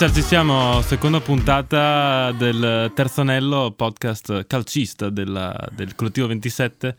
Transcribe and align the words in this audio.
Richard, 0.00 0.14
ci 0.14 0.22
siamo, 0.22 0.80
seconda 0.82 1.18
puntata 1.18 2.30
del 2.30 2.92
terzo 2.94 3.22
anello 3.22 3.72
podcast 3.76 4.46
calcista 4.46 5.10
della, 5.10 5.52
del 5.72 5.96
collettivo 5.96 6.28
27. 6.28 6.94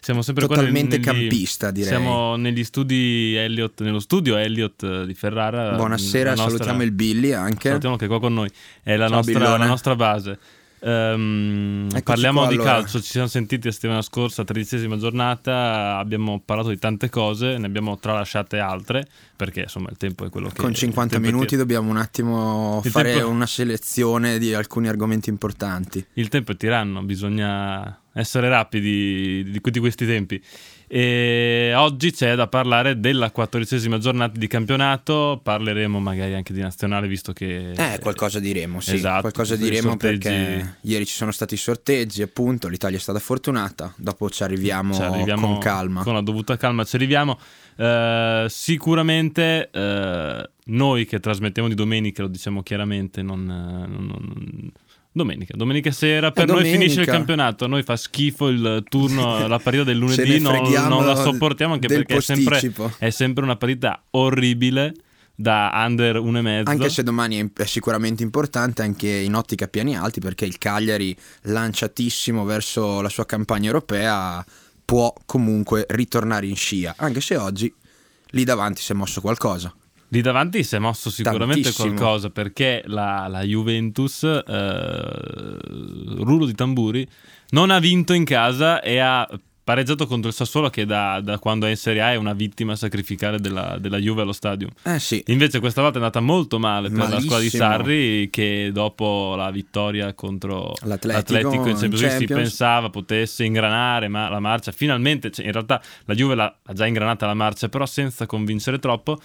Siamo 0.00 0.22
sempre 0.22 0.46
Totalmente 0.46 0.98
qua 0.98 1.12
negli, 1.12 1.26
campista, 1.26 1.70
direi. 1.70 1.90
Siamo 1.90 2.36
negli 2.36 2.64
studi 2.64 3.34
Elliot, 3.34 3.82
nello 3.82 4.00
studio 4.00 4.36
Elliot 4.38 5.04
di 5.04 5.12
Ferrara. 5.12 5.74
Buonasera, 5.74 6.30
nostra- 6.30 6.48
salutiamo 6.48 6.82
il 6.82 6.92
Billy 6.92 7.32
anche. 7.32 7.68
Salutiamo 7.68 7.96
che 7.96 8.06
è 8.06 8.08
qua 8.08 8.18
con 8.18 8.32
noi, 8.32 8.50
è 8.82 8.96
la, 8.96 9.08
nostra, 9.08 9.58
la 9.58 9.66
nostra 9.66 9.94
base. 9.94 10.38
Eccoci 10.84 12.02
parliamo 12.02 12.40
qua, 12.40 12.48
di 12.48 12.54
allora. 12.54 12.70
calcio, 12.72 13.00
ci 13.00 13.10
siamo 13.10 13.28
sentiti 13.28 13.66
la 13.66 13.72
settimana 13.72 14.02
scorsa, 14.02 14.42
tredicesima 14.42 14.96
giornata, 14.96 15.96
abbiamo 15.98 16.42
parlato 16.44 16.70
di 16.70 16.78
tante 16.78 17.08
cose, 17.08 17.56
ne 17.56 17.66
abbiamo 17.66 17.98
tralasciate 17.98 18.58
altre, 18.58 19.06
perché 19.36 19.60
insomma 19.60 19.90
il 19.90 19.96
tempo 19.96 20.24
è 20.24 20.28
quello 20.28 20.48
che... 20.48 20.56
Con 20.60 20.70
il 20.70 20.76
50 20.76 21.14
tempo 21.14 21.28
è 21.28 21.32
minuti 21.32 21.54
dobbiamo 21.54 21.88
un 21.88 21.98
attimo 21.98 22.80
Il 22.84 22.90
fare 22.90 23.12
tempo- 23.12 23.28
una 23.28 23.46
selezione 23.46 24.38
di 24.38 24.54
alcuni 24.54 24.88
argomenti 24.88 25.30
importanti. 25.30 26.04
Il 26.14 26.26
tempo 26.26 26.50
è 26.50 26.56
tiranno, 26.56 27.02
bisogna 27.02 28.00
essere 28.14 28.48
rapidi 28.48 29.44
di, 29.44 29.60
di 29.62 29.78
questi 29.78 30.04
tempi. 30.04 30.42
E 30.94 31.72
oggi 31.74 32.12
c'è 32.12 32.34
da 32.34 32.48
parlare 32.48 33.00
della 33.00 33.30
quattordicesima 33.30 33.96
giornata 33.96 34.38
di 34.38 34.46
campionato, 34.46 35.40
parleremo 35.42 35.98
magari 35.98 36.34
anche 36.34 36.52
di 36.52 36.60
nazionale 36.60 37.08
visto 37.08 37.32
che... 37.32 37.70
Eh, 37.70 37.98
qualcosa 37.98 38.38
diremo, 38.38 38.78
sì. 38.80 38.96
Esatto, 38.96 39.22
qualcosa 39.22 39.56
diremo 39.56 39.88
sorteggi- 39.92 40.28
perché 40.28 40.76
ieri 40.82 41.06
ci 41.06 41.14
sono 41.14 41.30
stati 41.32 41.54
i 41.54 41.56
sorteggi, 41.56 42.20
appunto, 42.20 42.68
l'Italia 42.68 42.98
è 42.98 43.00
stata 43.00 43.20
fortunata, 43.20 43.90
dopo 43.96 44.28
ci 44.28 44.42
arriviamo, 44.42 44.92
Ci 44.92 45.00
arriviamo 45.00 45.46
con 45.46 45.58
calma. 45.60 46.02
Con 46.02 46.12
la 46.12 46.20
dovuta 46.20 46.58
calma 46.58 46.84
ci 46.84 46.96
arriviamo. 46.96 47.38
Eh, 47.74 48.44
sicuramente 48.50 49.70
eh, 49.72 50.50
noi 50.64 51.06
che 51.06 51.20
trasmettiamo 51.20 51.68
di 51.68 51.74
domenica, 51.74 52.20
lo 52.20 52.28
diciamo 52.28 52.62
chiaramente, 52.62 53.22
non, 53.22 53.42
non- 53.46 53.88
non- 53.88 54.70
Domenica, 55.14 55.54
domenica 55.54 55.90
sera 55.90 56.30
per 56.30 56.46
noi 56.46 56.56
domenica. 56.56 56.78
finisce 56.78 57.00
il 57.00 57.06
campionato, 57.06 57.66
a 57.66 57.68
noi 57.68 57.82
fa 57.82 57.96
schifo 57.96 58.48
il 58.48 58.82
turno, 58.88 59.44
la 59.46 59.58
partita 59.58 59.84
del 59.84 59.98
lunedì, 59.98 60.38
ne 60.38 60.38
non, 60.38 60.70
non 60.88 61.04
la 61.04 61.14
sopportiamo 61.14 61.74
anche 61.74 61.86
perché 61.86 62.16
è 62.16 62.20
sempre, 62.22 62.72
è 62.98 63.10
sempre 63.10 63.44
una 63.44 63.56
partita 63.56 64.02
orribile 64.12 64.94
da 65.34 65.70
under 65.86 66.16
1,5. 66.16 66.62
Anche 66.64 66.88
se 66.88 67.02
domani 67.02 67.36
è, 67.36 67.62
è 67.62 67.66
sicuramente 67.66 68.22
importante 68.22 68.80
anche 68.80 69.08
in 69.08 69.34
ottica 69.34 69.68
piani 69.68 69.96
alti 69.98 70.20
perché 70.20 70.46
il 70.46 70.56
Cagliari 70.56 71.14
lanciatissimo 71.42 72.44
verso 72.44 73.02
la 73.02 73.10
sua 73.10 73.26
campagna 73.26 73.66
europea 73.66 74.42
può 74.82 75.12
comunque 75.26 75.84
ritornare 75.90 76.46
in 76.46 76.56
scia, 76.56 76.94
anche 76.96 77.20
se 77.20 77.36
oggi 77.36 77.72
lì 78.28 78.44
davanti 78.44 78.80
si 78.80 78.92
è 78.92 78.94
mosso 78.94 79.20
qualcosa. 79.20 79.74
Lì 80.12 80.20
davanti 80.20 80.62
si 80.62 80.76
è 80.76 80.78
mosso 80.78 81.08
sicuramente 81.08 81.62
Tantissimo. 81.62 81.94
qualcosa 81.94 82.28
perché 82.28 82.82
la, 82.84 83.28
la 83.28 83.40
Juventus, 83.42 84.22
eh, 84.24 85.56
rullo 86.18 86.44
di 86.44 86.54
tamburi, 86.54 87.08
non 87.50 87.70
ha 87.70 87.78
vinto 87.78 88.12
in 88.12 88.24
casa 88.24 88.82
e 88.82 88.98
ha 88.98 89.26
pareggiato 89.64 90.06
contro 90.06 90.28
il 90.28 90.34
Sassuolo 90.34 90.68
che 90.68 90.84
da, 90.84 91.20
da 91.22 91.38
quando 91.38 91.64
è 91.64 91.70
in 91.70 91.76
Serie 91.76 92.02
A 92.02 92.12
è 92.12 92.16
una 92.16 92.34
vittima 92.34 92.76
sacrificale 92.76 93.38
della, 93.38 93.78
della 93.80 93.96
Juve 93.96 94.20
allo 94.20 94.32
stadio. 94.32 94.68
Eh 94.82 94.98
sì, 94.98 95.22
Invece 95.28 95.60
questa 95.60 95.80
volta 95.80 95.98
è 95.98 96.00
andata 96.02 96.20
molto 96.20 96.58
male 96.58 96.90
per 96.90 96.98
la 96.98 97.04
squadra 97.06 97.20
di 97.22 97.28
Malissimo. 97.28 97.62
Sarri 97.62 98.28
che 98.30 98.70
dopo 98.70 99.34
la 99.34 99.50
vittoria 99.50 100.12
contro 100.12 100.74
L'Atletico 100.82 101.32
l'Atletico 101.34 101.68
in 101.68 101.76
Champions 101.76 102.00
League 102.00 102.18
si 102.18 102.26
pensava 102.26 102.90
potesse 102.90 103.44
ingranare 103.44 104.08
ma 104.08 104.28
la 104.28 104.40
marcia 104.40 104.72
finalmente, 104.72 105.30
cioè, 105.30 105.46
in 105.46 105.52
realtà 105.52 105.80
la 106.04 106.14
Juve 106.14 106.34
l'ha, 106.34 106.54
ha 106.64 106.72
già 106.74 106.86
ingranata 106.86 107.24
la 107.24 107.34
marcia 107.34 107.70
però 107.70 107.86
senza 107.86 108.26
convincere 108.26 108.78
troppo. 108.78 109.18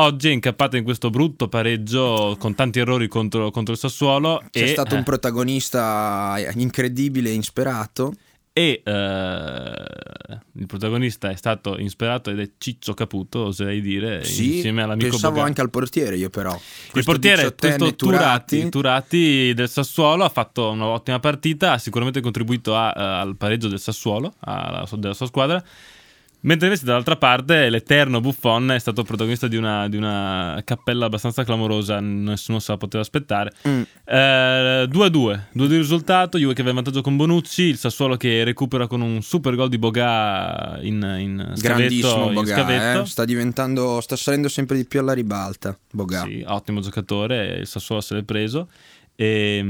Oggi 0.00 0.28
è 0.28 0.32
incappata 0.32 0.76
in 0.76 0.84
questo 0.84 1.10
brutto 1.10 1.48
pareggio 1.48 2.36
con 2.38 2.54
tanti 2.54 2.78
errori 2.78 3.08
contro, 3.08 3.50
contro 3.50 3.72
il 3.72 3.80
Sassuolo 3.80 4.40
c'è 4.48 4.62
e, 4.62 4.68
stato 4.68 4.94
eh, 4.94 4.98
un 4.98 5.02
protagonista 5.02 6.36
incredibile 6.54 7.30
e 7.30 7.32
insperato. 7.32 8.12
e, 8.52 8.80
eh, 8.84 10.40
il 10.52 10.66
protagonista 10.66 11.30
è 11.30 11.34
stato 11.34 11.78
insperato 11.78 12.30
ed 12.30 12.38
è 12.38 12.48
Ciccio 12.58 12.94
Caputo, 12.94 13.46
oserei 13.46 13.80
dire, 13.80 14.22
Sì, 14.22 14.54
insieme 14.56 14.82
all'amico 14.82 15.08
pensavo 15.10 15.34
Boga. 15.34 15.46
anche 15.46 15.60
al 15.62 15.70
portiere 15.70 16.16
io 16.16 16.30
però. 16.30 16.54
Il 16.54 16.90
Questo 16.92 17.10
portiere, 17.10 17.36
diciottenne 17.42 17.76
questo 17.78 17.96
Turati, 17.96 18.68
Turati 18.68 19.52
del 19.52 19.68
Sassuolo, 19.68 20.22
ha 20.22 20.28
fatto 20.28 20.70
un'ottima 20.70 21.18
partita, 21.18 21.72
ha 21.72 21.78
sicuramente 21.78 22.20
contribuito 22.20 22.76
a- 22.76 22.94
eh, 22.96 23.02
al 23.02 23.36
pareggio 23.36 23.66
del 23.66 23.80
Sassuolo, 23.80 24.32
alla- 24.40 24.88
della 24.92 25.14
sua 25.14 25.26
squadra. 25.26 25.60
Mentre 26.40 26.68
invece 26.68 26.84
dall'altra 26.84 27.16
parte 27.16 27.68
l'eterno 27.68 28.20
Buffon 28.20 28.70
è 28.70 28.78
stato 28.78 29.02
protagonista 29.02 29.48
di 29.48 29.56
una, 29.56 29.88
di 29.88 29.96
una 29.96 30.60
cappella 30.64 31.06
abbastanza 31.06 31.42
clamorosa, 31.42 31.98
nessuno 31.98 32.60
se 32.60 32.70
la 32.70 32.78
poteva 32.78 33.02
aspettare. 33.02 33.52
Mm. 33.66 33.82
Eh, 34.04 34.88
2-2, 34.88 34.88
2-2 34.88 35.40
il 35.56 35.68
risultato, 35.78 36.38
Juve 36.38 36.54
che 36.54 36.62
va 36.62 36.68
in 36.68 36.76
vantaggio 36.76 37.00
con 37.00 37.16
Bonucci, 37.16 37.62
il 37.62 37.76
Sassuolo 37.76 38.16
che 38.16 38.44
recupera 38.44 38.86
con 38.86 39.00
un 39.00 39.20
super 39.20 39.56
gol 39.56 39.68
di 39.68 39.78
Boga 39.78 40.78
in, 40.82 40.94
in 41.18 41.52
scavetto. 41.56 41.60
Grandissimo 41.60 42.30
Boga, 42.30 42.54
scavetto. 42.54 43.02
eh. 43.02 43.06
sta 43.06 43.24
diventando, 43.24 44.00
sta 44.00 44.14
salendo 44.14 44.48
sempre 44.48 44.76
di 44.76 44.84
più 44.84 45.00
alla 45.00 45.14
ribalta. 45.14 45.76
Boga. 45.90 46.22
Sì, 46.22 46.44
ottimo 46.46 46.80
giocatore, 46.80 47.56
il 47.58 47.66
Sassuolo 47.66 48.00
se 48.00 48.14
l'è 48.14 48.22
preso. 48.22 48.68
E, 49.20 49.64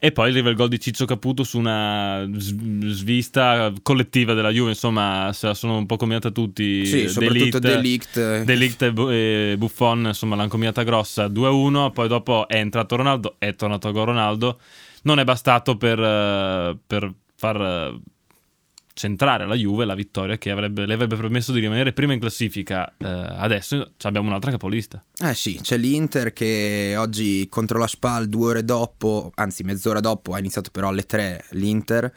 e 0.00 0.10
poi 0.10 0.30
arriva 0.30 0.50
il 0.50 0.56
gol 0.56 0.66
di 0.66 0.80
Ciccio 0.80 1.04
Caputo 1.04 1.44
su 1.44 1.60
una 1.60 2.28
svista 2.32 3.72
collettiva 3.82 4.34
della 4.34 4.50
Juve, 4.50 4.70
insomma 4.70 5.30
se 5.32 5.46
la 5.46 5.54
sono 5.54 5.76
un 5.76 5.86
po' 5.86 5.94
combinata 5.96 6.30
tutti. 6.30 6.84
Sì, 6.84 7.08
soprattutto 7.08 7.60
Delict, 7.60 8.18
Delict. 8.18 8.42
Delict 8.42 8.82
e 8.82 8.90
Bu- 8.90 9.56
Buffon, 9.58 10.06
insomma 10.06 10.34
l'hanno 10.34 10.48
combinata 10.48 10.82
grossa 10.82 11.28
2-1, 11.28 11.92
poi 11.92 12.08
dopo 12.08 12.48
è 12.48 12.56
entrato 12.56 12.96
Ronaldo, 12.96 13.36
è 13.38 13.54
tornato 13.54 13.86
a 13.86 13.92
gol 13.92 14.06
Ronaldo, 14.06 14.58
non 15.02 15.20
è 15.20 15.24
bastato 15.24 15.76
per, 15.76 16.00
eh, 16.00 16.76
per 16.84 17.14
far 17.36 17.60
eh, 17.60 18.00
centrare 19.02 19.42
alla 19.42 19.56
Juve 19.56 19.84
la 19.84 19.96
vittoria 19.96 20.38
che 20.38 20.52
avrebbe, 20.52 20.86
le 20.86 20.94
avrebbe 20.94 21.16
permesso 21.16 21.50
di 21.50 21.58
rimanere 21.58 21.92
prima 21.92 22.12
in 22.12 22.20
classifica. 22.20 22.94
Eh, 22.96 23.04
adesso 23.06 23.94
abbiamo 24.02 24.28
un'altra 24.28 24.52
capolista. 24.52 25.02
Eh 25.18 25.34
sì, 25.34 25.58
c'è 25.60 25.76
l'Inter 25.76 26.32
che 26.32 26.94
oggi 26.96 27.48
contro 27.48 27.80
la 27.80 27.88
Spal 27.88 28.28
due 28.28 28.50
ore 28.50 28.64
dopo, 28.64 29.32
anzi 29.34 29.64
mezz'ora 29.64 29.98
dopo, 29.98 30.34
ha 30.34 30.38
iniziato 30.38 30.70
però 30.70 30.88
alle 30.88 31.04
tre 31.04 31.44
l'Inter, 31.50 32.12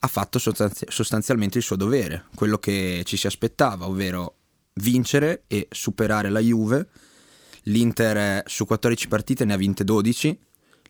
ha 0.00 0.08
fatto 0.08 0.40
sostanzi- 0.40 0.86
sostanzialmente 0.88 1.58
il 1.58 1.64
suo 1.64 1.76
dovere, 1.76 2.24
quello 2.34 2.58
che 2.58 3.02
ci 3.04 3.16
si 3.16 3.28
aspettava, 3.28 3.86
ovvero 3.86 4.38
vincere 4.74 5.44
e 5.46 5.68
superare 5.70 6.28
la 6.28 6.40
Juve. 6.40 6.88
L'Inter 7.64 8.42
su 8.46 8.66
14 8.66 9.06
partite 9.06 9.44
ne 9.44 9.52
ha 9.52 9.56
vinte 9.56 9.84
12, 9.84 10.36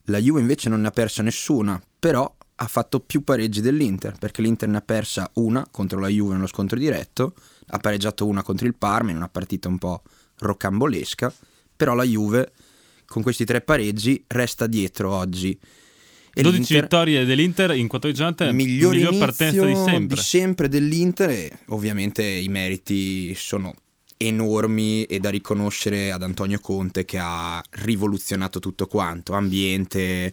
la 0.04 0.18
Juve 0.18 0.40
invece 0.40 0.70
non 0.70 0.80
ne 0.80 0.88
ha 0.88 0.92
persa 0.92 1.22
nessuna, 1.22 1.78
però 1.98 2.34
ha 2.58 2.66
fatto 2.66 3.00
più 3.00 3.22
pareggi 3.22 3.60
dell'Inter, 3.60 4.16
perché 4.18 4.40
l'Inter 4.40 4.68
ne 4.68 4.78
ha 4.78 4.82
persa 4.82 5.30
una 5.34 5.66
contro 5.70 6.00
la 6.00 6.08
Juve 6.08 6.34
nello 6.34 6.46
scontro 6.46 6.78
diretto, 6.78 7.34
ha 7.68 7.78
pareggiato 7.78 8.26
una 8.26 8.42
contro 8.42 8.66
il 8.66 8.74
Parma 8.74 9.10
in 9.10 9.16
una 9.16 9.28
partita 9.28 9.68
un 9.68 9.78
po' 9.78 10.02
rocambolesca, 10.38 11.32
però 11.76 11.94
la 11.94 12.04
Juve 12.04 12.52
con 13.04 13.22
questi 13.22 13.44
tre 13.44 13.60
pareggi 13.60 14.24
resta 14.26 14.66
dietro 14.66 15.12
oggi. 15.12 15.58
E 16.38 16.42
12 16.42 16.58
l'Inter- 16.58 16.82
vittorie 16.82 17.24
dell'Inter 17.24 17.74
in 17.74 17.88
14 17.88 18.20
giornate, 18.20 18.52
miglior, 18.52 18.94
miglior 18.94 19.16
partenza 19.16 19.64
di 19.64 19.74
sempre. 19.74 20.20
sempre 20.20 20.68
dell'Inter 20.68 21.30
e 21.30 21.58
ovviamente 21.68 22.22
i 22.22 22.48
meriti 22.48 23.34
sono 23.34 23.74
enormi 24.18 25.04
e 25.04 25.18
da 25.18 25.30
riconoscere 25.30 26.10
ad 26.10 26.22
Antonio 26.22 26.58
Conte 26.58 27.04
che 27.04 27.18
ha 27.18 27.62
rivoluzionato 27.70 28.60
tutto 28.60 28.86
quanto, 28.86 29.32
ambiente, 29.34 30.32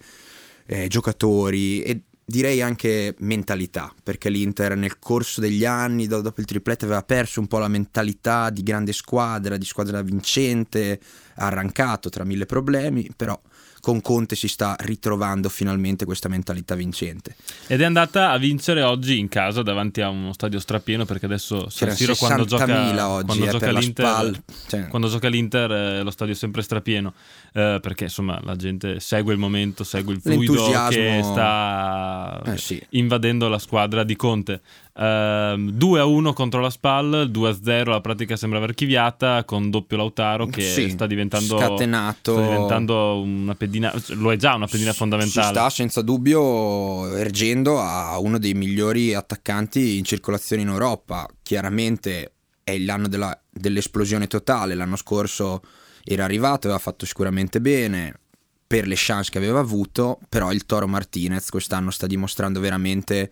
eh, 0.65 0.87
giocatori 0.87 1.81
e 1.81 2.01
direi 2.25 2.61
anche 2.61 3.15
mentalità, 3.19 3.93
perché 4.01 4.29
l'Inter 4.29 4.75
nel 4.75 4.99
corso 4.99 5.41
degli 5.41 5.65
anni, 5.65 6.07
do- 6.07 6.21
dopo 6.21 6.39
il 6.39 6.45
triplete, 6.45 6.85
aveva 6.85 7.03
perso 7.03 7.39
un 7.39 7.47
po' 7.47 7.59
la 7.59 7.67
mentalità 7.67 8.49
di 8.49 8.63
grande 8.63 8.93
squadra, 8.93 9.57
di 9.57 9.65
squadra 9.65 10.01
vincente, 10.01 10.99
arrancato 11.35 12.09
tra 12.09 12.23
mille 12.23 12.45
problemi, 12.45 13.09
però 13.15 13.39
con 13.83 13.99
Conte 13.99 14.37
si 14.37 14.47
sta 14.47 14.77
ritrovando 14.79 15.49
finalmente 15.49 16.05
questa 16.05 16.29
mentalità 16.29 16.73
vincente. 16.73 17.35
Ed 17.67 17.81
è 17.81 17.83
andata 17.83 18.31
a 18.31 18.37
vincere 18.37 18.81
oggi 18.81 19.19
in 19.19 19.27
casa 19.27 19.61
davanti 19.61 19.99
a 19.99 20.07
uno 20.07 20.31
stadio 20.31 20.57
strapieno 20.61 21.03
perché 21.03 21.25
adesso 21.25 21.67
San 21.69 21.91
Siro 21.91 22.15
quando 22.15 22.43
60.000 22.43 22.47
gioca, 22.47 23.09
oggi 23.09 23.25
quando 23.25 23.45
eh, 23.45 23.49
gioca 23.49 23.71
l'Inter. 23.71 24.41
Cioè, 24.67 24.87
quando 24.87 25.07
gioca 25.09 25.27
l'Inter 25.27 25.71
eh, 25.71 26.01
lo 26.01 26.11
stadio 26.11 26.33
è 26.33 26.37
sempre 26.37 26.61
strapieno 26.61 27.13
eh, 27.51 27.79
perché 27.81 28.05
insomma 28.05 28.39
la 28.43 28.55
gente 28.55 29.01
segue 29.01 29.33
il 29.33 29.39
momento, 29.39 29.83
segue 29.83 30.13
il 30.13 30.21
fluido 30.21 30.69
che 30.87 31.19
sta 31.21 32.41
Eh 32.45 32.57
sì. 32.57 32.81
invadendo 32.91 33.49
la 33.49 33.59
squadra 33.59 34.05
di 34.05 34.15
Conte. 34.15 34.61
Ehm, 34.95 35.71
2 35.71 35.99
a 35.99 36.05
1 36.05 36.33
contro 36.33 36.61
la 36.61 36.69
Spal, 36.69 37.27
2 37.29 37.49
a 37.49 37.57
0 37.61 37.91
la 37.91 37.99
pratica 38.01 38.35
sembra 38.35 38.59
archiviata 38.61 39.43
con 39.43 39.69
doppio 39.71 39.97
Lautaro 39.97 40.45
che 40.45 40.61
Sì, 40.61 40.89
sta 40.89 41.07
diventando 41.07 41.57
scatenato. 41.57 42.31
sta 42.33 42.41
diventando 42.41 43.19
una 43.19 43.55
pedina, 43.73 43.93
lo 44.19 44.31
è 44.31 44.35
già 44.35 44.53
una 44.53 44.67
pedina 44.67 44.91
si 44.91 44.97
fondamentale. 44.97 45.47
sta 45.47 45.69
senza 45.69 46.01
dubbio 46.01 47.15
ergendo 47.15 47.79
a 47.79 48.19
uno 48.19 48.37
dei 48.37 48.53
migliori 48.53 49.13
attaccanti 49.13 49.97
in 49.97 50.03
circolazione 50.03 50.61
in 50.61 50.67
Europa. 50.67 51.27
Chiaramente 51.41 52.33
è 52.63 52.77
l'anno 52.77 53.07
della- 53.07 53.37
dell'esplosione 53.49 54.27
totale. 54.27 54.75
L'anno 54.75 54.95
scorso 54.95 55.61
era 56.03 56.23
arrivato, 56.23 56.67
aveva 56.67 56.79
fatto 56.79 57.05
sicuramente 57.05 57.59
bene 57.59 58.19
per 58.67 58.87
le 58.87 58.95
chance 58.97 59.31
che 59.31 59.37
aveva 59.37 59.59
avuto, 59.59 60.19
però 60.29 60.51
il 60.51 60.65
Toro 60.65 60.87
Martinez 60.87 61.49
quest'anno 61.49 61.91
sta 61.91 62.07
dimostrando 62.07 62.59
veramente 62.59 63.31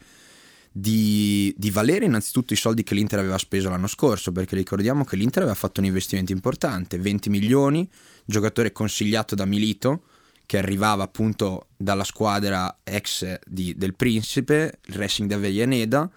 di, 0.71 1.53
di, 1.57 1.69
valere 1.69 2.05
innanzitutto 2.05 2.53
i 2.53 2.55
soldi 2.55 2.83
che 2.83 2.95
l'Inter 2.95 3.19
aveva 3.19 3.37
speso 3.37 3.69
l'anno 3.69 3.87
scorso, 3.87 4.31
perché 4.31 4.55
ricordiamo 4.55 5.03
che 5.03 5.15
l'Inter 5.15 5.41
aveva 5.41 5.57
fatto 5.57 5.81
un 5.81 5.87
investimento 5.87 6.31
importante, 6.31 6.97
20 6.97 7.29
milioni, 7.29 7.89
giocatore 8.23 8.71
consigliato 8.71 9.35
da 9.35 9.45
Milito, 9.45 10.03
che 10.51 10.57
arrivava 10.57 11.03
appunto 11.03 11.67
dalla 11.77 12.03
squadra 12.03 12.79
ex 12.83 13.39
di, 13.47 13.73
del 13.77 13.95
Principe, 13.95 14.79
il 14.87 14.95
Racing 14.95 15.29
da 15.29 15.35
Avellaneda, 15.35 16.09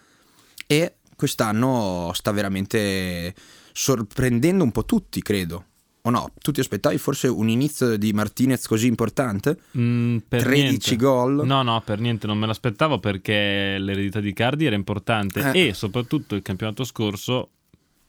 e 0.66 0.96
quest'anno 1.14 2.10
sta 2.14 2.32
veramente 2.32 3.32
sorprendendo 3.72 4.64
un 4.64 4.72
po' 4.72 4.84
tutti, 4.84 5.22
credo. 5.22 5.66
O 6.02 6.10
no? 6.10 6.32
Tu 6.42 6.50
ti 6.50 6.58
aspettavi 6.58 6.98
forse 6.98 7.28
un 7.28 7.48
inizio 7.48 7.96
di 7.96 8.12
Martinez 8.12 8.66
così 8.66 8.88
importante? 8.88 9.56
Mm, 9.78 10.16
13 10.26 10.62
niente. 10.62 10.96
gol? 10.96 11.46
No, 11.46 11.62
no, 11.62 11.80
per 11.82 12.00
niente, 12.00 12.26
non 12.26 12.36
me 12.36 12.48
l'aspettavo 12.48 12.98
perché 12.98 13.76
l'eredità 13.78 14.18
di 14.18 14.32
Cardi 14.32 14.64
era 14.66 14.74
importante 14.74 15.52
Eh. 15.52 15.68
e 15.68 15.74
soprattutto 15.74 16.34
il 16.34 16.42
campionato 16.42 16.82
scorso 16.82 17.50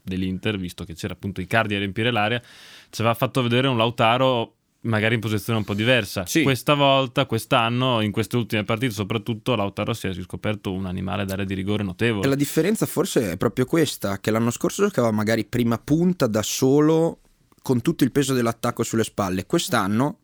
dell'Inter, 0.01 0.57
visto 0.57 0.85
che 0.85 0.95
c'era 0.95 1.13
appunto 1.13 1.39
Icardi 1.39 1.75
a 1.75 1.77
riempire 1.77 2.09
l'area, 2.09 2.41
ci 2.89 3.01
aveva 3.01 3.13
fatto 3.13 3.43
vedere 3.43 3.67
un 3.67 3.77
Lautaro 3.77 4.54
magari 4.85 5.15
in 5.15 5.21
posizione 5.21 5.59
un 5.59 5.65
po' 5.65 5.73
diversa. 5.73 6.25
Sì. 6.25 6.43
Questa 6.43 6.73
volta, 6.73 7.25
quest'anno, 7.25 8.01
in 8.01 8.11
queste 8.11 8.37
ultime 8.37 8.63
partite, 8.63 8.93
soprattutto 8.93 9.55
Lautaro 9.55 9.93
si 9.93 10.07
è 10.07 10.13
riscoperto 10.13 10.71
un 10.71 10.85
animale 10.85 11.25
d'area 11.25 11.45
di 11.45 11.53
rigore 11.53 11.83
E 11.83 11.85
notevole. 11.85 12.27
la 12.27 12.35
differenza 12.35 12.85
forse 12.85 13.31
è 13.31 13.37
proprio 13.37 13.65
questa, 13.65 14.19
che 14.19 14.31
l'anno 14.31 14.51
scorso 14.51 14.83
giocava 14.83 15.11
magari 15.11 15.45
prima 15.45 15.77
punta 15.77 16.27
da 16.27 16.41
solo 16.41 17.19
con 17.61 17.81
tutto 17.81 18.03
il 18.03 18.11
peso 18.11 18.33
dell'attacco 18.33 18.83
sulle 18.83 19.03
spalle. 19.03 19.45
Quest'anno 19.45 20.19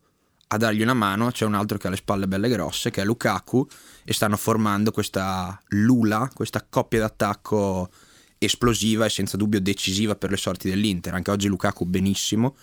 a 0.48 0.58
dargli 0.58 0.82
una 0.82 0.94
mano 0.94 1.32
c'è 1.32 1.46
un 1.46 1.54
altro 1.56 1.78
che 1.78 1.88
ha 1.88 1.90
le 1.90 1.96
spalle 1.96 2.28
belle 2.28 2.50
grosse, 2.50 2.92
che 2.92 3.02
è 3.02 3.06
Lukaku, 3.06 3.68
e 4.04 4.14
stanno 4.14 4.38
formando 4.38 4.92
questa 4.92 5.60
lula, 5.70 6.30
questa 6.34 6.66
coppia 6.70 7.00
d'attacco 7.00 7.90
esplosiva 8.38 9.06
e 9.06 9.10
senza 9.10 9.38
dubbio 9.38 9.62
decisiva 9.62 10.16
per 10.16 10.30
le 10.30 10.38
sorti 10.38 10.70
dell'Inter. 10.70 11.14
Anche 11.14 11.32
oggi 11.32 11.48
Lukaku 11.48 11.86
benissimo. 11.86 12.56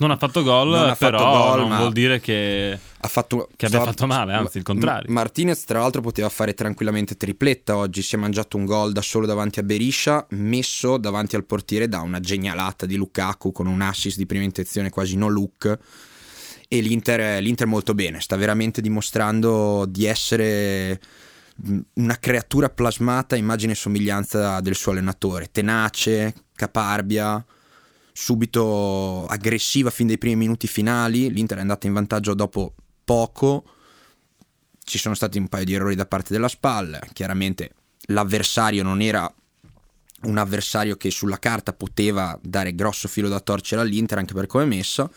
Non 0.00 0.10
ha 0.10 0.16
fatto 0.16 0.42
gol, 0.42 0.68
Non 0.68 0.88
ha 0.88 0.94
fatto 0.94 1.16
però 1.16 1.50
gol, 1.56 1.68
non 1.68 1.76
vuol 1.76 1.92
dire 1.92 2.20
che... 2.20 2.78
Ha 3.02 3.08
fatto, 3.08 3.48
Che 3.56 3.66
abbia 3.66 3.78
stava- 3.80 3.92
fatto 3.92 4.06
male, 4.06 4.32
anzi, 4.32 4.58
il 4.58 4.62
contrario. 4.62 5.10
Martinez, 5.12 5.64
tra 5.64 5.80
l'altro, 5.80 6.00
poteva 6.00 6.28
fare 6.28 6.54
tranquillamente 6.54 7.16
tripletta 7.16 7.76
oggi. 7.76 8.00
Si 8.02 8.14
è 8.14 8.18
mangiato 8.18 8.56
un 8.56 8.64
gol 8.64 8.92
da 8.92 9.02
solo 9.02 9.26
davanti 9.26 9.58
a 9.58 9.62
Beriscia, 9.62 10.26
messo 10.30 10.96
davanti 10.96 11.36
al 11.36 11.44
portiere 11.44 11.88
da 11.88 12.00
una 12.00 12.18
genialata 12.20 12.86
di 12.86 12.96
Lukaku 12.96 13.52
con 13.52 13.66
un 13.66 13.80
assist 13.82 14.16
di 14.16 14.26
prima 14.26 14.44
intenzione 14.44 14.90
quasi 14.90 15.16
no 15.16 15.28
look. 15.28 15.78
E 16.68 16.80
l'Inter, 16.80 17.42
l'Inter 17.42 17.66
molto 17.66 17.94
bene, 17.94 18.20
sta 18.20 18.36
veramente 18.36 18.80
dimostrando 18.80 19.84
di 19.86 20.06
essere 20.06 21.00
una 21.94 22.16
creatura 22.18 22.70
plasmata, 22.70 23.36
immagine 23.36 23.72
e 23.72 23.76
somiglianza 23.76 24.60
del 24.60 24.74
suo 24.74 24.92
allenatore. 24.92 25.48
Tenace, 25.50 26.34
caparbia, 26.54 27.44
subito 28.20 29.24
aggressiva 29.26 29.88
fin 29.88 30.06
dai 30.06 30.18
primi 30.18 30.36
minuti 30.36 30.66
finali. 30.66 31.32
L'Inter 31.32 31.56
è 31.56 31.62
andata 31.62 31.86
in 31.86 31.94
vantaggio 31.94 32.34
dopo 32.34 32.74
poco. 33.02 33.64
Ci 34.84 34.98
sono 34.98 35.14
stati 35.14 35.38
un 35.38 35.48
paio 35.48 35.64
di 35.64 35.72
errori 35.72 35.94
da 35.94 36.04
parte 36.04 36.34
della 36.34 36.48
SPAL. 36.48 37.00
Chiaramente 37.14 37.70
l'avversario 38.08 38.82
non 38.82 39.00
era 39.00 39.32
un 40.22 40.36
avversario 40.36 40.96
che 40.96 41.10
sulla 41.10 41.38
carta 41.38 41.72
poteva 41.72 42.38
dare 42.42 42.74
grosso 42.74 43.08
filo 43.08 43.28
da 43.28 43.40
torcere 43.40 43.80
all'Inter 43.80 44.18
anche 44.18 44.34
per 44.34 44.46
come 44.46 44.64
è 44.64 44.66
messo. 44.66 45.10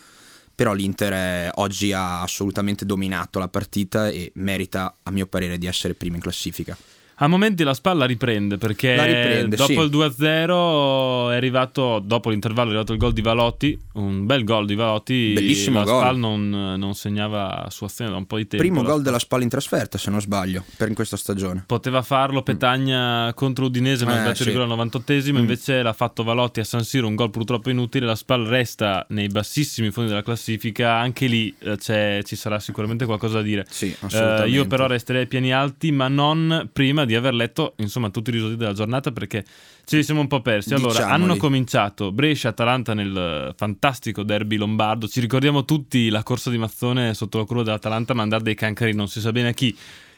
Però 0.55 0.71
l'Inter 0.71 1.13
eh, 1.13 1.51
oggi 1.55 1.91
ha 1.91 2.21
assolutamente 2.21 2.85
dominato 2.85 3.37
la 3.37 3.49
partita 3.49 4.07
e 4.07 4.31
merita, 4.35 4.95
a 5.03 5.11
mio 5.11 5.25
parere, 5.25 5.57
di 5.57 5.65
essere 5.65 5.93
prima 5.93 6.15
in 6.15 6.21
classifica. 6.21 6.77
A 7.23 7.27
momenti 7.27 7.63
la 7.63 7.73
spalla 7.73 8.03
riprende 8.03 8.57
perché 8.57 8.91
riprende, 9.01 9.55
dopo 9.55 9.71
sì. 9.71 9.79
il 9.79 9.89
2-0 9.89 11.31
è 11.31 11.35
arrivato, 11.35 11.99
dopo 12.03 12.29
l'intervallo 12.29 12.67
è 12.67 12.71
arrivato 12.71 12.91
il 12.91 12.99
gol 12.99 13.13
di 13.13 13.21
Valotti, 13.21 13.79
un 13.93 14.25
bel 14.25 14.43
gol 14.43 14.65
di 14.65 14.75
Valotti. 14.75 15.31
Bellissimo 15.31 15.79
la 15.79 15.85
gol. 15.85 16.01
Spal 16.01 16.17
non, 16.17 16.49
non 16.49 16.93
segnava 16.95 17.67
su 17.69 17.85
azione 17.85 18.11
da 18.11 18.17
un 18.17 18.25
po' 18.27 18.35
di 18.35 18.45
tempo. 18.47 18.65
Primo 18.65 18.83
gol 18.83 19.01
della 19.01 19.19
SPAL 19.19 19.41
in 19.41 19.47
trasferta, 19.47 19.97
se 19.97 20.09
non 20.09 20.19
sbaglio, 20.19 20.65
per 20.75 20.89
in 20.89 20.95
questa 20.95 21.15
stagione. 21.15 21.63
Poteva 21.65 22.01
farlo 22.01 22.41
Petagna 22.43 23.31
contro 23.33 23.65
Udinese, 23.67 24.03
ma 24.03 24.25
Eh, 24.25 24.29
di 24.31 24.35
sì. 24.35 24.43
rigore 24.43 24.65
al 24.69 24.77
98esimo. 24.77 25.37
Mm. 25.37 25.37
Invece 25.37 25.81
l'ha 25.81 25.93
fatto 25.93 26.23
Valotti 26.23 26.59
a 26.59 26.65
San 26.65 26.83
Siro, 26.83 27.07
un 27.07 27.15
gol 27.15 27.29
purtroppo 27.29 27.69
inutile. 27.69 28.05
La 28.05 28.15
Spal 28.15 28.43
resta 28.45 29.05
nei 29.11 29.27
bassissimi 29.29 29.91
fondi 29.91 30.09
della 30.09 30.23
classifica. 30.23 30.95
Anche 30.97 31.27
lì 31.27 31.55
eh, 31.59 31.77
c'è- 31.77 32.19
ci 32.25 32.35
sarà 32.35 32.59
sicuramente 32.59 33.05
qualcosa 33.05 33.35
da 33.35 33.43
dire. 33.43 33.65
Sì, 33.69 33.85
Eh, 33.87 33.95
assolutamente. 34.01 34.49
io 34.49 34.67
però 34.67 34.87
resterei 34.87 35.21
ai 35.21 35.27
piani 35.27 35.53
alti, 35.53 35.89
ma 35.93 36.09
non 36.09 36.69
prima 36.73 37.05
di 37.05 37.11
aver 37.15 37.33
letto 37.33 37.73
insomma 37.77 38.09
tutti 38.09 38.29
i 38.29 38.33
risultati 38.33 38.59
della 38.59 38.73
giornata 38.73 39.11
perché 39.11 39.43
ce 39.85 39.95
li 39.97 40.03
siamo 40.03 40.21
un 40.21 40.27
po' 40.27 40.41
persi. 40.41 40.73
Allora, 40.73 40.91
Diciamoli. 40.93 41.13
hanno 41.13 41.35
cominciato 41.37 42.11
Brescia-Atalanta 42.11 42.93
nel 42.93 43.53
fantastico 43.57 44.23
derby 44.23 44.55
lombardo. 44.57 45.07
Ci 45.07 45.19
ricordiamo 45.19 45.65
tutti 45.65 46.09
la 46.09 46.23
corsa 46.23 46.49
di 46.49 46.57
Mazzone 46.57 47.13
sotto 47.13 47.37
la 47.37 47.45
curva 47.45 47.63
dell'Atalanta, 47.63 48.13
mandare 48.13 48.43
dei 48.43 48.55
cancari, 48.55 48.93
non 48.93 49.07
si 49.07 49.19
sa 49.19 49.31
bene 49.31 49.49
a 49.49 49.53
chi. 49.53 49.75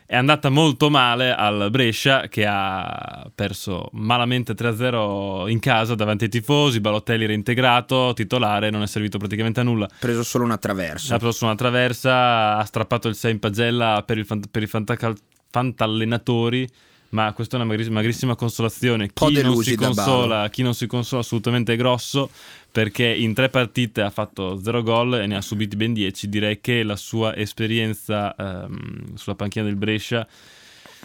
È 0.07 0.15
andata 0.15 0.49
molto 0.51 0.91
male 0.91 1.33
al 1.33 1.69
Brescia 1.71 2.27
che 2.27 2.45
ha 2.47 3.27
perso 3.33 3.89
malamente 3.93 4.53
3-0 4.53 5.49
in 5.49 5.57
casa 5.59 5.95
davanti 5.95 6.25
ai 6.25 6.29
tifosi. 6.29 6.79
Balotelli 6.79 7.25
reintegrato, 7.25 8.13
titolare, 8.13 8.69
non 8.69 8.83
è 8.83 8.87
servito 8.87 9.17
praticamente 9.17 9.61
a 9.61 9.63
nulla. 9.63 9.89
preso 9.99 10.21
solo 10.21 10.43
una 10.43 10.57
traversa. 10.59 11.15
Ha 11.15 11.17
preso 11.17 11.45
una 11.45 11.55
traversa, 11.55 12.55
ha 12.57 12.63
strappato 12.65 13.07
il 13.07 13.15
6 13.15 13.31
in 13.31 13.39
pagella 13.39 14.03
per, 14.05 14.19
il 14.19 14.25
fant- 14.27 14.47
per 14.51 14.61
i 14.61 14.67
fantacal- 14.67 15.17
fantallenatori. 15.55 16.67
Ma 17.09 17.31
questa 17.31 17.55
è 17.55 17.61
una 17.61 17.69
magri- 17.69 17.89
magrissima 17.89 18.35
consolazione. 18.35 19.09
Chi 19.13 19.41
non, 19.41 19.63
consola, 19.77 20.49
chi 20.49 20.63
non 20.63 20.73
si 20.73 20.85
consola 20.85 21.21
assolutamente 21.21 21.71
è 21.73 21.77
grosso 21.77 22.29
perché 22.69 23.05
in 23.05 23.33
tre 23.33 23.47
partite 23.47 24.01
ha 24.01 24.09
fatto 24.09 24.59
0 24.61 24.83
gol 24.83 25.21
e 25.21 25.25
ne 25.25 25.37
ha 25.37 25.41
subiti 25.41 25.77
ben 25.77 25.93
10. 25.93 26.27
Direi 26.27 26.59
che 26.59 26.83
la 26.83 26.97
sua 26.97 27.33
esperienza 27.37 28.35
ehm, 28.35 29.15
sulla 29.15 29.35
panchina 29.35 29.63
del 29.63 29.77
Brescia 29.77 30.27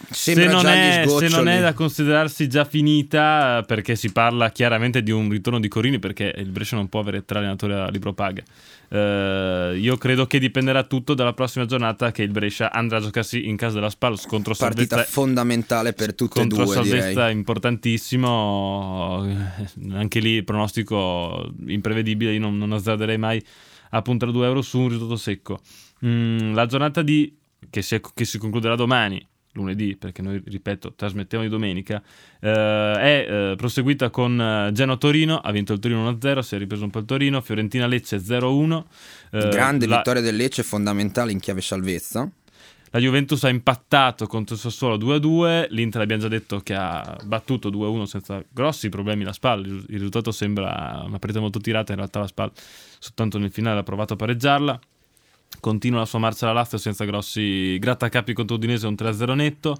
se 0.09 0.33
non, 0.33 0.65
è, 0.65 1.05
se 1.07 1.27
non 1.27 1.47
è 1.47 1.61
da 1.61 1.73
considerarsi 1.73 2.49
già 2.49 2.65
finita, 2.65 3.63
perché 3.65 3.95
si 3.95 4.11
parla 4.11 4.49
chiaramente 4.49 5.03
di 5.03 5.11
un 5.11 5.29
ritorno 5.29 5.59
di 5.59 5.67
Corini, 5.67 5.99
perché 5.99 6.33
il 6.35 6.49
Brescia 6.49 6.75
non 6.75 6.89
può 6.89 6.99
avere 6.99 7.23
tre 7.23 7.37
allenatori 7.37 7.73
a 7.73 7.87
libro 7.89 8.13
paga. 8.13 8.43
Eh, 8.93 9.77
io 9.79 9.95
credo 9.95 10.27
che 10.27 10.37
dipenderà 10.37 10.83
tutto 10.83 11.13
dalla 11.13 11.31
prossima 11.31 11.63
giornata 11.65 12.11
che 12.11 12.23
il 12.23 12.31
Brescia 12.31 12.73
andrà 12.73 12.97
a 12.97 13.01
giocarsi 13.01 13.47
in 13.47 13.55
casa 13.55 13.75
della 13.75 13.89
Spal 13.89 14.19
contro 14.25 14.53
partita 14.53 14.97
Salvezza. 14.97 15.13
fondamentale 15.13 15.93
per 15.93 16.13
tutte 16.13 16.41
e 16.41 16.47
due, 16.47 16.65
Salvezza 16.67 17.07
direi. 17.07 17.31
importantissimo, 17.31 19.25
eh, 19.25 19.93
anche 19.93 20.19
lì 20.19 20.43
pronostico 20.43 21.53
imprevedibile, 21.67 22.33
io 22.33 22.41
non, 22.41 22.57
non 22.57 22.73
azzarderei 22.73 23.17
mai 23.17 23.41
a 23.91 24.01
puntare 24.01 24.33
2 24.33 24.45
euro 24.45 24.61
su 24.61 24.79
un 24.79 24.89
risultato 24.89 25.15
secco. 25.15 25.61
Mm, 26.05 26.53
la 26.53 26.65
giornata 26.65 27.01
di, 27.01 27.33
che, 27.69 27.81
si, 27.81 27.97
che 28.13 28.25
si 28.25 28.37
concluderà 28.37 28.75
domani, 28.75 29.25
lunedì, 29.53 29.95
perché 29.95 30.21
noi, 30.21 30.41
ripeto, 30.45 30.93
trasmettiamo 30.95 31.43
di 31.43 31.49
domenica, 31.49 32.01
eh, 32.39 32.49
è 32.49 33.25
eh, 33.27 33.53
proseguita 33.55 34.09
con 34.09 34.39
eh, 34.39 34.71
Genoa-Torino, 34.71 35.37
ha 35.37 35.51
vinto 35.51 35.73
il 35.73 35.79
Torino 35.79 36.09
1-0, 36.11 36.39
si 36.39 36.55
è 36.55 36.57
ripreso 36.57 36.83
un 36.83 36.89
po' 36.89 36.99
il 36.99 37.05
Torino, 37.05 37.41
Fiorentina-Lecce 37.41 38.17
0-1. 38.17 38.83
eh, 39.31 39.49
Grande 39.49 39.87
la- 39.87 39.97
vittoria 39.97 40.21
del 40.21 40.35
Lecce 40.35 40.63
fondamentale 40.63 41.31
in 41.31 41.39
chiave 41.39 41.61
salvezza. 41.61 42.29
la 42.93 42.99
Juventus 42.99 43.43
ha 43.45 43.49
impattato 43.49 44.27
contro 44.27 44.55
il 44.55 44.61
Sassuolo 44.61 44.97
2-2, 44.97 45.67
l'Inter 45.69 46.01
abbiamo 46.01 46.21
già 46.23 46.27
detto 46.27 46.59
che 46.59 46.73
ha 46.73 47.17
battuto 47.23 47.69
2-1 47.69 48.03
senza 48.03 48.43
grossi 48.51 48.89
problemi 48.89 49.23
la 49.23 49.31
SPAL, 49.33 49.65
il 49.65 49.71
il 49.87 49.95
risultato 49.95 50.31
sembra 50.31 51.01
una 51.05 51.19
partita 51.19 51.39
molto 51.39 51.59
tirata, 51.59 51.91
in 51.91 51.97
realtà 51.99 52.19
la 52.19 52.27
SPAL 52.27 52.51
soltanto 52.99 53.37
nel 53.37 53.51
finale 53.51 53.79
ha 53.79 53.83
provato 53.83 54.13
a 54.13 54.15
pareggiarla. 54.17 54.79
Continua 55.59 55.99
la 55.99 56.05
sua 56.05 56.19
marcia 56.19 56.45
alla 56.45 56.61
Lazio 56.61 56.77
senza 56.77 57.05
grossi 57.05 57.77
grattacapi 57.79 58.33
contro 58.33 58.55
Udinese, 58.55 58.87
un 58.87 58.95
3-0 58.97 59.33
netto. 59.35 59.77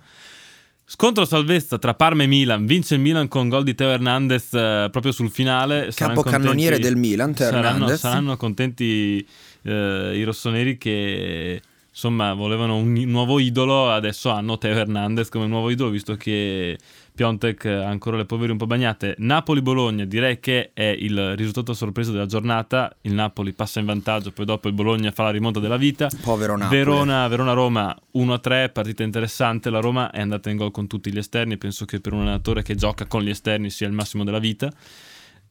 Scontro 0.83 1.23
salvezza 1.23 1.77
tra 1.77 1.93
Parma 1.93 2.23
e 2.23 2.27
Milan, 2.27 2.65
vince 2.65 2.95
il 2.95 2.99
Milan 2.99 3.29
con 3.29 3.47
gol 3.47 3.63
di 3.63 3.73
Teo 3.73 3.89
Hernandez 3.89 4.53
eh, 4.53 4.89
proprio 4.91 5.13
sul 5.13 5.31
finale. 5.31 5.89
Capocannoniere 5.95 6.79
del 6.79 6.97
Milan, 6.97 7.33
Teo 7.33 7.47
saranno, 7.47 7.67
Hernandez. 7.67 7.99
saranno 7.99 8.35
contenti 8.35 9.25
eh, 9.61 10.11
i 10.17 10.23
rossoneri 10.23 10.77
che 10.77 11.61
insomma 11.91 12.33
volevano 12.33 12.77
un 12.77 12.93
nuovo 12.93 13.39
idolo, 13.39 13.91
adesso 13.91 14.29
hanno 14.29 14.57
Teo 14.57 14.75
Hernandez 14.75 15.29
come 15.29 15.45
nuovo 15.45 15.69
idolo 15.69 15.89
visto 15.89 16.15
che 16.15 16.77
Piontek 17.13 17.65
ha 17.65 17.87
ancora 17.87 18.15
le 18.17 18.25
polveri 18.25 18.51
un 18.51 18.57
po' 18.57 18.65
bagnate. 18.65 19.15
Napoli-Bologna 19.17 20.05
direi 20.05 20.39
che 20.39 20.71
è 20.73 20.95
il 20.97 21.35
risultato 21.35 21.71
a 21.71 21.75
sorpresa 21.75 22.11
della 22.11 22.25
giornata, 22.25 22.95
il 23.01 23.13
Napoli 23.13 23.51
passa 23.51 23.79
in 23.79 23.85
vantaggio, 23.85 24.31
poi 24.31 24.45
dopo 24.45 24.69
il 24.69 24.73
Bologna 24.73 25.11
fa 25.11 25.23
la 25.23 25.31
rimonta 25.31 25.59
della 25.59 25.77
vita. 25.77 26.07
Povero 26.21 26.55
Napoli. 26.55 26.77
Verona, 26.77 27.27
Verona-Roma 27.27 27.95
1-3, 28.15 28.71
partita 28.71 29.03
interessante. 29.03 29.69
La 29.69 29.81
Roma 29.81 30.09
è 30.11 30.21
andata 30.21 30.49
in 30.49 30.57
gol 30.57 30.71
con 30.71 30.87
tutti 30.87 31.11
gli 31.11 31.17
esterni. 31.17 31.57
Penso 31.57 31.85
che 31.85 31.99
per 31.99 32.13
un 32.13 32.21
allenatore 32.21 32.63
che 32.63 32.75
gioca 32.75 33.05
con 33.05 33.21
gli 33.21 33.29
esterni 33.29 33.69
sia 33.69 33.87
il 33.87 33.93
massimo 33.93 34.23
della 34.23 34.39
vita. 34.39 34.71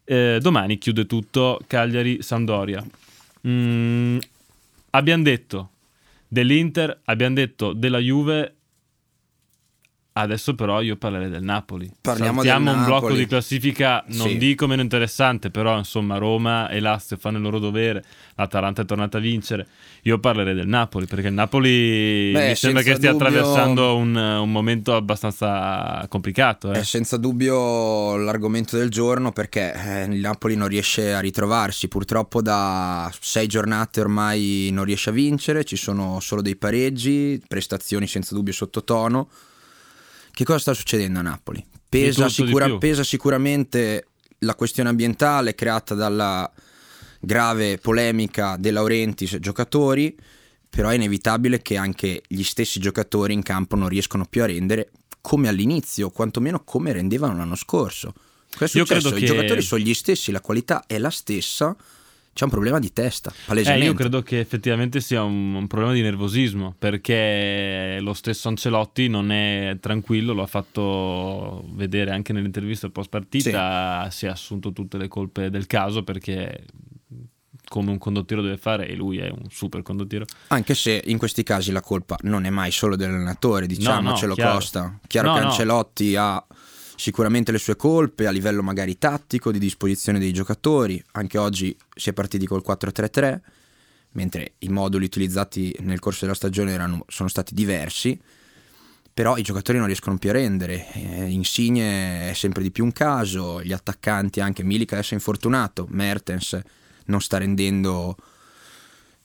Eh, 0.05 0.39
domani 0.41 0.79
chiude 0.79 1.07
tutto 1.07 1.61
Cagliari-Sampdoria. 1.67 2.85
Mm, 3.47 4.19
abbiamo 4.91 5.23
detto 5.23 5.71
dell'Inter, 6.31 7.01
abbiamo 7.05 7.35
detto 7.35 7.73
della 7.73 7.99
Juve. 7.99 8.55
Adesso 10.13 10.57
però 10.57 10.81
io 10.83 10.97
parlerei 10.97 11.31
del 11.31 11.45
Napoli. 11.45 11.89
Parliamo 12.01 12.43
Saltiamo 12.43 12.65
del 12.65 12.75
un 12.75 12.81
Napoli. 12.81 12.99
blocco 13.01 13.15
di 13.17 13.27
classifica, 13.27 14.03
non 14.09 14.29
Sì. 14.29 14.37
dico 14.39 14.67
meno 14.67 14.83
interessante, 14.83 15.51
però 15.51 15.79
insomma 15.79 16.19
Roma 16.19 16.69
e 16.69 16.81
Lazio 16.81 17.17
fanno 17.17 17.37
il 17.37 17.45
loro 17.45 17.61
dovere, 17.61 18.05
l'Atalanta 18.35 18.83
è 18.83 18.85
tornata 18.85 19.19
a 19.19 19.21
vincere. 19.21 19.69
Io 20.03 20.19
parlerei 20.19 20.55
del 20.55 20.67
Napoli 20.67 21.07
perché 21.07 21.29
il 21.29 21.33
Napoli 21.35 22.33
Beh, 22.33 22.49
mi 22.49 22.55
sembra 22.57 22.83
che 22.83 22.97
stia 22.97 23.13
dubbio- 23.13 23.29
attraversando 23.29 23.97
un, 23.97 24.17
un 24.17 24.51
momento 24.51 24.97
abbastanza 24.97 26.05
complicato. 26.09 26.73
eh. 26.73 26.81
È 26.81 26.83
senza 26.83 27.17
dubbio 27.17 28.17
l'argomento 28.17 28.77
del 28.77 28.91
giorno 28.91 29.31
perché 29.31 29.73
eh, 29.73 30.03
il 30.13 30.19
Napoli 30.21 30.57
non 30.57 30.67
riesce 30.67 31.15
a 31.15 31.21
ritrovarsi. 31.21 31.87
Purtroppo 31.87 32.43
da 32.43 33.11
sei 33.21 33.47
giornate 33.47 34.01
ormai 34.01 34.71
non 34.73 34.85
riesce 34.85 35.11
a 35.11 35.13
vincere, 35.13 35.63
ci 35.65 35.77
sono 35.77 36.19
solo 36.21 36.43
dei 36.43 36.57
pareggi, 36.57 37.41
prestazioni 37.47 38.09
senza 38.09 38.35
dubbio 38.35 38.53
sottotono. 38.53 39.29
Che 40.41 40.47
cosa 40.47 40.59
sta 40.59 40.73
succedendo 40.73 41.19
a 41.19 41.23
Napoli? 41.23 41.63
Pesa, 41.87 42.31
sicura- 42.31 42.79
pesa 42.79 43.05
sicuramente 43.05 44.07
la 44.39 44.55
questione 44.55 44.89
ambientale 44.89 45.55
creata 45.55 45.95
dalla 45.95 46.51
grave 47.21 47.77
polemica 47.77 48.57
De 48.57 48.71
Laurentiis 48.71 49.37
giocatori, 49.39 50.17
però 50.71 50.89
è 50.89 50.95
inevitabile 50.95 51.61
che 51.61 51.77
anche 51.77 52.23
gli 52.27 52.43
stessi 52.43 52.81
giocatori 52.81 53.35
in 53.35 53.43
campo 53.43 53.77
non 53.77 53.91
riescono 53.91 54.25
più 54.25 54.43
a 54.43 54.47
rendere 54.47 54.93
come 55.21 55.49
all'inizio, 55.49 56.09
quantomeno 56.09 56.65
come 56.65 56.93
rendevano 56.93 57.37
l'anno 57.37 57.55
scorso. 57.55 58.15
Cosa 58.51 58.65
è 58.65 58.79
Io 58.79 58.87
successo? 58.87 59.15
I 59.15 59.21
che- 59.21 59.27
giocatori 59.27 59.61
sono 59.61 59.83
gli 59.83 59.93
stessi, 59.93 60.33
la 60.33 60.41
qualità 60.41 60.85
è 60.87 60.97
la 60.97 61.11
stessa, 61.11 61.77
c'è 62.33 62.45
un 62.45 62.51
problema 62.51 62.79
di 62.79 62.93
testa, 62.93 63.31
Eh, 63.31 63.35
palesemente. 63.47 63.85
io 63.87 63.95
credo 63.95 64.23
che 64.23 64.39
effettivamente 64.41 65.01
sia 65.01 65.23
un, 65.23 65.55
un 65.55 65.67
problema 65.67 65.93
di 65.93 66.01
nervosismo 66.01 66.75
perché 66.79 67.99
lo 68.01 68.15
stesso 68.15 68.49
Ancelotti 68.49 69.09
non 69.09 69.31
è 69.31 69.77
tranquillo, 69.81 70.33
lo 70.33 70.43
ha 70.43 70.47
fatto 70.47 71.65
vedere 71.73 72.13
anche 72.13 72.33
nell'intervista 72.33 72.89
post 72.89 73.11
partita, 73.11 74.09
si 74.11 74.27
è 74.27 74.29
assunto 74.29 74.73
tutte 74.73 74.97
le 74.97 75.09
colpe 75.09 75.51
del 75.51 75.67
caso 75.67 76.03
perché 76.05 76.65
come 77.69 77.91
un 77.93 77.99
condottiero 77.99 78.43
deve 78.43 78.57
fare 78.57 78.89
e 78.89 78.97
lui 78.97 79.19
è 79.19 79.29
un 79.29 79.45
super 79.49 79.83
condottiero. 79.83 80.25
Anche 80.49 80.75
se 80.75 81.03
in 81.07 81.19
questi 81.19 81.45
casi 81.45 81.71
la 81.71 81.81
colpa 81.81 82.17
non 82.23 82.45
è 82.45 82.51
mai 82.51 82.73
solo 82.73 82.97
dell'allenatore, 82.97 83.67
diciamocelo 83.67 84.35
chiaro. 84.35 84.55
Costa. 84.55 84.99
Chiaro 85.07 85.29
No, 85.29 85.35
che 85.35 85.41
no. 85.41 85.47
Ancelotti 85.47 86.17
ha 86.17 86.45
sicuramente 87.01 87.51
le 87.51 87.57
sue 87.57 87.77
colpe 87.77 88.27
a 88.27 88.31
livello 88.31 88.63
magari 88.63 88.99
tattico, 88.99 89.51
di 89.51 89.59
disposizione 89.59 90.19
dei 90.19 90.35
giocatori. 90.35 91.03
Anche 91.13 91.39
oggi 91.39 91.75
si 91.95 92.11
è 92.11 92.13
partiti 92.13 92.45
col 92.45 92.63
4-3-3, 92.63 93.41
mentre 94.13 94.53
i 94.59 94.69
moduli 94.69 95.07
utilizzati 95.07 95.75
nel 95.81 95.99
corso 95.99 96.21
della 96.27 96.35
stagione 96.35 96.73
erano- 96.73 97.07
sono 97.09 97.31
stati 97.31 97.55
diversi. 97.55 98.21
Però 99.15 99.39
i 99.39 99.43
giocatori 99.43 99.79
non 99.79 99.87
riescono 99.87 100.19
più 100.19 100.29
a 100.29 100.35
rendere. 100.35 100.93
Eh, 100.93 101.31
Insigne 101.31 102.31
è 102.31 102.35
sempre 102.35 102.63
di 102.63 102.71
più 102.71 102.85
un 102.85 102.93
caso. 102.93 103.63
Gli 103.63 103.73
attaccanti, 103.73 104.41
anche 104.41 104.63
Milik 104.63 104.93
adesso 104.93 105.13
è 105.13 105.15
infortunato. 105.15 105.87
Mertens 105.89 106.61
non 107.07 107.23
sta 107.23 107.39
rendendo 107.39 108.15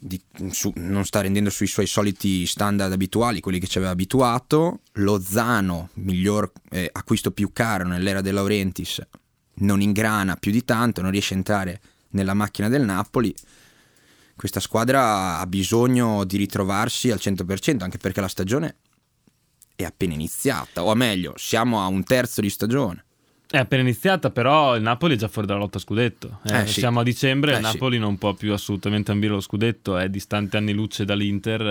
di- 0.05 0.21
su- 0.51 0.71
non 0.75 1.03
sta 1.03 1.21
rendendo 1.21 1.49
sui 1.49 1.65
suoi 1.65 1.87
soliti 1.87 2.45
standard 2.45 2.91
abituali, 2.91 3.39
quelli 3.39 3.59
che 3.59 3.67
ci 3.67 3.77
aveva 3.77 3.93
abituato. 3.93 4.81
Lozano, 4.93 5.89
miglior 5.95 6.51
eh, 6.69 6.89
acquisto 6.91 7.31
più 7.31 7.51
caro 7.51 7.87
nell'era 7.87 8.21
De 8.21 8.31
Laurentiis, 8.31 9.01
non 9.55 9.81
ingrana 9.81 10.35
più 10.35 10.51
di 10.51 10.63
tanto, 10.63 11.01
non 11.01 11.11
riesce 11.11 11.33
a 11.33 11.37
entrare 11.37 11.81
nella 12.09 12.35
macchina 12.35 12.69
del 12.69 12.83
Napoli. 12.83 13.33
Questa 14.35 14.59
squadra 14.59 15.39
ha 15.39 15.47
bisogno 15.47 16.23
di 16.23 16.37
ritrovarsi 16.37 17.09
al 17.09 17.19
100%, 17.19 17.83
anche 17.83 17.97
perché 17.97 18.21
la 18.21 18.27
stagione 18.27 18.75
è 19.75 19.83
appena 19.83 20.13
iniziata, 20.13 20.83
o 20.83 20.93
meglio, 20.93 21.33
siamo 21.35 21.81
a 21.81 21.87
un 21.87 22.03
terzo 22.03 22.41
di 22.41 22.49
stagione. 22.49 23.04
È 23.47 23.57
appena 23.57 23.81
iniziata, 23.83 24.31
però 24.31 24.75
il 24.75 24.81
Napoli 24.81 25.13
è 25.13 25.17
già 25.17 25.27
fuori 25.27 25.47
dalla 25.47 25.59
lotta 25.59 25.77
a 25.77 25.81
scudetto. 25.81 26.39
Eh, 26.45 26.61
Eh, 26.61 26.67
sì. 26.67 26.79
Siamo 26.79 26.99
a 26.99 27.03
dicembre, 27.03 27.51
Eh, 27.53 27.59
il 27.59 27.65
sì. 27.65 27.71
Napoli 27.71 27.99
non 27.99 28.17
può 28.17 28.33
più 28.33 28.51
assolutamente 28.53 29.11
ambire 29.11 29.33
lo 29.33 29.39
scudetto, 29.39 29.97
è 29.97 30.09
distante 30.09 30.57
anni 30.57 30.73
luce 30.73 31.05
dall'Inter. 31.05 31.61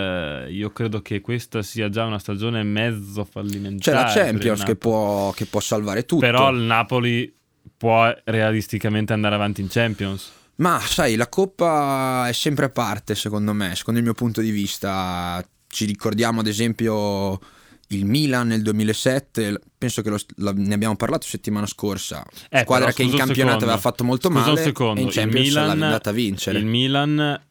eh, 0.47 0.53
Io 0.53 0.71
credo 0.71 1.03
che 1.03 1.21
questa 1.21 1.63
sia 1.63 1.89
già 1.89 2.05
una 2.05 2.19
stagione 2.19 2.63
mezzo 2.63 3.25
C'è 3.25 3.31
fallimentare. 3.31 3.97
la 3.97 4.05
per 4.05 4.17
il 4.17 4.23
Champions 4.31 4.63
che 4.63 4.77
può, 4.77 5.33
che 5.33 5.47
può 5.47 5.61
salvare 5.61 6.05
tutto. 6.07 6.21
Però 6.25 6.51
il 6.51 6.61
Napoli 6.63 7.35
può 7.77 8.13
realisticamente 8.25 9.13
andare 9.13 9.35
avanti 9.35 9.61
in 9.61 9.69
Champions. 9.69 10.31
Ma 10.57 10.79
sai, 10.79 11.17
la 11.17 11.29
Coppa 11.29 12.29
è 12.29 12.33
sempre 12.33 12.67
a 12.67 12.71
parte, 12.71 13.17
secondo 13.17 13.53
me, 13.53 13.75
secondo 13.75 13.99
il 13.99 14.05
mio 14.07 14.15
punto 14.15 14.41
di 14.41 14.51
vista. 14.51 15.45
Ci 15.67 15.85
ricordiamo, 15.87 16.39
ad 16.39 16.47
esempio, 16.47 17.41
il 17.89 18.05
Milan 18.05 18.49
nel 18.49 18.63
2007, 18.63 19.61
penso 19.77 20.03
che 20.03 20.11
lo- 20.11 20.19
la- 20.37 20.53
ne 20.55 20.75
abbiamo 20.75 20.97
parlato 20.97 21.27
settimana 21.27 21.67
scorsa. 21.67 22.25
Eh, 22.49 22.61
Squadra 22.61 22.87
però, 22.87 22.97
che 22.97 23.03
in 23.03 23.11
campionato 23.11 23.35
secondo. 23.35 23.65
aveva 23.65 23.77
fatto 23.79 24.05
molto 24.05 24.31
male 24.31 24.51
un 24.51 24.57
secondo, 24.57 25.01
e 25.01 25.03
in 25.03 25.09
il 25.09 25.15
Champions 25.15 25.47
Milan, 25.49 25.67
l'ha 25.67 25.73
andata 25.87 26.11
a 26.11 26.13
vincere. 26.13 26.59
Il 26.59 26.67
Milan 26.67 27.43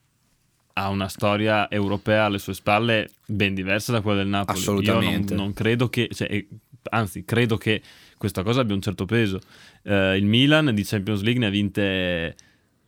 ha 0.76 0.90
una 0.90 1.08
storia 1.08 1.70
europea 1.70 2.26
alle 2.26 2.40
sue 2.40 2.54
spalle 2.56 3.12
ben 3.28 3.54
diversa 3.54 3.92
da 3.92 4.02
quella 4.02 4.18
del 4.20 4.28
Napoli. 4.28 4.58
Assolutamente. 4.58 5.34
Io 5.34 5.38
non, 5.38 5.46
non 5.48 5.54
credo 5.54 5.88
che, 5.90 6.10
cioè, 6.12 6.46
anzi, 6.90 7.24
credo 7.26 7.58
che 7.58 7.82
questa 8.18 8.42
cosa 8.42 8.62
abbia 8.62 8.74
un 8.74 8.82
certo 8.82 9.06
peso. 9.06 9.40
Eh, 9.84 10.18
il 10.18 10.26
Milan 10.26 10.74
di 10.74 10.84
Champions 10.84 11.22
League 11.22 11.40
ne 11.40 11.46
ha 11.48 11.50
vinte 11.52 12.36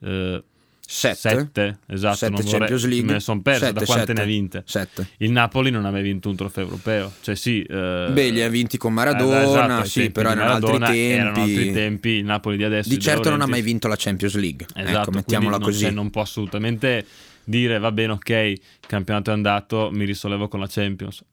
eh, 0.01 0.43
Sette. 0.87 1.15
sette, 1.15 1.79
esatto. 1.87 2.15
Sette 2.15 2.31
vorrei- 2.41 2.51
Champions 2.51 2.85
League. 2.85 3.05
Me 3.05 3.13
ne 3.13 3.19
sono 3.19 3.41
perso. 3.41 3.65
Sette, 3.65 3.79
da 3.79 3.85
quante 3.85 4.05
sette. 4.05 4.13
ne 4.13 4.21
ha 4.21 4.25
vinte? 4.25 4.63
Sette. 4.65 5.07
Il 5.17 5.31
Napoli 5.31 5.71
non 5.71 5.85
ha 5.85 5.91
mai 5.91 6.03
vinto 6.03 6.29
un 6.29 6.35
trofeo 6.35 6.63
europeo. 6.65 7.11
Cioè, 7.21 7.35
sì. 7.35 7.61
eh, 7.63 8.09
Beh, 8.11 8.29
li 8.29 8.41
ha 8.41 8.49
vinti 8.49 8.77
con 8.77 8.91
eh, 8.91 8.95
Maradona, 8.95 9.43
esatto, 9.43 9.71
ai 9.81 9.87
sì, 9.87 10.09
però 10.11 10.31
erano 10.31 10.51
altri 10.51 10.77
tempi. 10.79 10.99
Erano 10.99 11.41
altri 11.41 11.71
tempi. 11.73 12.09
Il 12.09 12.25
Napoli 12.25 12.57
di 12.57 12.63
adesso. 12.63 12.89
Di 12.89 12.99
certo 12.99 13.29
non 13.29 13.41
ha 13.41 13.47
mai 13.47 13.61
vinto 13.61 13.87
la 13.87 13.95
Champions 13.97 14.35
League. 14.35 14.65
Esatto, 14.75 15.01
ecco, 15.01 15.11
mettiamola 15.11 15.57
non, 15.57 15.65
così. 15.65 15.81
cioè, 15.81 15.91
non 15.91 16.09
può 16.09 16.21
assolutamente 16.21 17.05
dire 17.43 17.77
va 17.77 17.91
bene, 17.91 18.13
ok, 18.13 18.29
il 18.29 18.59
campionato 18.87 19.29
è 19.29 19.33
andato, 19.33 19.89
mi 19.91 20.05
risollevo 20.05 20.47
con 20.47 20.59
la 20.59 20.67
Champions. 20.69 21.23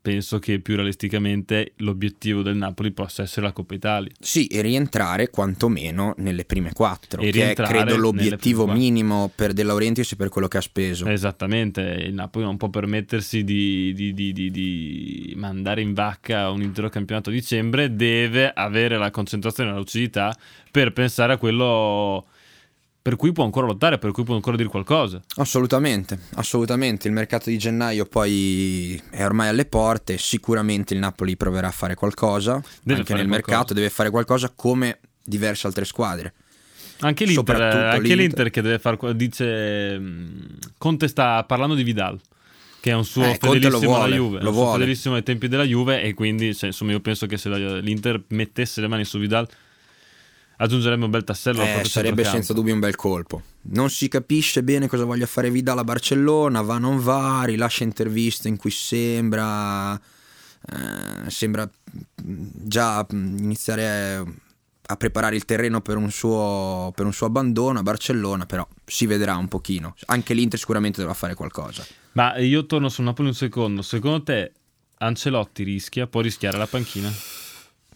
Penso 0.00 0.38
che 0.38 0.60
più 0.60 0.76
realisticamente 0.76 1.72
l'obiettivo 1.78 2.42
del 2.42 2.54
Napoli 2.56 2.92
possa 2.92 3.22
essere 3.22 3.46
la 3.46 3.52
Coppa 3.52 3.74
Italia. 3.74 4.10
Sì, 4.20 4.46
e 4.46 4.62
rientrare 4.62 5.30
quantomeno 5.30 6.14
nelle 6.18 6.44
prime 6.44 6.72
quattro, 6.72 7.20
E 7.22 7.32
che 7.32 7.50
è 7.50 7.54
credo 7.54 7.96
l'obiettivo 7.96 8.68
minimo 8.68 9.32
per 9.34 9.52
De 9.52 9.64
Laurentiis 9.64 10.12
e 10.12 10.16
per 10.16 10.28
quello 10.28 10.46
che 10.46 10.58
ha 10.58 10.60
speso. 10.60 11.06
Esattamente, 11.06 11.80
il 11.80 12.14
Napoli 12.14 12.44
non 12.44 12.56
può 12.56 12.68
permettersi 12.68 13.42
di, 13.42 13.92
di- 13.94 14.14
di- 14.14 14.32
di- 14.32 14.50
di 14.50 15.32
mandare 15.36 15.82
in 15.82 15.92
vacca 15.92 16.48
un 16.50 16.62
intero 16.62 16.88
campionato 16.88 17.30
a 17.30 17.32
dicembre, 17.32 17.96
deve 17.96 18.52
avere 18.52 18.96
la 18.96 19.10
concentrazione 19.10 19.70
e 19.70 19.72
la 19.72 19.78
lucidità 19.78 20.36
per 20.70 20.92
pensare 20.92 21.32
a 21.32 21.36
quello 21.36 22.26
per 23.02 23.16
cui 23.16 23.32
può 23.32 23.42
ancora 23.42 23.66
lottare, 23.66 23.98
per 23.98 24.12
cui 24.12 24.22
può 24.22 24.36
ancora 24.36 24.56
dire 24.56 24.68
qualcosa. 24.68 25.20
Assolutamente, 25.36 26.18
assolutamente. 26.34 27.08
Il 27.08 27.12
mercato 27.12 27.50
di 27.50 27.58
gennaio 27.58 28.06
poi 28.06 29.00
è 29.10 29.24
ormai 29.24 29.48
alle 29.48 29.64
porte. 29.64 30.18
Sicuramente 30.18 30.94
il 30.94 31.00
Napoli 31.00 31.36
proverà 31.36 31.66
a 31.66 31.72
fare 31.72 31.96
qualcosa. 31.96 32.62
Deve 32.82 33.00
anche 33.00 33.14
nel 33.14 33.26
qualcosa. 33.26 33.50
mercato 33.50 33.74
deve 33.74 33.90
fare 33.90 34.10
qualcosa 34.10 34.52
come 34.54 35.00
diverse 35.24 35.66
altre 35.66 35.84
squadre. 35.84 36.34
Anche 37.00 37.24
l'Inter, 37.24 37.60
anche 37.60 37.98
l'Inter. 37.98 38.16
l'Inter 38.16 38.50
che 38.50 38.62
deve 38.62 38.78
fare, 38.78 39.16
dice, 39.16 39.98
mh, 39.98 40.58
Conte 40.78 41.08
sta 41.08 41.42
parlando 41.42 41.74
di 41.74 41.82
Vidal, 41.82 42.20
che 42.78 42.92
è 42.92 42.94
un 42.94 43.04
suo 43.04 43.24
Eh, 43.24 43.38
fedelissimo 43.40 43.96
alla 43.96 44.06
vuole, 44.06 44.14
Juve, 44.14 44.40
lo 44.40 44.48
un 44.50 44.54
suo 44.54 44.72
fedelissimo 44.74 45.14
ai 45.16 45.24
tempi 45.24 45.48
della 45.48 45.64
Juve 45.64 46.00
e 46.02 46.14
quindi 46.14 46.54
cioè, 46.54 46.68
insomma 46.68 46.92
io 46.92 47.00
penso 47.00 47.26
che 47.26 47.36
se 47.36 47.48
l'Inter 47.80 48.22
mettesse 48.28 48.80
le 48.80 48.86
mani 48.86 49.04
su 49.04 49.18
Vidal 49.18 49.48
aggiungerebbe 50.56 51.04
un 51.04 51.10
bel 51.10 51.24
tassello 51.24 51.62
Eh, 51.62 51.84
sarebbe 51.84 52.24
senza 52.24 52.52
dubbio 52.52 52.74
un 52.74 52.80
bel 52.80 52.96
colpo. 52.96 53.42
Non 53.62 53.90
si 53.90 54.08
capisce 54.08 54.62
bene 54.62 54.88
cosa 54.88 55.04
voglia 55.04 55.26
fare 55.26 55.50
Vidal 55.50 55.78
a 55.78 55.84
Barcellona, 55.84 56.60
va 56.62 56.78
non 56.78 56.98
va, 56.98 57.42
rilascia 57.44 57.84
interviste 57.84 58.48
in 58.48 58.56
cui 58.56 58.70
sembra 58.70 60.00
eh, 60.70 61.30
sembra 61.30 61.64
mh, 61.64 62.44
già 62.64 63.04
mh, 63.08 63.36
iniziare 63.38 64.24
a 64.84 64.96
preparare 64.96 65.36
il 65.36 65.44
terreno 65.44 65.80
per 65.80 65.96
un, 65.96 66.10
suo, 66.10 66.92
per 66.94 67.06
un 67.06 67.12
suo 67.12 67.26
abbandono 67.26 67.78
a 67.78 67.82
Barcellona, 67.82 68.46
però 68.46 68.66
si 68.84 69.06
vedrà 69.06 69.36
un 69.36 69.48
pochino. 69.48 69.94
Anche 70.06 70.34
l'Inter 70.34 70.58
sicuramente 70.58 70.98
dovrà 70.98 71.14
fare 71.14 71.34
qualcosa. 71.34 71.84
Ma 72.12 72.36
io 72.38 72.66
torno 72.66 72.88
sul 72.88 73.04
Napoli 73.04 73.28
un 73.28 73.34
secondo, 73.34 73.82
secondo 73.82 74.22
te 74.22 74.52
Ancelotti 74.98 75.62
rischia, 75.62 76.06
può 76.06 76.20
rischiare 76.20 76.58
la 76.58 76.66
panchina? 76.66 77.10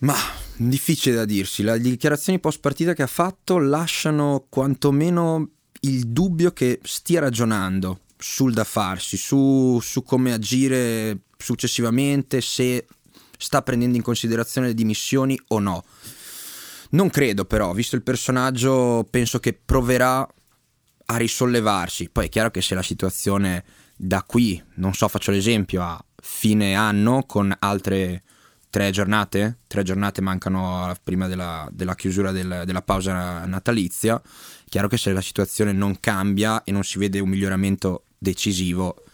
Ma 0.00 0.14
difficile 0.56 1.14
da 1.14 1.24
dirsi, 1.24 1.62
le 1.62 1.80
dichiarazioni 1.80 2.38
post 2.38 2.60
partita 2.60 2.92
che 2.92 3.02
ha 3.02 3.08
fatto 3.08 3.58
lasciano 3.58 4.46
quantomeno 4.48 5.50
il 5.80 6.06
dubbio 6.08 6.52
che 6.52 6.80
stia 6.82 7.20
ragionando 7.20 8.00
sul 8.18 8.52
da 8.52 8.64
farsi, 8.64 9.16
su, 9.16 9.78
su 9.80 10.02
come 10.02 10.32
agire 10.32 11.20
successivamente, 11.36 12.40
se 12.40 12.86
sta 13.38 13.62
prendendo 13.62 13.96
in 13.96 14.02
considerazione 14.02 14.68
le 14.68 14.74
dimissioni 14.74 15.38
o 15.48 15.58
no. 15.58 15.84
Non 16.90 17.10
credo 17.10 17.44
però, 17.44 17.72
visto 17.72 17.96
il 17.96 18.02
personaggio, 18.02 19.06
penso 19.10 19.38
che 19.38 19.52
proverà 19.52 20.26
a 21.06 21.16
risollevarsi. 21.16 22.08
Poi 22.10 22.26
è 22.26 22.28
chiaro 22.28 22.50
che 22.50 22.62
se 22.62 22.74
la 22.74 22.82
situazione 22.82 23.64
da 23.96 24.22
qui, 24.22 24.62
non 24.74 24.94
so, 24.94 25.08
faccio 25.08 25.30
l'esempio, 25.30 25.82
a 25.82 26.02
fine 26.22 26.74
anno 26.74 27.24
con 27.24 27.54
altre 27.58 28.22
tre 28.70 28.90
giornate, 28.90 29.58
tre 29.66 29.82
giornate 29.82 30.20
mancano 30.20 30.94
prima 31.02 31.26
della, 31.26 31.68
della 31.72 31.94
chiusura 31.94 32.32
del, 32.32 32.62
della 32.64 32.82
pausa 32.82 33.44
natalizia, 33.46 34.20
chiaro 34.68 34.88
che 34.88 34.96
se 34.96 35.12
la 35.12 35.20
situazione 35.20 35.72
non 35.72 35.98
cambia 36.00 36.62
e 36.64 36.72
non 36.72 36.82
si 36.82 36.98
vede 36.98 37.20
un 37.20 37.28
miglioramento 37.28 38.04
decisivo, 38.18 39.04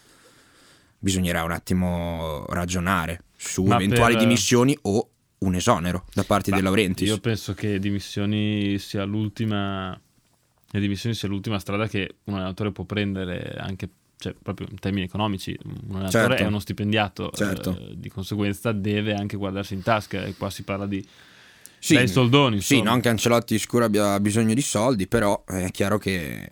bisognerà 0.99 1.42
un 1.44 1.52
attimo 1.52 2.44
ragionare 2.49 3.25
su 3.37 3.64
Ma 3.64 3.76
eventuali 3.76 4.14
per... 4.14 4.23
dimissioni 4.23 4.76
o 4.82 5.09
un 5.38 5.54
esonero 5.54 6.06
da 6.14 6.25
parte 6.25 6.50
dei 6.50 6.62
Laurentiis. 6.62 7.09
Io 7.09 7.18
penso 7.18 7.54
che 7.54 7.78
dimissioni 7.78 8.78
sia 8.78 9.04
l'ultima 9.04 10.00
le 10.75 10.80
dimissioni 10.80 11.14
sia 11.14 11.28
l'ultima 11.28 11.59
strada 11.59 11.87
che 11.87 12.16
un 12.25 12.35
allenatore 12.35 12.73
può 12.73 12.85
prendere 12.85 13.56
anche 13.59 13.88
cioè, 14.23 14.35
proprio 14.41 14.69
in 14.71 14.79
termini 14.79 15.05
economici. 15.05 15.59
Un 15.64 15.97
allenatore 15.97 16.29
certo. 16.29 16.43
è 16.45 16.47
uno 16.47 16.61
stipendiato, 16.61 17.31
certo. 17.35 17.76
eh, 17.76 17.95
di 17.97 18.09
conseguenza 18.09 18.71
deve 18.71 19.14
anche 19.14 19.37
guardarsi 19.37 19.75
in 19.75 19.83
tasca 19.83 20.25
e 20.25 20.35
qua 20.37 20.49
si 20.49 20.62
parla 20.62 20.87
di 20.87 21.05
sì, 21.81 21.95
dai 21.95 22.07
soldoni. 22.07 22.57
Insomma. 22.57 22.81
Sì, 22.81 22.87
non 22.87 23.00
che 23.00 23.09
Ancelotti 23.09 23.59
sicuro 23.59 23.85
abbia 23.85 24.21
bisogno 24.21 24.55
di 24.55 24.62
soldi, 24.62 25.09
però 25.09 25.45
è 25.45 25.73
chiaro 25.73 25.99
che 25.99 26.49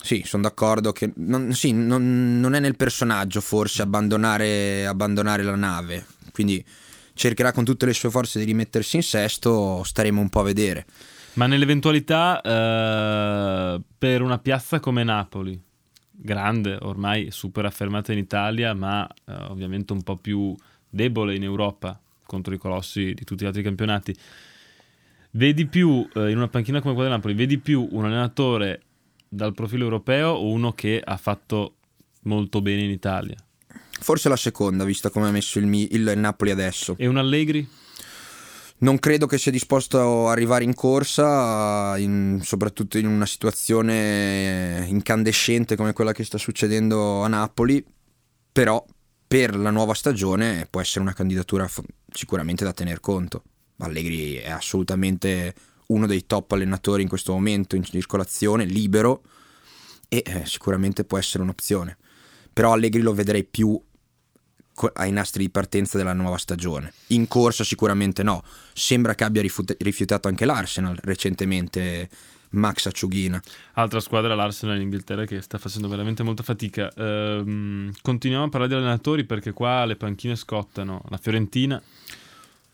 sì, 0.00 0.22
sono 0.24 0.44
d'accordo 0.44 0.92
che 0.92 1.12
non, 1.16 1.52
sì, 1.52 1.72
non, 1.72 2.40
non, 2.40 2.54
è 2.54 2.60
nel 2.60 2.76
personaggio 2.76 3.42
forse 3.42 3.82
abbandonare, 3.82 4.86
abbandonare 4.86 5.42
la 5.42 5.56
nave, 5.56 6.06
quindi 6.32 6.64
cercherà 7.12 7.52
con 7.52 7.64
tutte 7.64 7.84
le 7.84 7.92
sue 7.92 8.08
forze 8.08 8.38
di 8.38 8.46
rimettersi 8.46 8.96
in 8.96 9.02
sesto, 9.02 9.82
staremo 9.84 10.20
un 10.20 10.30
po' 10.30 10.40
a 10.40 10.44
vedere. 10.44 10.86
Ma 11.34 11.46
nell'eventualità 11.46 12.40
eh, 12.40 13.80
per 13.98 14.22
una 14.22 14.38
piazza 14.38 14.80
come 14.80 15.04
Napoli, 15.04 15.60
grande, 16.16 16.78
ormai 16.80 17.30
super 17.30 17.64
affermata 17.64 18.12
in 18.12 18.18
Italia, 18.18 18.74
ma 18.74 19.06
eh, 19.06 19.34
ovviamente 19.48 19.92
un 19.92 20.02
po' 20.02 20.16
più 20.16 20.54
debole 20.88 21.34
in 21.34 21.42
Europa 21.42 22.00
contro 22.26 22.54
i 22.54 22.58
colossi 22.58 23.14
di 23.14 23.24
tutti 23.24 23.44
gli 23.44 23.46
altri 23.46 23.62
campionati, 23.62 24.14
vedi 25.32 25.66
più 25.66 26.08
eh, 26.14 26.30
in 26.30 26.36
una 26.36 26.48
panchina 26.48 26.80
come 26.80 26.94
quella 26.94 27.08
di 27.10 27.14
Napoli, 27.16 27.34
vedi 27.34 27.58
più 27.58 27.86
un 27.90 28.04
allenatore 28.04 28.82
dal 29.28 29.54
profilo 29.54 29.84
europeo 29.84 30.30
o 30.30 30.48
uno 30.48 30.72
che 30.72 31.00
ha 31.04 31.16
fatto 31.16 31.76
molto 32.22 32.62
bene 32.62 32.82
in 32.82 32.90
Italia? 32.90 33.36
Forse 34.00 34.28
la 34.28 34.36
seconda, 34.36 34.84
vista 34.84 35.10
come 35.10 35.28
ha 35.28 35.30
messo 35.30 35.58
il, 35.58 35.72
il 35.72 36.12
Napoli 36.16 36.50
adesso. 36.50 36.94
E 36.98 37.06
un 37.06 37.16
Allegri? 37.16 37.66
Non 38.84 38.98
credo 38.98 39.26
che 39.26 39.38
sia 39.38 39.50
disposto 39.50 40.26
ad 40.26 40.32
arrivare 40.32 40.62
in 40.62 40.74
corsa, 40.74 41.96
in, 41.96 42.40
soprattutto 42.42 42.98
in 42.98 43.06
una 43.06 43.24
situazione 43.24 44.84
incandescente 44.86 45.74
come 45.74 45.94
quella 45.94 46.12
che 46.12 46.22
sta 46.22 46.36
succedendo 46.36 47.22
a 47.22 47.28
Napoli, 47.28 47.82
però 48.52 48.84
per 49.26 49.56
la 49.56 49.70
nuova 49.70 49.94
stagione 49.94 50.66
può 50.68 50.82
essere 50.82 51.00
una 51.00 51.14
candidatura 51.14 51.66
sicuramente 52.12 52.62
da 52.62 52.74
tener 52.74 53.00
conto. 53.00 53.42
Allegri 53.78 54.34
è 54.34 54.50
assolutamente 54.50 55.54
uno 55.86 56.06
dei 56.06 56.26
top 56.26 56.52
allenatori 56.52 57.02
in 57.02 57.08
questo 57.08 57.32
momento 57.32 57.76
in 57.76 57.84
circolazione, 57.84 58.66
libero 58.66 59.22
e 60.08 60.22
eh, 60.26 60.44
sicuramente 60.44 61.04
può 61.04 61.16
essere 61.16 61.42
un'opzione. 61.42 61.96
Però 62.52 62.74
Allegri 62.74 63.00
lo 63.00 63.14
vedrei 63.14 63.44
più 63.44 63.80
ai 64.94 65.12
nastri 65.12 65.44
di 65.44 65.50
partenza 65.50 65.96
della 65.96 66.12
nuova 66.12 66.38
stagione. 66.38 66.92
In 67.08 67.28
corsa 67.28 67.64
sicuramente 67.64 68.22
no. 68.22 68.42
Sembra 68.72 69.14
che 69.14 69.24
abbia 69.24 69.42
rifiutato 69.42 70.28
anche 70.28 70.44
l'Arsenal 70.44 70.98
recentemente. 71.02 72.08
Max 72.54 72.86
Acciughina. 72.86 73.42
Altra 73.72 74.00
squadra, 74.00 74.34
l'Arsenal 74.34 74.76
in 74.76 74.82
Inghilterra, 74.82 75.24
che 75.24 75.40
sta 75.40 75.58
facendo 75.58 75.88
veramente 75.88 76.22
molta 76.22 76.42
fatica. 76.42 76.88
Ehm, 76.96 77.92
continuiamo 78.00 78.44
a 78.44 78.48
parlare 78.48 78.72
di 78.72 78.78
allenatori 78.78 79.24
perché 79.24 79.52
qua 79.52 79.84
le 79.84 79.96
panchine 79.96 80.36
scottano. 80.36 81.02
La 81.08 81.18
Fiorentina. 81.18 81.82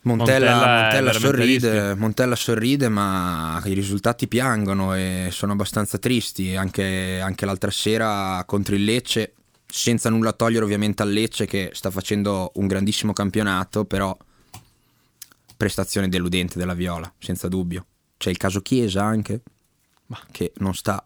Montella, 0.02 0.54
Montella, 0.54 0.82
Montella, 0.82 1.12
sorride, 1.12 1.94
Montella, 1.94 2.36
sorride, 2.36 2.88
ma 2.88 3.60
i 3.64 3.74
risultati 3.74 4.28
piangono 4.28 4.94
e 4.94 5.28
sono 5.30 5.52
abbastanza 5.52 5.98
tristi. 5.98 6.56
Anche, 6.56 7.20
anche 7.20 7.44
l'altra 7.44 7.70
sera 7.70 8.42
contro 8.46 8.74
il 8.74 8.84
Lecce 8.84 9.34
senza 9.70 10.10
nulla 10.10 10.32
togliere 10.32 10.64
ovviamente 10.64 11.02
al 11.02 11.10
Lecce 11.10 11.46
che 11.46 11.70
sta 11.72 11.90
facendo 11.90 12.52
un 12.54 12.66
grandissimo 12.66 13.12
campionato, 13.12 13.84
però 13.84 14.16
prestazione 15.56 16.08
deludente 16.08 16.58
della 16.58 16.74
Viola, 16.74 17.12
senza 17.18 17.48
dubbio. 17.48 17.86
C'è 18.16 18.30
il 18.30 18.36
caso 18.36 18.60
Chiesa 18.60 19.04
anche, 19.04 19.42
ma 20.06 20.18
che 20.30 20.52
non 20.56 20.74
sta 20.74 21.04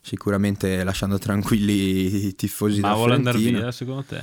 sicuramente 0.00 0.84
lasciando 0.84 1.18
tranquilli 1.18 2.26
i 2.26 2.34
tifosi 2.34 2.80
ma 2.80 2.94
vuole 2.94 3.14
andare 3.14 3.38
via 3.38 3.72
secondo 3.72 4.04
te? 4.04 4.22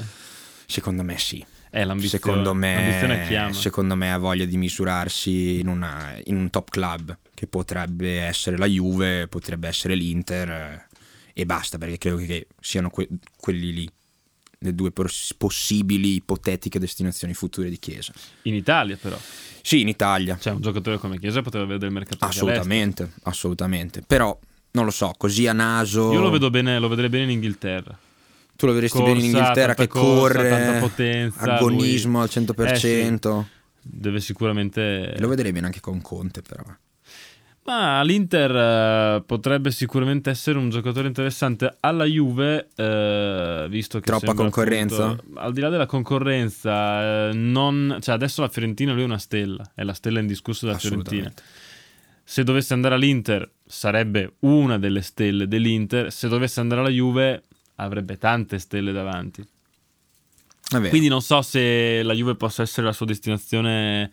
Secondo 0.66 1.04
me 1.04 1.18
sì. 1.18 1.44
È 1.70 1.84
l'ambizione, 1.86 2.24
secondo 2.24 2.54
me, 2.54 3.50
secondo 3.54 3.96
me 3.96 4.12
ha 4.12 4.18
voglia 4.18 4.44
di 4.44 4.58
misurarsi 4.58 5.60
in, 5.60 5.70
una, 5.70 6.20
in 6.26 6.36
un 6.36 6.50
top 6.50 6.70
club 6.70 7.18
che 7.34 7.48
potrebbe 7.48 8.20
essere 8.20 8.58
la 8.58 8.66
Juve, 8.66 9.28
potrebbe 9.28 9.70
essere 9.70 9.96
l'Inter 9.96 10.90
e 11.34 11.46
basta 11.46 11.78
perché 11.78 11.98
credo 11.98 12.18
che 12.18 12.48
siano 12.60 12.90
que- 12.90 13.08
quelli 13.38 13.74
lì 13.74 13.90
le 14.64 14.76
due 14.76 14.92
pos- 14.92 15.34
possibili 15.38 16.16
ipotetiche 16.16 16.78
destinazioni 16.78 17.34
future 17.34 17.70
di 17.70 17.80
Chiesa. 17.80 18.14
In 18.44 18.54
Italia 18.54 18.96
però. 18.96 19.18
Sì, 19.62 19.82
in 19.82 19.88
Italia. 19.88 20.38
Cioè 20.40 20.54
un 20.54 20.62
giocatore 20.62 20.98
come 20.98 21.20
Chiesa 21.20 21.42
poteva 21.42 21.64
avere 21.64 21.80
del 21.80 21.92
mercato 21.92 22.26
Assolutamente, 22.26 23.12
assolutamente. 23.24 24.04
Però 24.06 24.38
non 24.72 24.86
lo 24.86 24.92
so, 24.92 25.14
così 25.18 25.48
a 25.48 25.54
naso 25.54 26.12
Io 26.12 26.22
lo 26.22 26.30
vedo 26.30 26.50
bene, 26.50 26.78
lo 26.80 26.88
vedrei 26.88 27.10
bene 27.10 27.24
in 27.24 27.30
Inghilterra. 27.32 27.98
Tu 28.56 28.68
lo 28.68 28.74
vedresti 28.74 29.00
corsa, 29.00 29.14
bene 29.14 29.26
in 29.26 29.32
Inghilterra 29.36 29.74
che 29.74 29.88
corsa, 29.88 30.38
corre, 30.38 30.78
potenza, 30.80 31.56
agonismo 31.56 32.20
lui... 32.20 32.22
al 32.22 32.44
100%. 32.44 32.70
Eh 32.70 32.76
sì, 32.76 33.46
deve 33.82 34.20
sicuramente 34.20 35.16
Lo 35.18 35.28
vedrei 35.28 35.52
bene 35.52 35.66
anche 35.66 35.80
con 35.80 36.00
Conte 36.02 36.44
però. 36.44 36.64
Ma 37.64 38.02
l'Inter 38.02 38.56
eh, 38.56 39.24
potrebbe 39.24 39.70
sicuramente 39.70 40.32
essere 40.32 40.58
un 40.58 40.70
giocatore 40.72 41.08
interessante 41.08 41.78
alla 41.80 42.06
Juve, 42.06 42.70
eh, 42.76 43.68
visto 43.70 44.00
che 44.00 44.06
troppa 44.06 44.34
concorrenza. 44.34 45.10
Appunto, 45.10 45.40
al 45.40 45.54
di 45.54 45.62
là 45.62 45.70
della 45.70 45.86
concorrenza, 45.86 47.30
eh, 47.30 47.34
non, 47.34 47.98
cioè 48.02 48.16
adesso 48.16 48.42
la 48.42 48.50
Fiorentina 48.50 48.94
lui 48.94 49.04
è 49.04 49.06
una 49.06 49.20
stella, 49.20 49.64
è 49.76 49.84
la 49.84 49.94
stella 49.94 50.20
indiscussa 50.20 50.66
della 50.66 50.80
Fiorentina. 50.80 51.32
Se 52.24 52.44
dovesse 52.44 52.74
andare 52.74 52.96
all'Inter 52.96 53.48
sarebbe 53.64 54.34
una 54.40 54.80
delle 54.80 55.02
stelle 55.02 55.48
dell'Inter, 55.48 56.12
se 56.12 56.28
dovesse 56.28 56.62
andare 56.62 56.82
alla 56.82 56.90
Juve 56.90 57.44
avrebbe 57.76 58.18
tante 58.18 58.58
stelle 58.58 58.92
davanti. 58.92 59.48
Quindi 60.90 61.10
non 61.10 61.22
so 61.22 61.42
se 61.42 62.02
la 62.02 62.14
Juve 62.14 62.36
possa 62.36 62.62
essere 62.64 62.88
la 62.88 62.94
sua 62.94 63.06
destinazione 63.06 64.10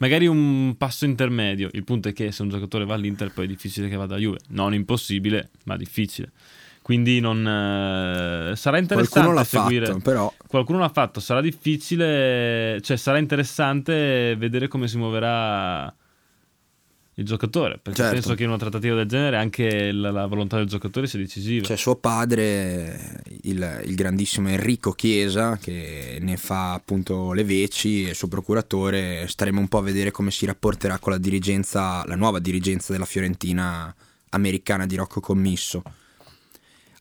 magari 0.00 0.26
un 0.26 0.74
passo 0.76 1.04
intermedio. 1.04 1.70
Il 1.72 1.84
punto 1.84 2.08
è 2.08 2.12
che 2.12 2.32
se 2.32 2.42
un 2.42 2.48
giocatore 2.48 2.84
va 2.84 2.94
all'Inter 2.94 3.32
poi 3.32 3.44
è 3.44 3.48
difficile 3.48 3.88
che 3.88 3.96
vada 3.96 4.16
a 4.16 4.18
Juve. 4.18 4.38
Non 4.48 4.74
impossibile, 4.74 5.50
ma 5.64 5.76
difficile. 5.76 6.30
Quindi 6.82 7.20
non, 7.20 7.46
eh, 7.46 8.56
sarà 8.56 8.78
interessante 8.78 9.20
Qualcuno 9.20 9.34
l'ha 9.34 9.44
seguire. 9.44 9.86
Fatto, 9.86 9.98
però. 10.00 10.34
Qualcuno 10.46 10.78
l'ha 10.78 10.88
fatto, 10.88 11.20
sarà 11.20 11.40
difficile, 11.40 12.80
cioè 12.82 12.96
sarà 12.96 13.18
interessante 13.18 14.34
vedere 14.36 14.66
come 14.66 14.88
si 14.88 14.96
muoverà 14.96 15.94
il 17.20 17.26
giocatore, 17.26 17.78
perché 17.80 18.00
certo. 18.00 18.14
penso 18.14 18.34
che 18.34 18.42
in 18.42 18.48
una 18.48 18.58
trattativa 18.58 18.94
del 18.96 19.06
genere 19.06 19.36
anche 19.36 19.92
la, 19.92 20.10
la, 20.10 20.26
volontà 20.26 20.56
del 20.56 20.66
giocatore 20.66 21.06
sia 21.06 21.18
decisiva. 21.18 21.66
C'è 21.66 21.76
suo 21.76 21.96
padre, 21.96 23.22
il, 23.42 23.82
il, 23.84 23.94
grandissimo 23.94 24.48
Enrico 24.48 24.92
Chiesa, 24.92 25.58
che 25.58 26.18
ne 26.20 26.36
fa 26.36 26.72
appunto 26.72 27.32
le 27.32 27.44
veci, 27.44 28.06
e 28.06 28.10
il 28.10 28.14
suo 28.14 28.28
procuratore. 28.28 29.26
Staremo 29.28 29.60
un 29.60 29.68
po' 29.68 29.78
a 29.78 29.82
vedere 29.82 30.10
come 30.10 30.30
si 30.30 30.46
rapporterà 30.46 30.98
con 30.98 31.12
la 31.12 31.18
dirigenza, 31.18 32.02
la 32.06 32.16
nuova 32.16 32.38
dirigenza 32.38 32.92
della 32.92 33.04
Fiorentina 33.04 33.94
americana 34.30 34.86
di 34.86 34.96
Rocco 34.96 35.20
Commisso. 35.20 35.82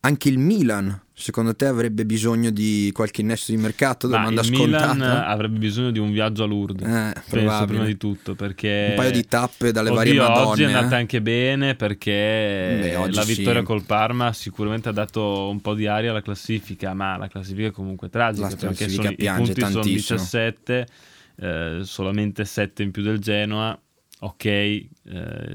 Anche 0.02 0.30
il 0.30 0.38
Milan, 0.38 0.98
secondo 1.14 1.54
te, 1.54 1.66
avrebbe 1.66 2.06
bisogno 2.06 2.52
di 2.52 2.90
qualche 2.94 3.20
innesto 3.20 3.52
di 3.52 3.58
mercato? 3.58 4.08
Domanda 4.08 4.40
il 4.40 4.48
scontata. 4.48 4.94
Milan 4.94 5.02
avrebbe 5.02 5.58
bisogno 5.58 5.92
di 5.92 6.00
un 6.00 6.10
viaggio 6.14 6.44
a 6.44 6.48
Lourdes, 6.48 6.88
eh, 6.88 7.22
penso 7.30 7.66
prima 7.66 7.84
di 7.84 7.98
tutto, 7.98 8.34
perché... 8.34 8.88
Un 8.92 8.96
paio 8.96 9.12
di 9.12 9.26
tappe 9.26 9.74
dalle 9.74 9.90
Oddio, 9.90 10.00
varie 10.00 10.20
Madonne. 10.20 10.46
Oggi 10.46 10.64
è 10.64 10.66
andata 10.68 10.96
eh? 10.96 11.00
anche 11.00 11.22
bene 11.22 11.76
perché 11.76 12.78
Beh, 12.80 13.12
la 13.12 13.24
vittoria 13.26 13.60
sì. 13.60 13.66
col 13.66 13.84
Parma 13.84 14.32
sicuramente 14.32 14.88
ha 14.88 14.94
dato 14.94 15.50
un 15.50 15.60
po' 15.60 15.74
di 15.74 15.86
aria 15.86 16.12
alla 16.12 16.22
classifica, 16.22 16.94
ma 16.94 17.18
la 17.18 17.28
classifica 17.28 17.68
è 17.68 17.72
comunque 17.72 18.08
tragica, 18.08 18.48
la 18.48 18.56
perché 18.56 18.88
sono, 18.88 19.10
i 19.10 19.16
punti 19.16 19.54
tantissimo. 19.54 19.68
sono 19.68 19.84
17, 19.84 20.88
eh, 21.36 21.80
solamente 21.84 22.46
7 22.46 22.84
in 22.84 22.92
più 22.92 23.04
del 23.04 23.20
Genoa 23.20 23.78
ok, 24.22 24.46
eh, 24.46 24.90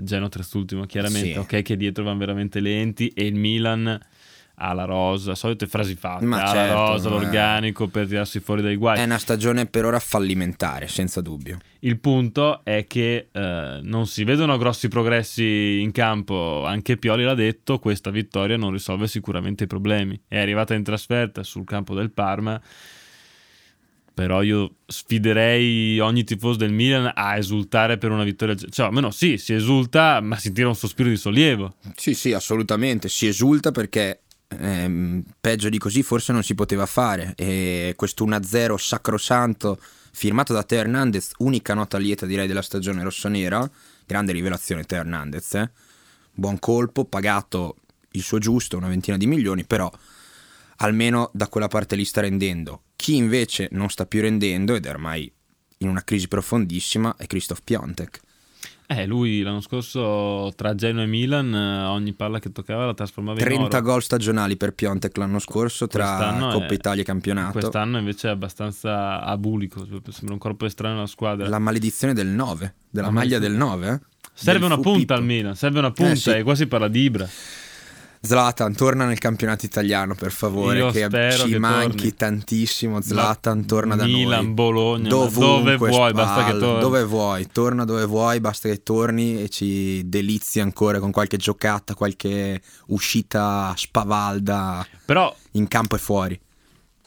Genoa 0.01 0.29
terzultimo 0.29 0.85
chiaramente, 0.87 1.33
sì. 1.33 1.39
ok 1.39 1.63
che 1.63 1.77
dietro 1.77 2.05
vanno 2.05 2.19
veramente 2.19 2.61
lenti 2.61 3.09
e 3.09 3.27
il 3.27 3.35
Milan 3.35 3.99
ha 4.57 4.73
la 4.73 4.85
rosa, 4.85 5.35
solite 5.35 5.67
frasi 5.67 5.95
fatte, 5.95 6.25
Ma 6.25 6.45
ha 6.45 6.53
certo, 6.53 6.75
rosa, 6.75 7.09
ma- 7.09 7.17
l'organico 7.17 7.89
per 7.89 8.07
tirarsi 8.07 8.41
fuori 8.41 8.63
dai 8.63 8.77
guai. 8.77 8.99
È 8.99 9.05
una 9.05 9.19
stagione 9.19 9.67
per 9.67 9.85
ora 9.85 9.99
fallimentare, 9.99 10.87
senza 10.89 11.21
dubbio. 11.21 11.59
Il 11.81 11.99
punto 11.99 12.65
è 12.65 12.87
che 12.87 13.29
eh, 13.31 13.81
non 13.83 14.07
si 14.07 14.25
vedono 14.25 14.57
grossi 14.57 14.89
progressi 14.89 15.81
in 15.81 15.93
campo, 15.93 16.65
anche 16.65 16.97
Pioli 16.97 17.25
l'ha 17.25 17.35
detto, 17.35 17.79
questa 17.79 18.11
vittoria 18.11 18.57
non 18.57 18.71
risolve 18.71 19.07
sicuramente 19.07 19.65
i 19.65 19.67
problemi. 19.67 20.19
È 20.27 20.39
arrivata 20.39 20.75
in 20.75 20.83
trasferta 20.83 21.43
sul 21.43 21.65
campo 21.65 21.95
del 21.95 22.11
Parma, 22.11 22.61
però 24.15 24.43
io 24.43 24.77
sfiderei 24.87 25.99
ogni 25.99 26.23
tifoso 26.23 26.59
del 26.59 26.73
Milan 26.73 27.11
a 27.13 27.37
esultare 27.37 27.99
per 27.99 28.13
una 28.13 28.23
vittoria. 28.23 28.55
Cioè, 28.55 28.87
almeno 28.87 29.11
sì, 29.11 29.39
si 29.39 29.53
esulta, 29.53 30.21
ma 30.21 30.37
si 30.37 30.53
tira 30.53 30.69
un 30.69 30.77
sospiro 30.77 31.09
di 31.09 31.17
sollievo. 31.17 31.75
Sì, 31.97 32.15
sì, 32.15 32.33
assolutamente. 32.33 33.09
Si 33.09 33.27
esulta 33.27 33.73
perché 33.73 34.21
ehm, 34.49 35.23
peggio 35.41 35.69
di 35.69 35.79
così 35.79 36.03
forse 36.03 36.33
non 36.33 36.43
si 36.43 36.55
poteva 36.55 36.87
fare. 36.87 37.35
E 37.37 37.95
questo 37.97 38.25
1-0 38.25 38.77
sacrosanto 38.77 39.79
firmato 40.13 40.53
da 40.53 40.63
Teo 40.63 40.81
Hernandez, 40.81 41.33
unica 41.39 41.75
nota 41.75 41.99
lieta 41.99 42.27
direi 42.27 42.47
della 42.47 42.63
stagione 42.63 43.03
rossonera. 43.03 43.69
Grande 44.07 44.33
rivelazione 44.33 44.85
Teo 44.85 45.01
Hernandez, 45.01 45.55
eh? 45.55 45.71
buon 46.33 46.59
colpo, 46.59 47.05
pagato 47.05 47.77
il 48.13 48.23
suo 48.23 48.39
giusto, 48.39 48.77
una 48.77 48.89
ventina 48.89 49.17
di 49.17 49.27
milioni, 49.27 49.65
però 49.65 49.91
almeno 50.77 51.31
da 51.33 51.49
quella 51.49 51.69
parte 51.69 51.97
lì 51.97 52.05
sta 52.05 52.21
rendendo. 52.21 52.83
Chi 52.97 53.17
invece 53.17 53.69
non 53.73 53.89
sta 53.89 54.07
più 54.07 54.21
rendendo 54.21 54.75
ed 54.75 54.87
è 54.87 54.91
ormai 54.91 55.31
in 55.79 55.89
una 55.89 56.05
crisi 56.05 56.29
profondissima 56.29 57.17
è 57.17 57.27
Christoph 57.27 57.61
Piontek. 57.63 58.21
Eh, 58.87 59.07
lui 59.07 59.41
l'anno 59.43 59.63
scorso 59.63 60.53
tra 60.55 60.75
Genoa 60.75 61.05
e 61.05 61.07
Milan, 61.07 61.55
eh, 61.55 61.85
ogni 61.87 62.13
palla 62.13 62.39
che 62.39 62.53
toccava 62.53 62.85
la 62.85 62.93
trasformava 62.95 63.39
in 63.39 63.45
30 63.45 63.77
oro. 63.79 63.81
gol 63.81 64.03
stagionali 64.03 64.57
per 64.59 64.73
Piontek 64.75 65.17
l'anno 65.17 65.39
scorso 65.39 65.87
tra 65.87 66.05
Quest'anno 66.05 66.49
Coppa 66.53 66.67
è- 66.67 66.73
Italia 66.75 67.03
e 67.03 67.05
campionato. 67.05 67.53
Quest'anno 67.53 67.99
invece 67.99 68.29
è 68.29 68.31
abbastanza 68.31 69.23
abulico, 69.23 69.87
sembra 70.11 70.35
un 70.35 70.39
corpo 70.39 70.67
estraneo 70.67 70.99
alla 70.99 71.07
squadra. 71.07 71.49
La 71.49 71.59
maledizione 71.59 72.13
del 72.13 72.27
9, 72.29 72.75
della 72.91 73.07
La 73.07 73.13
maglia 73.13 73.39
del 73.39 73.53
9. 73.53 73.89
eh? 73.89 74.01
Serve 74.35 74.59
Del 74.61 74.71
una 74.73 74.81
punta 74.81 75.15
al 75.15 75.25
Milan, 75.25 75.55
serve 75.57 75.79
una 75.79 75.91
punta 75.93 76.13
Eh, 76.13 76.17
sì. 76.17 76.31
e 76.31 76.43
qua 76.43 76.55
si 76.55 76.67
parla 76.67 76.89
di 76.89 77.01
Ibra. 77.01 77.29
Zlatan, 78.25 78.75
torna 78.75 79.05
nel 79.05 79.19
campionato 79.19 79.67
italiano 79.67 80.15
per 80.15 80.33
favore, 80.33 80.79
Io 80.79 80.91
che 80.91 81.09
ci 81.37 81.49
che 81.51 81.59
manchi 81.59 81.97
torni. 81.97 82.15
tantissimo. 82.15 83.01
Zlatan, 83.03 83.67
torna 83.67 83.97
da 83.97 84.07
Milan, 84.07 84.45
noi. 84.47 84.55
Bologna, 84.55 85.03
ma 85.03 85.09
Dovunque 85.09 85.77
dove 85.77 85.77
vuoi, 85.77 86.13
basta 86.13 86.37
che 86.45 86.51
spalla, 86.51 86.59
torni. 86.65 86.81
Dove 86.81 87.05
vuoi, 87.05 87.47
torna 87.53 87.85
dove 87.85 88.05
vuoi, 88.07 88.41
basta 88.41 88.69
che 88.69 88.83
torni 88.83 89.43
e 89.43 89.49
ci 89.51 90.03
delizi 90.09 90.61
ancora 90.61 90.99
con 91.01 91.11
qualche 91.11 91.37
giocata, 91.37 91.95
qualche 91.95 92.61
uscita 92.87 93.75
spavalda 93.77 94.87
Però 95.05 95.35
in 95.53 95.69
campo 95.69 95.97
e 95.97 95.99
fuori. 95.99 96.41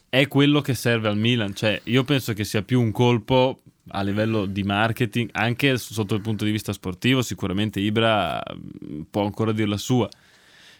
è 0.09 0.27
quello 0.27 0.61
che 0.61 0.73
serve 0.75 1.07
al 1.07 1.17
Milan, 1.17 1.53
cioè 1.55 1.79
io 1.85 2.03
penso 2.03 2.33
che 2.33 2.43
sia 2.43 2.61
più 2.61 2.79
un 2.79 2.91
colpo 2.91 3.59
a 3.91 4.01
livello 4.03 4.45
di 4.45 4.63
marketing, 4.63 5.29
anche 5.31 5.77
sotto 5.77 6.13
il 6.13 6.21
punto 6.21 6.43
di 6.45 6.51
vista 6.51 6.73
sportivo, 6.73 7.21
sicuramente 7.21 7.79
Ibra 7.79 8.35
mh, 8.45 9.01
può 9.09 9.23
ancora 9.23 9.51
dire 9.51 9.67
la 9.67 9.77
sua. 9.77 10.07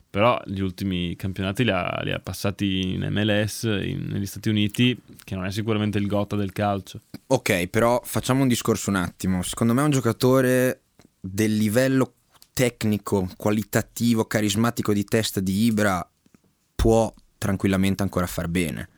Però 0.10 0.42
gli 0.46 0.62
ultimi 0.62 1.16
campionati 1.16 1.64
li 1.64 1.72
ha, 1.72 2.00
li 2.04 2.12
ha 2.12 2.20
passati 2.20 2.94
in 2.94 3.08
MLS, 3.12 3.64
in- 3.64 4.08
negli 4.10 4.26
Stati 4.26 4.50
Uniti, 4.50 5.00
che 5.24 5.36
non 5.36 5.46
è 5.46 5.52
sicuramente 5.52 5.98
il 5.98 6.08
gota 6.08 6.36
del 6.36 6.52
calcio. 6.54 7.02
Ok, 7.28 7.68
però 7.68 8.02
facciamo 8.04 8.42
un 8.42 8.48
discorso 8.48 8.90
un 8.90 8.96
attimo. 8.96 9.44
Secondo 9.44 9.74
me 9.74 9.82
un 9.82 9.92
giocatore 9.92 10.82
del 11.20 11.56
livello 11.56 12.14
tecnico, 12.54 13.30
qualitativo, 13.38 14.26
carismatico 14.26 14.94
di 14.94 15.04
testa 15.04 15.40
di 15.40 15.66
Ibra 15.66 16.10
può 16.74 17.14
tranquillamente 17.38 18.02
ancora 18.02 18.26
far 18.26 18.48
bene. 18.48 18.90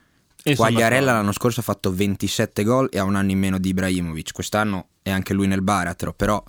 E 0.42 0.56
Quagliarella 0.56 1.12
l'anno 1.12 1.32
scorso 1.32 1.60
ha 1.60 1.62
fatto 1.62 1.92
27 1.92 2.64
gol 2.64 2.88
e 2.90 2.98
ha 2.98 3.04
un 3.04 3.16
anno 3.16 3.32
in 3.32 3.38
meno 3.38 3.58
di 3.58 3.68
Ibrahimovic. 3.68 4.32
Quest'anno 4.32 4.88
è 5.02 5.10
anche 5.10 5.34
lui 5.34 5.46
nel 5.46 5.60
baratro, 5.60 6.14
però 6.14 6.42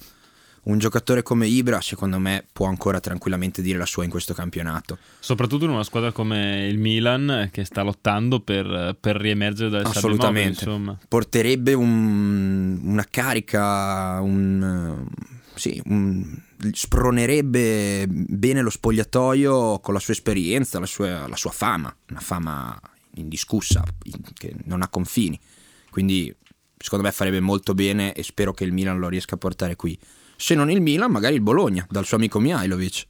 un 0.64 0.78
giocatore 0.78 1.24
come 1.24 1.48
Ibra 1.48 1.82
secondo 1.82 2.20
me 2.20 2.46
può 2.54 2.68
ancora 2.68 3.00
tranquillamente 3.00 3.62
dire 3.64 3.78
la 3.80 3.86
sua 3.86 4.04
in 4.04 4.10
questo 4.10 4.34
campionato. 4.34 4.98
Soprattutto 5.20 5.66
in 5.66 5.72
una 5.72 5.84
squadra 5.84 6.12
come 6.12 6.68
il 6.68 6.78
Milan 6.78 7.50
che 7.52 7.64
sta 7.66 7.82
lottando 7.82 8.40
per, 8.42 8.96
per 9.00 9.16
riemergere 9.16 9.70
dalle 9.70 9.84
Assolutamente. 9.90 10.64
insomma. 10.64 10.98
porterebbe 11.08 11.74
un- 11.74 12.80
una 12.84 13.06
carica, 13.10 14.20
un, 14.22 15.08
sì, 15.56 15.82
un- 15.86 16.40
spronerebbe 16.72 18.06
bene 18.08 18.62
lo 18.62 18.70
spogliatoio 18.70 19.80
con 19.80 19.94
la 19.96 20.00
sua 20.00 20.14
esperienza, 20.14 20.80
la 20.80 20.86
sua, 20.86 21.28
la 21.28 21.36
sua 21.36 21.52
fama, 21.52 21.94
una 22.10 22.20
fama 22.20 22.80
indiscussa 23.16 23.84
in- 24.04 24.22
che 24.36 24.54
non 24.66 24.84
ha 24.84 24.88
confini. 24.88 25.40
Quindi 25.90 26.34
secondo 26.78 27.04
me 27.06 27.12
farebbe 27.12 27.40
molto 27.40 27.74
bene 27.74 28.14
e 28.14 28.22
spero 28.24 28.54
che 28.54 28.64
il 28.64 28.72
Milan 28.74 29.00
lo 29.00 29.10
riesca 29.10 29.36
a 29.36 29.38
portare 29.40 29.76
qui. 29.76 29.98
Se 30.42 30.56
non 30.56 30.72
il 30.72 30.82
Milan, 30.82 31.12
magari 31.12 31.36
il 31.36 31.42
Bologna, 31.42 31.86
dal 31.88 32.04
suo 32.04 32.18
amico 32.18 32.40
Mihailovic. 32.40 33.06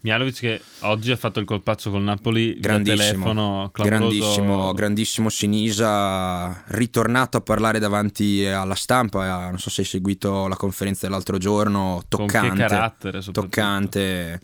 Mialovic 0.00 0.40
che 0.40 0.60
oggi 0.80 1.12
ha 1.12 1.16
fatto 1.16 1.38
il 1.38 1.46
colpaccio 1.46 1.92
col 1.92 2.02
Napoli 2.02 2.58
Grandissimo, 2.58 2.96
telefono, 2.96 3.70
clamoroso. 3.72 4.08
grandissimo, 4.08 4.72
grandissimo 4.72 5.28
Sinisa, 5.28 6.64
ritornato 6.66 7.36
a 7.36 7.40
parlare 7.42 7.78
davanti 7.78 8.44
alla 8.44 8.74
stampa, 8.74 9.50
non 9.50 9.60
so 9.60 9.70
se 9.70 9.82
hai 9.82 9.86
seguito 9.86 10.48
la 10.48 10.56
conferenza 10.56 11.06
dell'altro 11.06 11.38
giorno, 11.38 12.02
toccante, 12.08 12.50
che 12.50 12.56
carattere 12.56 13.22
soprattutto. 13.22 13.56
toccante, 13.56 14.40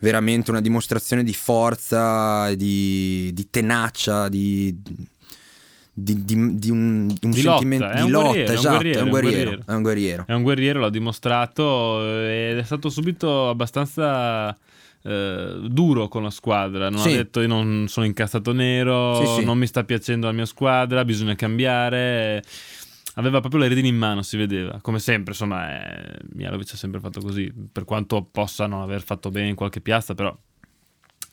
veramente 0.00 0.50
una 0.50 0.60
dimostrazione 0.60 1.24
di 1.24 1.34
forza, 1.34 2.54
di, 2.54 3.30
di 3.32 3.48
tenacia, 3.48 4.28
di, 4.28 4.78
di, 6.02 6.24
di- 6.24 6.58
di 6.58 6.70
un, 6.70 7.08
un 7.22 7.30
Di 7.30 7.42
lotta, 7.42 7.58
sentimento 7.58 7.88
è 7.88 7.94
di 7.96 8.02
un 8.02 8.10
lotta, 8.10 8.26
guerriero, 8.28 8.46
è 8.46 8.50
un 8.52 8.58
esatto, 8.58 8.74
guerriero, 8.74 8.98
è 8.98 9.02
un 9.02 9.08
guerriero. 9.10 9.50
è 9.66 9.72
un 9.74 9.82
guerriero. 9.82 10.24
È 10.26 10.32
un 10.32 10.42
guerriero, 10.42 10.80
l'ha 10.80 10.90
dimostrato 10.90 12.04
eh, 12.04 12.50
ed 12.52 12.58
è 12.58 12.62
stato 12.62 12.88
subito 12.90 13.48
abbastanza 13.48 14.56
eh, 15.02 15.58
duro 15.68 16.08
con 16.08 16.22
la 16.22 16.30
squadra. 16.30 16.88
Non 16.90 17.00
Sì. 17.00 17.12
ha 17.12 17.16
detto 17.16 17.40
io 17.40 17.48
non 17.48 17.86
sono 17.88 18.06
incazzato 18.06 18.52
nero, 18.52 19.14
Sì, 19.24 19.40
sì. 19.40 19.44
non 19.44 19.58
mi 19.58 19.66
sta 19.66 19.84
piacendo 19.84 20.26
la 20.26 20.32
mia 20.32 20.46
squadra, 20.46 21.04
bisogna 21.04 21.34
cambiare. 21.34 22.42
Aveva 23.14 23.40
proprio 23.40 23.62
le 23.62 23.68
redini 23.68 23.88
in 23.88 23.96
mano, 23.96 24.22
si 24.22 24.36
vedeva. 24.36 24.78
Come 24.80 25.00
sempre, 25.00 25.32
insomma, 25.32 25.82
eh, 25.82 26.18
Mialovic 26.34 26.70
ha 26.74 26.76
sempre 26.76 27.00
fatto 27.00 27.20
così. 27.20 27.52
Per 27.72 27.84
quanto 27.84 28.22
possa 28.30 28.66
non 28.68 28.80
aver 28.80 29.02
fatto 29.02 29.30
bene 29.30 29.48
in 29.48 29.54
qualche 29.56 29.80
piazza, 29.80 30.14
però 30.14 30.36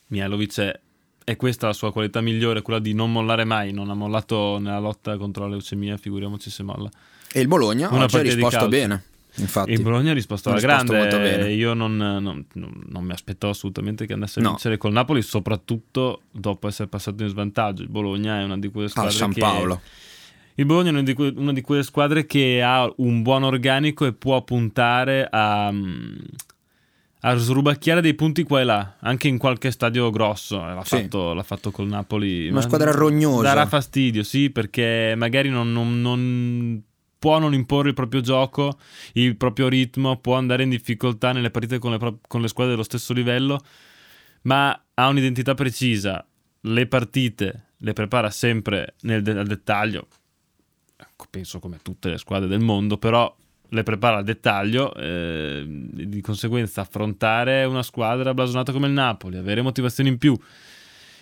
Mialovic 0.08 0.60
è, 0.62 0.80
è 1.26 1.36
questa 1.36 1.68
la 1.68 1.74
sua 1.74 1.92
qualità 1.92 2.22
migliore, 2.22 2.62
quella 2.62 2.80
di 2.80 2.94
non 2.94 3.12
mollare 3.12 3.44
mai. 3.44 3.74
Non 3.74 3.90
ha 3.90 3.94
mollato 3.96 4.58
nella 4.60 4.80
lotta 4.80 5.18
contro 5.18 5.44
la 5.44 5.50
leucemia, 5.50 5.98
figuriamoci 5.98 6.50
se 6.50 6.64
molla. 6.64 6.90
E 7.34 7.42
il 7.42 7.48
Bologna 7.50 7.90
Una 7.92 8.04
oggi 8.06 8.16
ha 8.18 8.22
risposto 8.22 8.68
bene, 8.70 9.04
infatti. 9.36 9.72
Il 9.72 9.82
Bologna 9.82 10.12
ha 10.12 10.14
risposto 10.14 10.50
alla 10.52 10.60
grande. 10.62 11.52
Io 11.54 11.74
non, 11.74 11.98
non- 11.98 12.46
non- 12.54 13.04
mi 13.04 13.12
aspettavo 13.12 13.52
assolutamente 13.52 14.06
che 14.06 14.14
andasse 14.14 14.40
a 14.40 14.44
No. 14.44 14.50
vincere 14.52 14.78
col 14.78 14.94
Napoli, 14.94 15.22
soprattutto 15.22 16.22
dopo 16.32 16.68
essere 16.70 16.88
passato 16.88 17.24
in 17.24 17.30
svantaggio. 17.30 17.82
Il 17.82 17.90
Bologna 17.90 18.40
è 18.40 18.44
una 18.44 18.58
di 18.58 18.70
quelle 18.70 18.86
al 18.86 18.92
squadre 18.92 19.12
San 19.12 19.34
che- 19.34 19.40
Paolo. 19.42 19.82
Il 20.58 20.66
Bologna 20.66 20.90
è 20.90 20.92
una 20.94 21.02
di, 21.04 21.14
que- 21.14 21.34
una 21.36 21.52
di 21.52 21.60
quelle 21.62 21.84
squadre 21.84 22.26
che 22.26 22.62
ha 22.64 22.90
un 22.98 23.22
buon 23.24 23.44
organico 23.44 24.06
e 24.06 24.14
può 24.14 24.42
puntare 24.44 25.28
a, 25.30 25.74
a 27.22 27.36
srubacchiare 27.36 28.02
dei 28.02 28.14
punti 28.14 28.44
qua 28.44 28.62
e 28.62 28.64
là, 28.64 28.96
anche 29.00 29.28
in 29.28 29.38
qualche 29.38 29.72
stadio 29.72 30.10
grosso. 30.12 30.58
Eh, 30.68 30.74
L'ha, 30.74 30.84
Sì. 30.84 30.98
fatto, 31.02 31.34
l'ha 31.34 31.44
fatto 31.44 31.72
col 31.72 31.88
Napoli. 31.88 32.50
Una 32.50 32.62
squadra 32.62 32.92
rognosa. 32.92 33.42
Darà 33.44 33.66
fastidio, 33.66 34.22
sì, 34.24 34.50
perché 34.52 35.14
magari 35.18 35.50
non, 35.50 35.72
non- 35.72 36.02
non 36.02 36.82
può 37.18 37.40
non 37.40 37.54
imporre 37.56 37.88
il 37.90 37.96
proprio 37.96 38.22
gioco, 38.22 38.78
il 39.14 39.36
proprio 39.38 39.68
ritmo, 39.68 40.18
può 40.18 40.36
andare 40.36 40.62
in 40.64 40.70
difficoltà 40.70 41.32
nelle 41.32 41.50
partite 41.50 41.80
con 41.80 41.92
le, 41.92 42.18
con 42.28 42.42
le 42.42 42.48
squadre 42.48 42.74
dello 42.74 42.84
stesso 42.84 43.14
livello, 43.14 43.60
ma 44.44 44.80
ha 44.94 45.08
un'identità 45.08 45.56
precisa. 45.56 46.24
Le 46.62 46.86
partite 46.88 47.64
le 47.78 47.94
prepara 47.94 48.30
sempre 48.30 48.94
nel 49.02 49.24
de- 49.24 49.32
al 49.40 49.48
dettaglio, 49.48 50.08
penso 51.32 51.60
come 51.60 51.80
tutte 51.82 52.10
le 52.10 52.18
squadre 52.18 52.48
del 52.48 52.60
mondo, 52.60 52.98
però 52.98 53.36
le 53.70 53.84
prepara 53.84 54.18
al 54.18 54.24
dettaglio, 54.24 54.94
eh, 54.94 55.66
di 56.16 56.22
conseguenza 56.22 56.82
affrontare 56.82 57.64
una 57.66 57.84
squadra 57.84 58.34
blasonata 58.34 58.72
come 58.72 58.88
il 58.88 58.94
Napoli, 58.94 59.38
avere 59.38 59.62
motivazioni 59.62 60.10
in 60.10 60.18
più 60.18 60.38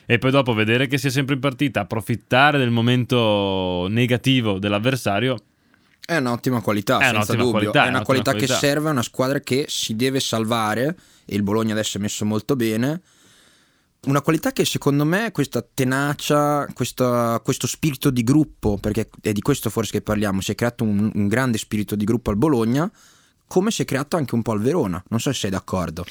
e 0.06 0.18
poi 0.18 0.32
dopo 0.32 0.54
vedere 0.54 0.88
che 0.88 0.98
sia 0.98 1.10
sempre 1.10 1.36
in 1.36 1.40
partita, 1.42 1.82
approfittare 1.82 2.58
del 2.58 2.70
momento 2.72 3.88
negativo 3.90 4.60
dell'avversario, 4.60 5.38
È 6.06 6.18
un'ottima 6.18 6.60
qualità, 6.62 7.00
È 7.00 7.10
senza 7.12 7.32
dubbio. 7.34 7.52
qualità, 7.52 7.84
è 7.84 7.86
è 7.86 7.88
una 7.88 7.98
un'ottima 8.00 8.04
qualità 8.04 8.32
che 8.32 8.38
qualità. 8.46 8.58
serve 8.60 8.88
a 8.90 8.92
una 8.92 9.02
squadra 9.04 9.40
che 9.40 9.66
si 9.70 9.96
deve 9.96 10.20
salvare 10.20 10.98
e 11.26 11.36
il 11.36 11.44
Bologna 11.44 11.72
adesso 11.72 11.98
è 11.98 12.02
messo 12.02 12.26
molto 12.26 12.58
bene. 12.58 13.02
Una 14.06 14.20
qualità 14.22 14.52
che 14.52 14.66
secondo 14.66 15.06
me 15.06 15.32
questa 15.32 15.66
tenacia, 15.74 16.68
questa- 16.74 17.40
questo 17.42 17.68
spirito 17.68 18.10
di 18.10 18.22
gruppo, 18.24 18.78
perché 18.78 19.08
è 19.22 19.32
di 19.32 19.40
questo 19.40 19.70
forse 19.70 19.94
che 19.94 20.02
parliamo, 20.02 20.42
si 20.42 20.52
è 20.52 20.56
creato 20.56 20.84
un, 20.84 21.10
un 21.14 21.28
grande 21.30 21.58
spirito 21.58 21.96
di 21.96 22.04
gruppo 22.04 22.30
al 22.30 22.36
Bologna, 22.36 22.92
come 23.48 23.72
si 23.72 23.82
è 23.82 23.86
creato 23.86 24.18
anche 24.18 24.36
un 24.36 24.42
po' 24.42 24.52
al 24.54 24.62
Verona. 24.62 25.04
Non 25.10 25.20
so 25.20 25.32
se 25.32 25.40
sei 25.40 25.50
d'accordo. 25.52 26.06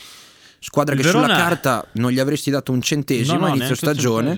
Squadra 0.65 0.95
Il 0.95 1.01
che 1.01 1.07
Verona- 1.07 1.25
sulla 1.27 1.37
carta 1.37 1.85
non 1.95 2.13
gli 2.13 2.21
avresti 2.21 2.49
dato 2.49 2.71
un 2.71 2.81
centesimo 2.81 3.37
No, 3.37 3.49
no, 3.49 3.55
inizio 3.57 3.75
stagione. 3.75 4.37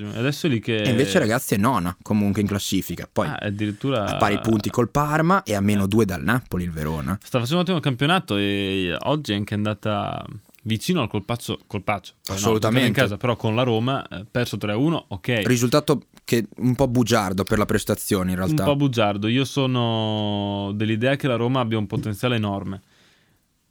che 0.61 0.77
E 0.83 0.89
invece, 0.89 1.19
ragazzi, 1.19 1.53
è 1.53 1.59
nona 1.59 1.95
comunque 2.01 2.41
in 2.41 2.47
classifica. 2.47 3.07
Poi 3.13 3.27
Ah, 3.29 3.37
addirittura 3.43 4.07
a 4.07 4.17
pari 4.17 4.41
punti 4.41 4.71
col 4.71 4.89
Parma 4.89 5.43
e 5.43 5.55
a 5.55 5.61
meno 5.61 5.87
due 5.87 6.07
dal 6.07 6.23
Napoli 6.23 6.65
il 6.65 6.71
Verona. 6.71 7.19
Sta 7.23 7.39
facendo 7.41 7.57
un 7.57 7.61
ottimo 7.65 7.81
campionato 7.81 8.37
e 8.39 8.97
oggi 9.03 9.33
è 9.33 9.35
anche 9.35 9.53
andata 9.53 10.25
vicino 10.65 11.01
al 11.03 11.09
colpaccio, 11.09 11.61
colpaccio. 11.67 12.13
Eh, 12.13 12.31
no, 12.31 12.35
Assolutamente. 12.35 12.89
in 12.89 12.93
casa, 12.95 13.17
però 13.17 13.37
con 13.37 13.55
la 13.55 13.63
Roma, 13.63 14.07
eh, 14.09 14.25
perso 14.31 14.57
3-1, 14.57 15.07
ok. 15.09 15.43
Risultato 15.45 16.03
che 16.25 16.47
un 16.57 16.75
po' 16.75 16.89
bugiardo 16.89 17.45
per 17.45 17.59
la 17.59 17.67
prestazione 17.67 18.33
in 18.33 18.39
un 18.39 18.45
realtà. 18.45 18.65
po' 18.65 18.77
bugiardo. 18.77 19.29
Io 19.29 19.45
sono 19.45 20.73
dell'idea 20.75 21.17
che 21.17 21.27
la 21.29 21.37
Roma 21.37 21.61
abbia 21.61 21.79
un 21.79 21.87
potenziale 21.87 22.37
enorme. 22.37 22.83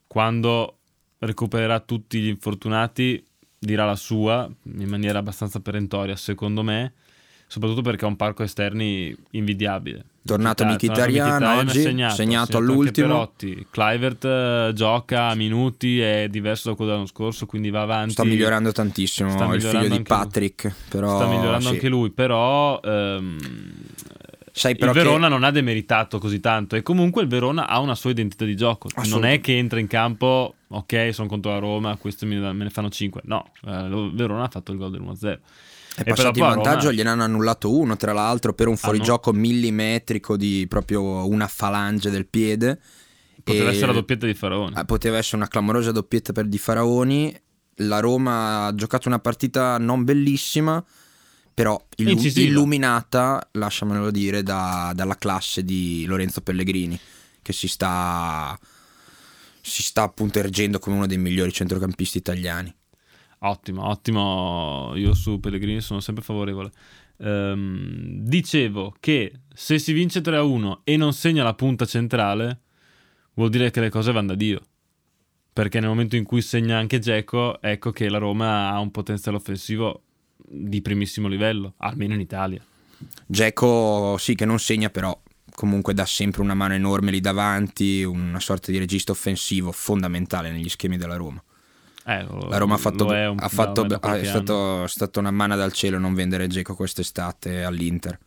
Quando 0.07 0.77
recupererà 1.19 1.79
tutti 1.79 2.19
gli 2.19 2.27
infortunati, 2.27 3.23
dirà 3.57 3.85
la 3.85 3.95
sua 3.95 4.49
in 4.63 4.87
maniera 4.89 5.19
abbastanza 5.19 5.59
perentoria, 5.59 6.15
secondo 6.15 6.63
me, 6.63 6.93
soprattutto 7.47 7.81
perché 7.81 8.05
ha 8.05 8.09
un 8.09 8.15
parco 8.15 8.43
esterni 8.43 9.15
invidiabile. 9.31 10.05
Tornato 10.25 10.63
Mkhitaryan- 10.65 11.43
oggi, 11.43 11.81
segnato 11.81 12.21
anche 12.21 12.57
all'ultimo. 12.57 13.33
Clivert 13.69 14.23
eh, 14.23 14.71
gioca 14.73 15.27
a 15.27 15.35
minuti, 15.35 15.99
è 15.99 16.27
diverso 16.29 16.69
da 16.69 16.75
quello 16.75 16.91
dell'anno 16.91 17.09
scorso, 17.09 17.45
quindi 17.45 17.69
va 17.69 17.81
avanti. 17.81 18.13
Sta 18.13 18.23
migliorando 18.23 18.71
tantissimo 18.71 19.29
Sta 19.31 19.43
il 19.43 19.49
migliorando 19.49 19.79
figlio 19.79 19.89
di 19.89 19.95
lui. 19.95 20.03
Patrick. 20.03 20.73
Però, 20.89 21.15
Sta 21.15 21.27
migliorando 21.27 21.67
sì. 21.67 21.73
anche 21.73 21.87
lui, 21.89 22.09
però 22.11 22.79
ehm, 22.81 23.37
Sai 24.55 24.75
però 24.75 24.91
il 24.91 24.97
Verona 24.97 25.27
che 25.27 25.33
non 25.33 25.43
ha 25.43 25.49
demeritato 25.49 26.19
così 26.19 26.39
tanto 26.39 26.75
e 26.75 26.83
comunque 26.83 27.23
il 27.23 27.27
Verona 27.27 27.67
ha 27.67 27.79
una 27.79 27.95
sua 27.95 28.11
identità 28.11 28.45
di 28.45 28.55
gioco. 28.55 28.87
Non 28.93 29.03
Assolutamente. 29.03 29.41
è 29.41 29.43
che 29.43 29.57
entra 29.57 29.79
in 29.79 29.87
campo, 29.87 30.53
ok, 30.67 31.09
sono 31.11 31.27
contro 31.27 31.51
la 31.51 31.57
Roma, 31.57 31.97
questi 31.97 32.27
me 32.27 32.53
ne 32.53 32.69
fanno 32.69 32.89
5. 32.89 33.21
No, 33.25 33.49
eh, 33.65 33.71
il 33.71 34.11
Verona 34.13 34.43
ha 34.43 34.49
fatto 34.49 34.71
il 34.71 34.77
gol 34.77 34.91
del 34.91 35.01
1-0. 35.01 35.39
È 35.95 36.03
passato 36.03 36.39
in 36.39 36.45
vantaggio, 36.45 36.85
Roma- 36.85 36.91
gliene 36.91 37.09
hanno 37.09 37.23
annullato 37.23 37.75
uno, 37.75 37.95
tra 37.97 38.13
l'altro, 38.13 38.53
per 38.53 38.67
un 38.67 38.77
fuorigioco 38.77 39.31
millimetrico 39.31 40.37
di 40.37 40.65
proprio 40.67 41.27
una 41.27 41.47
falange 41.47 42.09
del 42.09 42.27
piede. 42.27 42.79
Poteva 43.43 43.69
essere 43.71 43.87
la 43.87 43.93
doppietta 43.93 44.25
di 44.25 44.33
Faraone. 44.33 44.79
Eh, 44.79 44.85
Poteva 44.85 45.17
essere 45.17 45.37
una 45.37 45.47
clamorosa 45.47 45.91
doppietta 45.91 46.31
per 46.31 46.45
Di 46.45 46.57
Faraoni. 46.57 47.41
La 47.77 47.99
Roma 47.99 48.65
ha 48.67 48.75
giocato 48.75 49.07
una 49.07 49.19
partita 49.19 49.77
non 49.77 50.03
bellissima, 50.03 50.83
però 51.53 51.83
illu- 51.97 52.11
illuminata, 52.37 53.49
lasciamelo 53.51 54.11
dire, 54.11 54.43
da- 54.43 54.93
dalla 54.95 55.15
classe 55.15 55.63
di 55.63 56.05
Lorenzo 56.05 56.41
Pellegrini, 56.41 56.97
che 57.41 57.51
si 57.53 57.67
sta, 57.67 58.57
si 59.61 59.83
sta 59.83 60.03
appunto 60.03 60.39
ergendo 60.39 60.79
come 60.79 60.95
uno 60.95 61.07
dei 61.07 61.17
migliori 61.17 61.51
centrocampisti 61.51 62.17
italiani. 62.17 62.73
Ottimo, 63.45 63.87
ottimo. 63.87 64.93
Io 64.95 65.13
su 65.13 65.39
Pellegrini 65.39 65.81
sono 65.81 65.99
sempre 65.99 66.23
favorevole. 66.23 66.71
Ehm, 67.17 68.19
dicevo 68.21 68.95
che 68.99 69.41
se 69.53 69.79
si 69.79 69.91
vince 69.91 70.21
3-1 70.21 70.81
e 70.83 70.95
non 70.97 71.13
segna 71.13 71.43
la 71.43 71.53
punta 71.53 71.85
centrale, 71.85 72.61
vuol 73.33 73.49
dire 73.49 73.69
che 73.69 73.81
le 73.81 73.89
cose 73.89 74.11
vanno 74.11 74.27
da 74.27 74.35
Dio. 74.35 74.61
Perché 75.51 75.79
nel 75.79 75.89
momento 75.89 76.15
in 76.15 76.23
cui 76.23 76.41
segna 76.41 76.77
anche 76.77 76.99
Geco, 76.99 77.61
ecco 77.61 77.91
che 77.91 78.09
la 78.09 78.17
Roma 78.17 78.69
ha 78.69 78.79
un 78.79 78.91
potenziale 78.91 79.37
offensivo 79.37 80.03
di 80.37 80.81
primissimo 80.81 81.27
livello, 81.27 81.73
almeno 81.77 82.13
in 82.13 82.21
Italia. 82.21 82.63
Geco 83.25 84.15
sì 84.17 84.35
che 84.35 84.45
non 84.45 84.57
segna, 84.57 84.89
però 84.89 85.21
comunque 85.53 85.93
dà 85.93 86.05
sempre 86.05 86.41
una 86.41 86.53
mano 86.53 86.73
enorme 86.73 87.11
lì 87.11 87.19
davanti, 87.19 88.03
una 88.03 88.39
sorta 88.39 88.71
di 88.71 88.77
regista 88.77 89.11
offensivo 89.11 89.71
fondamentale 89.73 90.49
negli 90.49 90.69
schemi 90.69 90.97
della 90.97 91.17
Roma. 91.17 91.43
Eh, 92.05 92.23
lo- 92.23 92.47
La 92.49 92.57
Roma 92.57 92.75
ha 92.75 92.77
fatto, 92.77 93.05
un- 93.05 93.37
ha 93.39 93.47
fatto- 93.49 93.83
da- 93.83 93.97
da 93.97 94.17
è 94.17 94.23
stato, 94.25 94.83
è 94.83 94.87
stata 94.87 95.19
una 95.19 95.31
manna 95.31 95.55
dal 95.55 95.71
cielo 95.71 95.97
non 95.99 96.13
vendere 96.13 96.47
Geco 96.47 96.75
quest'estate 96.75 97.63
all'Inter. 97.63 98.19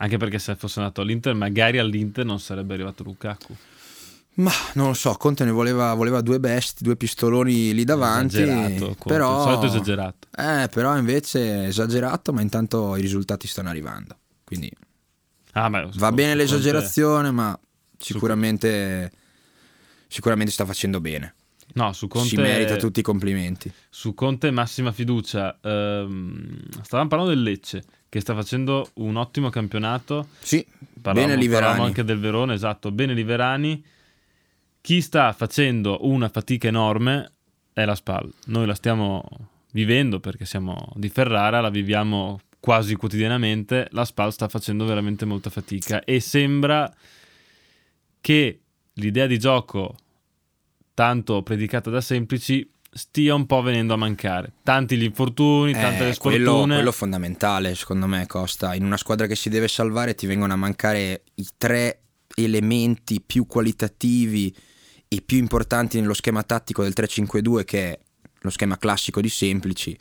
Anche 0.00 0.16
perché 0.16 0.38
se 0.38 0.54
fosse 0.54 0.78
andato 0.80 1.00
all'Inter, 1.00 1.34
magari 1.34 1.78
all'Inter 1.78 2.24
non 2.24 2.38
sarebbe 2.38 2.74
arrivato 2.74 3.02
Lukaku. 3.02 3.56
Ma 4.34 4.52
non 4.74 4.88
lo 4.88 4.94
so, 4.94 5.14
Conte 5.14 5.44
ne 5.44 5.50
voleva, 5.50 5.92
voleva 5.94 6.20
due 6.20 6.38
besti, 6.38 6.84
due 6.84 6.94
pistoloni 6.96 7.74
lì 7.74 7.82
davanti. 7.82 8.36
Esagerato, 8.40 8.94
però, 9.04 9.42
solito 9.42 9.66
esagerato. 9.66 10.28
Eh, 10.36 10.68
però 10.72 10.96
invece 10.96 11.64
esagerato, 11.66 12.32
ma 12.32 12.40
intanto 12.40 12.94
i 12.94 13.00
risultati 13.00 13.48
stanno 13.48 13.68
arrivando. 13.70 14.16
Quindi 14.44 14.70
Ah, 15.52 15.68
beh, 15.68 15.88
va 15.94 16.12
bene 16.12 16.36
l'esagerazione, 16.36 17.32
ma 17.32 17.58
sicuramente, 17.98 19.10
sicuramente 20.06 20.52
sta 20.52 20.64
facendo 20.64 21.00
bene. 21.00 21.34
No, 21.74 21.92
su 21.92 22.08
Conte 22.08 22.28
Si 22.28 22.36
merita 22.36 22.76
tutti 22.76 23.00
i 23.00 23.02
complimenti. 23.02 23.72
Su 23.88 24.14
Conte 24.14 24.50
massima 24.50 24.90
fiducia. 24.92 25.58
Ehm, 25.62 26.58
stavamo 26.82 27.08
parlando 27.08 27.34
del 27.34 27.42
Lecce, 27.42 27.82
che 28.08 28.20
sta 28.20 28.34
facendo 28.34 28.90
un 28.94 29.16
ottimo 29.16 29.50
campionato. 29.50 30.28
Sì, 30.40 30.64
Parlavamo, 31.00 31.26
bene 31.26 31.40
Liverani. 31.40 31.64
parlavamo 31.66 31.84
anche 31.86 32.04
del 32.04 32.18
Verona, 32.18 32.54
esatto, 32.54 32.90
bene 32.90 33.14
Liverani. 33.14 33.84
Chi 34.80 35.00
sta 35.00 35.32
facendo 35.32 35.98
una 36.06 36.28
fatica 36.28 36.68
enorme 36.68 37.32
è 37.72 37.84
la 37.84 37.94
SPAL. 37.94 38.32
Noi 38.46 38.66
la 38.66 38.74
stiamo 38.74 39.22
vivendo 39.72 40.18
perché 40.18 40.46
siamo 40.46 40.92
di 40.96 41.08
Ferrara, 41.08 41.60
la 41.60 41.68
viviamo 41.70 42.40
quasi 42.58 42.94
quotidianamente. 42.96 43.88
La 43.90 44.04
SPAL 44.04 44.32
sta 44.32 44.48
facendo 44.48 44.84
veramente 44.84 45.24
molta 45.26 45.50
fatica 45.50 46.02
e 46.04 46.20
sembra 46.20 46.92
che 48.20 48.60
l'idea 48.94 49.26
di 49.26 49.38
gioco 49.38 49.94
tanto 50.98 51.44
predicata 51.44 51.90
da 51.90 52.00
semplici 52.00 52.68
stia 52.90 53.32
un 53.32 53.46
po' 53.46 53.62
venendo 53.62 53.94
a 53.94 53.96
mancare. 53.96 54.54
Tanti 54.64 54.96
gli 54.96 55.04
infortuni, 55.04 55.70
tante 55.70 56.02
le 56.02 56.10
Eh, 56.10 56.16
quello, 56.16 56.50
sfortune. 56.50 56.74
quello 56.74 56.90
fondamentale, 56.90 57.76
secondo 57.76 58.08
me, 58.08 58.26
Costa. 58.26 58.74
In 58.74 58.84
una 58.84 58.96
squadra 58.96 59.28
che 59.28 59.36
si 59.36 59.48
deve 59.48 59.68
salvare 59.68 60.16
ti 60.16 60.26
vengono 60.26 60.54
a 60.54 60.56
mancare 60.56 61.22
i 61.34 61.46
tre 61.56 62.00
elementi 62.34 63.20
più 63.20 63.46
qualitativi 63.46 64.52
e 65.06 65.20
più 65.20 65.38
importanti 65.38 66.00
nello 66.00 66.14
schema 66.14 66.42
tattico 66.42 66.82
del 66.82 66.94
3-5-2, 66.96 67.62
che 67.64 67.92
è 67.92 67.98
lo 68.40 68.50
schema 68.50 68.76
classico 68.76 69.20
di 69.20 69.28
semplici. 69.28 69.96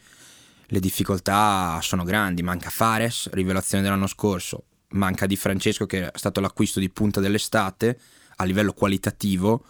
Le 0.65 0.79
difficoltà 0.79 1.77
sono 1.83 2.05
grandi. 2.05 2.41
Manca 2.41 2.71
Fares, 2.71 3.29
rivelazione 3.33 3.83
dell'anno 3.83 4.07
scorso. 4.07 4.63
Manca 4.93 5.27
Di 5.27 5.35
Francesco, 5.35 5.85
che 5.85 6.09
è 6.09 6.17
stato 6.17 6.41
l'acquisto 6.41 6.79
di 6.79 6.89
punta 6.89 7.19
dell'estate 7.19 7.99
a 8.37 8.43
livello 8.45 8.73
qualitativo. 8.73 9.63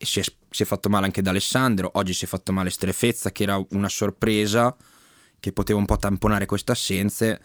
E 0.00 0.06
si 0.06 0.20
è, 0.20 0.24
si 0.50 0.62
è 0.62 0.66
fatto 0.66 0.88
male 0.88 1.06
anche 1.06 1.22
da 1.22 1.30
Alessandro. 1.30 1.90
Oggi 1.94 2.12
si 2.12 2.24
è 2.24 2.28
fatto 2.28 2.52
male 2.52 2.70
Strefezza, 2.70 3.30
che 3.30 3.42
era 3.42 3.62
una 3.70 3.88
sorpresa 3.88 4.74
che 5.40 5.52
poteva 5.52 5.78
un 5.78 5.84
po' 5.84 5.96
tamponare 5.96 6.46
queste 6.46 6.72
assenze. 6.72 7.40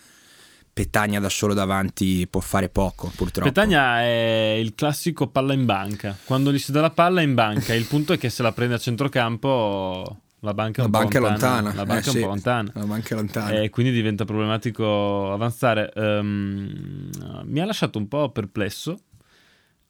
Petagna 0.74 1.20
da 1.20 1.30
solo 1.30 1.54
davanti 1.54 2.28
può 2.28 2.42
fare 2.42 2.68
poco, 2.68 3.12
purtroppo. 3.16 3.48
Petagna 3.48 4.02
è 4.02 4.58
il 4.60 4.74
classico 4.74 5.28
palla 5.28 5.54
in 5.54 5.66
banca. 5.66 6.18
Quando 6.24 6.52
gli 6.52 6.58
si 6.58 6.72
dà 6.72 6.82
la 6.82 6.90
palla 6.90 7.22
è 7.22 7.24
in 7.24 7.36
banca. 7.36 7.76
Il 7.76 7.86
punto 7.86 8.14
è 8.14 8.18
che 8.18 8.32
se 8.32 8.42
la 8.42 8.52
prende 8.52 8.76
a 8.76 8.80
centrocampo 8.80 10.18
la 10.40 10.54
banca 10.54 10.82
è 10.82 10.86
un 10.86 10.92
po' 10.92 10.98
banca 10.98 11.18
è 11.20 11.22
lontana. 11.22 11.62
lontana. 11.62 11.76
La 11.76 11.86
banca 11.86 12.02
eh, 12.02 12.06
è 12.06 12.08
un 12.08 12.14
sì. 12.16 12.22
po' 12.22 12.28
lontana. 12.28 12.72
La 12.74 12.86
banca 12.86 13.14
è 13.14 13.18
lontana. 13.18 13.62
E 13.62 13.70
quindi 13.70 13.92
diventa 13.92 14.26
problematico 14.26 15.32
avanzare. 15.32 15.94
Ehm, 15.94 17.10
mi 17.44 17.60
ha 17.60 17.66
lasciato 17.66 18.00
un 18.00 18.08
po' 18.08 18.30
perplesso. 18.32 18.98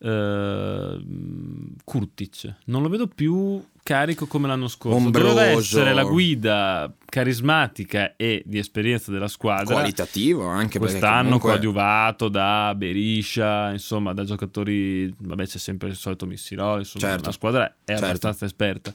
Ehm, 0.03 1.75
Kurtic 1.83 2.55
non 2.65 2.81
lo 2.81 2.89
vedo 2.89 3.07
più 3.07 3.63
carico 3.83 4.25
come 4.27 4.47
l'anno 4.47 4.67
scorso. 4.67 4.97
Ombroso. 4.97 5.27
Doveva 5.27 5.45
essere 5.59 5.93
la 5.93 6.03
guida 6.03 6.93
carismatica 7.05 8.15
e 8.15 8.41
di 8.45 8.57
esperienza 8.57 9.11
della 9.11 9.27
squadra. 9.27 9.73
Qualitativo 9.75 10.45
anche 10.47 10.79
perché 10.79 10.97
Quest'anno 10.97 11.23
comunque- 11.23 11.49
coadiuvato 11.51 12.29
da 12.29 12.73
Beriscia, 12.75 13.71
insomma, 13.71 14.13
da 14.13 14.23
giocatori. 14.23 15.13
Vabbè, 15.17 15.45
c'è 15.45 15.57
sempre 15.57 15.89
il 15.89 15.95
solito 15.95 16.25
Missirò. 16.25 16.77
Insomma, 16.77 17.07
Certo. 17.07 17.25
la 17.25 17.31
squadra 17.31 17.65
è 17.83 17.91
Certo. 17.91 18.05
abbastanza 18.05 18.45
esperta. 18.45 18.91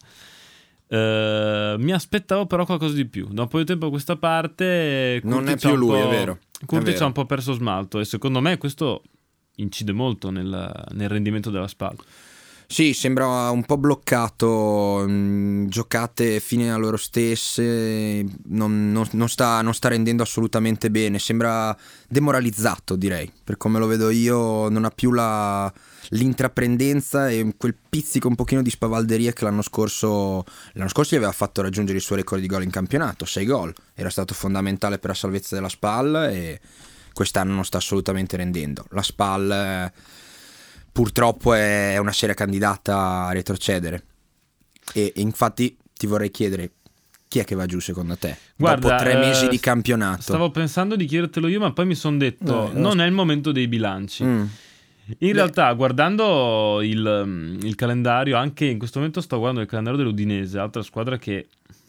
Eh, 0.91 1.75
mi 1.79 1.93
aspettavo 1.93 2.47
però 2.47 2.65
qualcosa 2.65 2.95
di 2.95 3.05
più. 3.07 3.29
Da 3.31 3.43
un 3.43 3.49
po' 3.49 3.59
di 3.59 3.65
tempo 3.67 3.87
a 3.87 3.91
questa 3.91 4.17
parte. 4.17 5.21
Non 5.25 5.45
Kurtic 5.45 5.55
è 5.57 5.69
più 5.69 5.77
lui, 5.77 5.99
è 6.01 6.09
vero, 6.09 6.39
Kurtic 6.65 6.93
vero. 6.93 7.05
ha 7.05 7.07
un 7.09 7.13
po' 7.13 7.27
perso 7.27 7.53
smalto 7.53 8.01
e 8.01 8.05
secondo 8.07 8.41
me 8.41 8.57
questo 8.57 9.03
incide 9.59 9.93
molto 9.93 10.31
nel, 10.31 10.87
nel 10.93 11.09
rendimento 11.09 11.51
della 11.51 11.69
spalla. 11.69 12.03
Sì, 12.71 12.93
sembra 12.93 13.49
un 13.49 13.65
po' 13.65 13.79
bloccato, 13.79 15.03
mh, 15.09 15.69
giocate 15.69 16.39
fine 16.39 16.71
a 16.71 16.77
loro 16.77 16.99
stesse, 16.99 18.23
non, 18.49 18.93
non- 18.93 19.09
non 19.13 19.29
sta, 19.31 19.63
non 19.63 19.73
sta 19.73 19.89
rendendo 19.89 20.23
assolutamente 20.23 20.91
bene, 20.91 21.19
sembra 21.19 21.75
demoralizzato 22.07 22.95
direi, 22.95 23.33
per 23.43 23.57
come 23.57 23.79
lo 23.79 23.87
vedo 23.87 24.11
io 24.11 24.69
non 24.69 24.85
ha 24.85 24.91
più 24.91 25.13
la- 25.13 25.73
l'intraprendenza 26.11 27.31
e 27.31 27.55
quel 27.57 27.75
pizzico 27.89 28.29
un 28.29 28.35
pochino 28.35 28.61
di 28.61 28.69
spavalderia 28.71 29.33
che 29.33 29.45
l'anno 29.45 29.63
scorso, 29.63 30.45
l'anno 30.75 30.89
scorso 30.91 31.15
gli 31.15 31.19
aveva 31.19 31.33
fatto 31.33 31.63
raggiungere 31.63 31.97
il 31.97 32.05
suo 32.05 32.17
record 32.17 32.43
di 32.43 32.47
gol 32.47 32.65
in 32.65 32.71
campionato, 32.71 33.25
6 33.25 33.47
gol, 33.47 33.75
era 33.95 34.11
stato 34.11 34.35
fondamentale 34.35 34.99
per 34.99 35.09
la 35.09 35.17
salvezza 35.17 35.55
della 35.55 35.71
SPAL 35.71 36.29
e 36.31 36.61
quest'anno 37.19 37.53
non 37.53 37.65
sta 37.65 37.79
assolutamente 37.79 38.37
rendendo. 38.37 38.87
La 38.91 39.03
SPAL... 39.03 39.51
eh, 39.51 39.93
purtroppo 40.93 41.53
è 41.53 41.97
una 41.99 42.13
seria 42.13 42.37
candidata 42.37 43.27
a 43.27 43.33
retrocedere. 43.33 44.05
E 44.95 45.15
infatti 45.17 45.77
ti 45.97 46.07
vorrei 46.07 46.31
chiedere 46.31 46.71
chi 47.27 47.41
è 47.41 47.45
che 47.45 47.57
va 47.57 47.67
giù 47.67 47.81
secondo 47.81 48.17
te? 48.17 48.37
Guarda, 48.55 48.89
Dopo 48.89 49.03
tre 49.03 49.15
eh, 49.15 49.17
mesi 49.19 49.49
di 49.49 49.59
campionato. 49.59 50.23
Stavo 50.23 50.53
pensando 50.53 50.95
di 50.95 51.07
chiedertelo 51.07 51.49
io, 51.49 51.59
ma 51.59 51.73
poi 51.73 51.87
mi 51.87 51.97
sono 51.97 52.19
detto: 52.19 52.71
no. 52.71 52.71
non 52.73 53.01
è 53.01 53.07
il 53.07 53.13
momento 53.13 53.51
dei 53.51 53.67
bilanci. 53.67 54.23
Mm. 54.23 54.45
In 55.07 55.17
Beh. 55.19 55.33
realtà, 55.33 55.73
guardando 55.73 56.81
il, 56.83 57.23
mm, 57.27 57.61
il 57.63 57.75
calendario, 57.75 58.37
anche 58.37 58.67
in 58.67 58.79
questo 58.79 58.99
momento 58.99 59.21
sto 59.21 59.39
guardando 59.39 59.63
il 59.63 59.69
calendario 59.69 59.99
dell'Udinese, 59.99 60.59
altra 60.59 60.83
squadra 60.83 61.19
che 61.19 61.49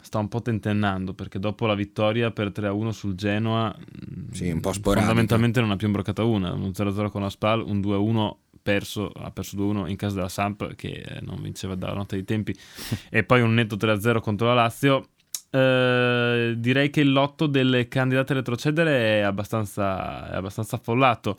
sta 0.10 0.17
un 0.17 0.28
po' 0.28 0.41
tentennando 0.41 1.13
perché 1.13 1.38
dopo 1.38 1.67
la 1.67 1.76
vittoria 1.76 2.32
per 2.32 2.52
3-1 2.52 2.89
sul 2.89 3.13
Genoa, 3.13 3.74
mm, 3.78 4.32
Sì, 4.32 4.50
un 4.50 4.60
po' 4.60 4.74
sporadica. 4.74 5.06
fondamentalmente 5.06 5.62
non 5.62 5.69
ha 5.69 5.76
più 5.76 5.86
imbroccata 5.86 6.24
una. 6.24 6.52
Un 6.52 6.72
0-0 6.74 7.10
con 7.12 7.22
la 7.22 7.30
Spal, 7.30 7.62
un 7.63 7.80
2-1 7.80 8.38
perso, 8.63 9.12
ha 9.12 9.30
perso 9.30 9.56
2-1 9.56 9.88
in 9.88 9.95
casa 9.98 10.15
della 10.15 10.28
Samp 10.30 10.74
che 10.74 10.88
eh, 11.08 11.19
non 11.22 11.39
vinceva 11.43 11.76
dalla 11.76 11.93
notte 11.93 12.15
dei 12.15 12.26
tempi, 12.26 12.56
e 13.12 13.24
poi 13.24 13.41
un 13.41 13.54
netto 13.54 13.76
3-0 13.76 14.19
contro 14.19 14.48
la 14.48 14.56
Lazio. 14.56 15.10
Eh, 15.52 16.56
direi 16.58 16.89
che 16.89 17.02
il 17.02 17.12
lotto 17.12 17.45
delle 17.48 17.88
candidate 17.88 18.34
a 18.34 18.36
retrocedere 18.38 19.19
è 19.19 19.22
abbastanza, 19.22 20.32
è 20.32 20.36
abbastanza 20.36 20.76
affollato. 20.78 21.38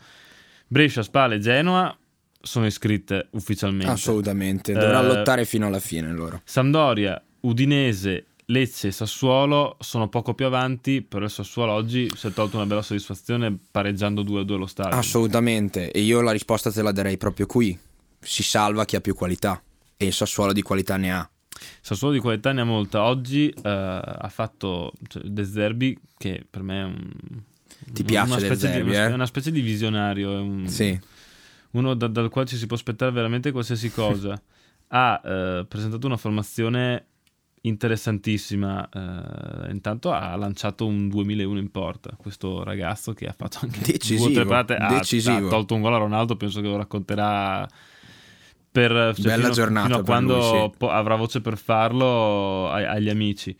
Brescia, 0.69 1.03
Spal 1.03 1.33
e 1.33 1.39
Genoa 1.41 1.97
sono 2.41 2.67
iscritte 2.67 3.27
ufficialmente. 3.33 3.91
Assolutamente, 3.93 4.73
dovrà 4.73 5.01
Eh, 5.01 5.07
lottare 5.07 5.45
fino 5.45 5.67
alla 5.67 5.81
fine 5.81 6.13
loro. 6.13 6.41
Sampdoria, 6.45 7.21
Udinese, 7.41 8.27
Lecce 8.51 8.89
e 8.89 8.91
Sassuolo 8.91 9.77
sono 9.79 10.09
poco 10.09 10.35
più 10.35 10.45
avanti, 10.45 11.03
però 11.03 11.25
il 11.25 11.31
Sassuolo 11.31 11.73
oggi 11.73 12.11
si 12.17 12.27
è 12.27 12.33
tolto 12.33 12.57
una 12.57 12.67
bella 12.67 12.83
soddisfazione 12.83 13.57
pareggiando 13.71 14.23
2-2 14.23 14.53
allo 14.55 14.67
stadio. 14.67 14.97
Assolutamente, 14.99 15.93
e 15.93 16.01
io 16.01 16.21
la 16.21 16.33
risposta 16.33 16.71
te 16.73 16.83
la 16.83 16.91
darei 16.93 17.17
proprio 17.17 17.47
qui. 17.47 17.79
Si 18.19 18.43
salva 18.43 18.85
chi 18.85 18.97
ha 18.97 19.01
più 19.01 19.15
qualità 19.15 19.63
e 19.97 20.07
il 20.07 20.13
Sassuolo 20.13 20.53
di 20.53 20.63
qualità 20.63 20.97
ne 20.97 21.13
ha. 21.13 21.31
Sassuolo 21.81 22.15
di 22.15 22.21
qualità 22.21 22.53
ne 22.53 22.63
ha 22.63 22.65
molta. 22.65 23.03
Oggi 23.05 23.49
eh, 23.51 23.61
ha 23.63 24.29
fatto 24.31 24.93
cioè, 25.07 25.23
De 25.23 25.45
Zerbi, 25.45 25.97
che 26.17 26.45
per 26.49 26.63
me 26.63 26.81
è 26.81 26.85
un... 26.85 27.11
Ti 27.93 28.03
piace 28.03 28.31
una 28.33 28.41
specie, 28.41 28.57
Zerbi, 28.57 28.91
di, 28.91 28.97
una, 28.97 29.07
eh? 29.07 29.11
è 29.11 29.13
una 29.15 29.27
specie 29.27 29.51
di 29.53 29.61
visionario, 29.61 30.43
un- 30.43 30.69
Sì, 30.69 30.99
uno 31.73 31.95
da- 31.95 32.09
dal 32.09 32.29
quale 32.29 32.49
ci 32.49 32.57
si 32.57 32.67
può 32.67 32.75
aspettare 32.77 33.13
veramente 33.13 33.53
qualsiasi 33.53 33.91
cosa. 33.93 34.41
ha 34.89 35.21
eh, 35.25 35.65
presentato 35.69 36.07
una 36.07 36.17
formazione 36.17 37.05
interessantissima. 37.63 38.89
eh, 38.89 39.71
intanto 39.71 40.13
ha 40.13 40.35
lanciato 40.37 40.87
un 40.87 41.09
2001 41.09 41.59
in 41.59 41.71
porta. 41.71 42.15
Questo 42.17 42.63
ragazzo 42.63 43.13
che 43.13 43.27
ha 43.27 43.35
fatto 43.37 43.59
anche 43.63 43.81
Decisivo, 43.81 44.25
due 44.25 44.31
o 44.31 44.35
tre 44.35 44.45
parate, 44.45 44.77
ha, 44.77 44.97
ha 44.97 45.49
tolto 45.49 45.75
un 45.75 45.81
gol 45.81 45.95
a 45.95 45.99
Ronaldo. 45.99 46.37
Penso 46.37 46.61
che 46.61 46.69
lo 46.69 46.77
racconterà. 46.77 47.69
Per, 48.73 48.91
cioè, 48.91 49.25
Bella 49.25 49.43
fino, 49.43 49.51
giornata 49.51 49.87
fino 49.89 49.99
a 49.99 50.05
quando 50.05 50.37
lui, 50.37 50.71
sì. 50.79 50.85
avrà 50.85 51.17
voce 51.17 51.41
per 51.41 51.59
farlo 51.59 52.71
ai- 52.71 52.85
agli 52.85 53.09
amici. 53.09 53.57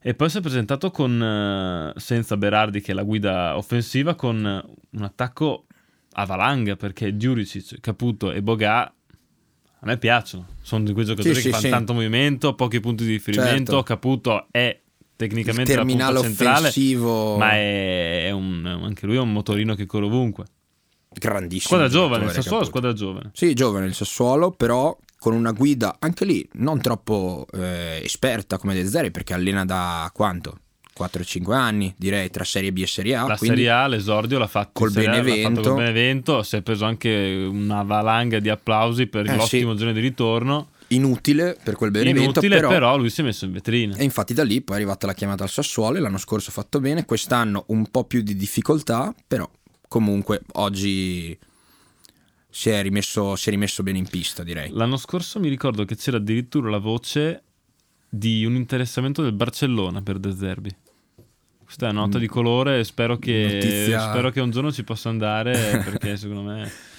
E 0.00 0.14
poi 0.14 0.28
si 0.28 0.38
è 0.38 0.40
presentato 0.42 0.90
con, 0.90 1.20
eh, 1.20 1.98
senza 1.98 2.36
Berardi 2.36 2.80
che 2.80 2.92
è 2.92 2.94
la 2.94 3.02
guida 3.02 3.56
offensiva, 3.56 4.14
con 4.14 4.36
un 4.90 5.02
attacco 5.02 5.66
a 6.12 6.24
valanga 6.26 6.76
perché 6.76 7.16
Djuricic, 7.16 7.80
Caputo 7.80 8.30
e 8.30 8.42
Boga 8.42 8.92
a 9.80 9.86
me 9.86 9.96
piacciono. 9.98 10.46
Sono 10.62 10.84
di 10.84 10.92
quei 10.92 11.04
giocatori 11.04 11.34
Sì, 11.34 11.40
che 11.40 11.46
sì, 11.46 11.50
fanno 11.50 11.62
sì. 11.64 11.70
tanto 11.70 11.92
movimento, 11.94 12.54
pochi 12.54 12.80
punti 12.80 13.04
di 13.04 13.12
riferimento. 13.12 13.72
Certo. 13.72 13.82
Caputo 13.82 14.46
è 14.50 14.66
il 14.80 15.06
tecnicamente 15.16 15.74
punta 15.74 15.86
terminale 15.86 16.20
centrale, 16.20 16.58
offensivo 16.68 17.36
ma 17.38 17.50
è, 17.52 18.26
è 18.26 18.30
un- 18.30 18.66
anche 18.84 19.06
lui 19.06 19.16
è 19.16 19.20
un 19.20 19.32
motorino 19.32 19.74
che 19.74 19.86
corre 19.86 20.06
ovunque. 20.06 20.44
grandissimo. 21.10 21.64
Squadra 21.76 21.88
giovane, 21.88 22.24
il 22.24 22.30
Sassuolo 22.30 22.58
Caputo. 22.64 22.64
squadra 22.66 22.92
giovane. 22.92 23.30
Sì, 23.32 23.54
giovane 23.54 23.86
il 23.86 23.94
Sassuolo, 23.94 24.50
però 24.52 24.96
con 25.18 25.34
una 25.34 25.50
guida 25.52 25.96
anche 25.98 26.24
lì 26.24 26.48
non 26.54 26.80
troppo 26.80 27.46
eh, 27.52 28.00
esperta 28.04 28.58
come 28.58 28.74
De 28.74 28.84
Zeri 28.86 29.10
perché 29.10 29.32
allena 29.34 29.64
da 29.64 30.08
quanto? 30.14 30.60
4-5 30.98 31.52
anni, 31.52 31.94
direi, 31.96 32.30
tra 32.30 32.44
Serie 32.44 32.72
B 32.72 32.78
e 32.82 32.86
Serie 32.86 33.14
A. 33.14 33.26
La 33.26 33.36
Serie 33.36 33.70
A, 33.70 33.86
l'esordio 33.86 34.38
l'ha 34.38 34.46
fatto 34.46 34.70
Col 34.72 34.90
Serie 34.90 35.08
fatto 35.08 35.22
Benevento. 35.22 35.60
col 35.62 35.74
Benevento, 35.76 36.42
si 36.42 36.56
è 36.56 36.62
preso 36.62 36.84
anche 36.84 37.46
una 37.50 37.82
valanga 37.82 38.38
di 38.40 38.48
applausi 38.48 39.06
per 39.06 39.26
Eh, 39.28 39.36
l'ottimo 39.36 39.72
sì. 39.72 39.78
giorno 39.78 39.92
di 39.92 40.00
ritorno. 40.00 40.68
inutile 40.88 41.56
per 41.62 41.76
quel 41.76 41.90
Benevento, 41.90 42.22
Inutile, 42.30 42.56
però, 42.56 42.68
però... 42.70 42.96
lui 42.96 43.10
si 43.10 43.20
è 43.20 43.24
messo 43.24 43.44
in 43.44 43.52
vetrina. 43.52 43.94
E 43.96 44.04
infatti 44.04 44.32
da 44.34 44.42
lì 44.42 44.60
poi 44.62 44.76
è 44.76 44.78
arrivata 44.78 45.06
la 45.06 45.12
chiamata 45.14 45.42
al 45.44 45.50
Sassuolo 45.50 45.98
l'anno 46.00 46.16
scorso 46.18 46.48
ha 46.50 46.52
fatto 46.52 46.80
bene, 46.80 47.04
quest'anno 47.04 47.64
un 47.68 47.86
po' 47.90 48.04
più 48.04 48.22
di 48.22 48.34
difficoltà, 48.34 49.14
però 49.26 49.48
comunque 49.86 50.40
oggi 50.54 51.36
si 52.50 52.70
è 52.70 52.80
rimesso, 52.82 53.36
si 53.36 53.48
è 53.48 53.50
rimesso 53.50 53.82
bene 53.82 53.98
in 53.98 54.08
pista, 54.08 54.42
direi. 54.42 54.70
L'anno 54.72 54.96
scorso 54.96 55.38
mi 55.38 55.48
ricordo 55.48 55.84
che 55.84 55.94
c'era 55.96 56.16
addirittura 56.16 56.70
la 56.70 56.78
voce 56.78 57.42
di 58.08 58.44
un 58.46 58.54
interessamento 58.54 59.20
del 59.22 59.32
Barcellona 59.34 60.00
per 60.00 60.18
De 60.18 60.34
Zerbi. 60.34 60.74
Questa 61.68 61.88
è 61.88 61.90
una 61.90 62.00
nota 62.00 62.16
di 62.18 62.26
colore, 62.26 62.82
spero 62.82 63.18
che, 63.18 63.60
Notizia- 63.60 64.08
spero 64.08 64.30
che 64.30 64.40
un 64.40 64.50
giorno 64.50 64.72
ci 64.72 64.84
possa 64.84 65.10
andare 65.10 65.82
perché 65.84 66.16
secondo 66.16 66.40
me... 66.40 66.70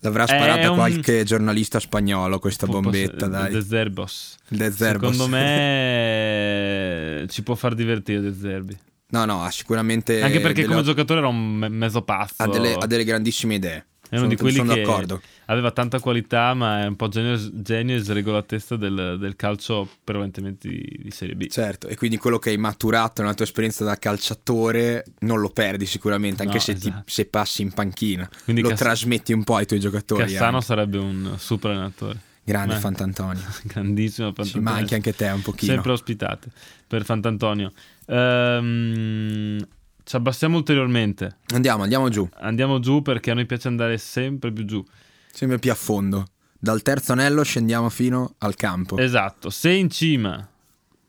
L'avrà 0.00 0.26
sparata 0.26 0.68
un- 0.70 0.76
qualche 0.76 1.22
giornalista 1.22 1.78
spagnolo 1.78 2.40
questa 2.40 2.66
può- 2.66 2.80
bombetta, 2.80 3.28
dai. 3.28 3.52
De 3.52 3.62
Zerbos. 3.62 4.34
De 4.48 4.70
Zerbos. 4.72 5.12
Secondo 5.12 5.28
me 5.28 7.24
ci 7.30 7.42
può 7.44 7.54
far 7.54 7.74
divertire 7.74 8.20
De 8.20 8.34
Zerbi. 8.34 8.76
No, 9.10 9.24
no, 9.26 9.44
ha 9.44 9.50
sicuramente... 9.52 10.20
Anche 10.22 10.40
perché 10.40 10.62
delle- 10.62 10.72
come 10.74 10.82
giocatore 10.82 11.20
era 11.20 11.28
un 11.28 11.54
me- 11.54 11.68
mezzo 11.68 12.02
pazzo. 12.02 12.42
ha, 12.42 12.48
delle, 12.48 12.74
ha 12.74 12.86
delle 12.88 13.04
grandissime 13.04 13.54
idee. 13.54 13.86
È 14.08 14.16
uno 14.16 14.24
Sono, 14.24 14.28
di 14.28 14.36
quelli 14.36 14.56
sono 14.56 14.74
che 14.74 14.82
d'accordo. 14.82 15.20
aveva 15.46 15.70
tanta 15.72 15.98
qualità, 15.98 16.54
ma 16.54 16.82
è 16.82 16.86
un 16.86 16.94
po' 16.94 17.08
genio, 17.08 17.36
genio 17.52 17.96
e 17.96 17.98
sregolatezza 18.00 18.76
del, 18.76 19.16
del 19.18 19.34
calcio 19.34 19.88
prevalentemente 20.04 20.68
di, 20.68 21.00
di 21.02 21.10
Serie 21.10 21.34
B. 21.34 21.46
Certo, 21.48 21.88
e 21.88 21.96
quindi 21.96 22.16
quello 22.18 22.38
che 22.38 22.50
hai 22.50 22.56
maturato 22.58 23.22
nella 23.22 23.34
tua 23.34 23.44
esperienza 23.44 23.82
da 23.84 23.96
calciatore 23.96 25.04
non 25.20 25.40
lo 25.40 25.48
perdi 25.50 25.86
sicuramente, 25.86 26.42
anche 26.42 26.54
No, 26.56 26.60
se, 26.60 26.74
ti- 26.74 26.88
esatto. 26.88 27.02
se 27.06 27.24
passi 27.26 27.62
in 27.62 27.72
panchina. 27.72 28.28
Quindi 28.44 28.62
lo 28.62 28.68
Cas- 28.68 28.78
trasmetti 28.78 29.32
un 29.32 29.42
po' 29.42 29.56
ai 29.56 29.66
tuoi 29.66 29.80
giocatori. 29.80 30.22
Cassano 30.22 30.54
anche. 30.56 30.64
sarebbe 30.66 30.98
un 30.98 31.34
super 31.38 31.70
allenatore. 31.72 32.20
Grande. 32.44 32.74
Fantantonio. 32.76 33.42
Grandissimo 33.64 34.28
Ci 34.28 34.34
Fantantonio. 34.34 34.70
manchi 34.70 34.94
anche 34.94 35.14
te 35.14 35.26
un 35.28 35.40
pochino. 35.40 35.72
Sempre 35.72 35.92
ospitate 35.92 36.50
per 36.86 37.04
Fantantonio. 37.04 37.72
Ehm, 38.06 39.66
ci 40.04 40.16
abbassiamo 40.16 40.56
ulteriormente. 40.56 41.38
Andiamo, 41.54 41.82
andiamo 41.82 42.08
giù, 42.08 42.28
Andiamo 42.40 42.78
giù 42.78 43.02
perché 43.02 43.30
a 43.30 43.34
noi 43.34 43.46
piace 43.46 43.68
andare 43.68 43.98
sempre 43.98 44.52
più 44.52 44.64
giù. 44.64 44.84
sempre 45.32 45.58
più 45.58 45.70
a 45.70 45.74
fondo. 45.74 46.26
Dal 46.58 46.82
terzo 46.82 47.12
anello 47.12 47.42
scendiamo 47.42 47.88
fino 47.90 48.34
al 48.38 48.54
campo. 48.54 48.96
Esatto, 48.98 49.50
se 49.50 49.70
in 49.72 49.90
cima, 49.90 50.48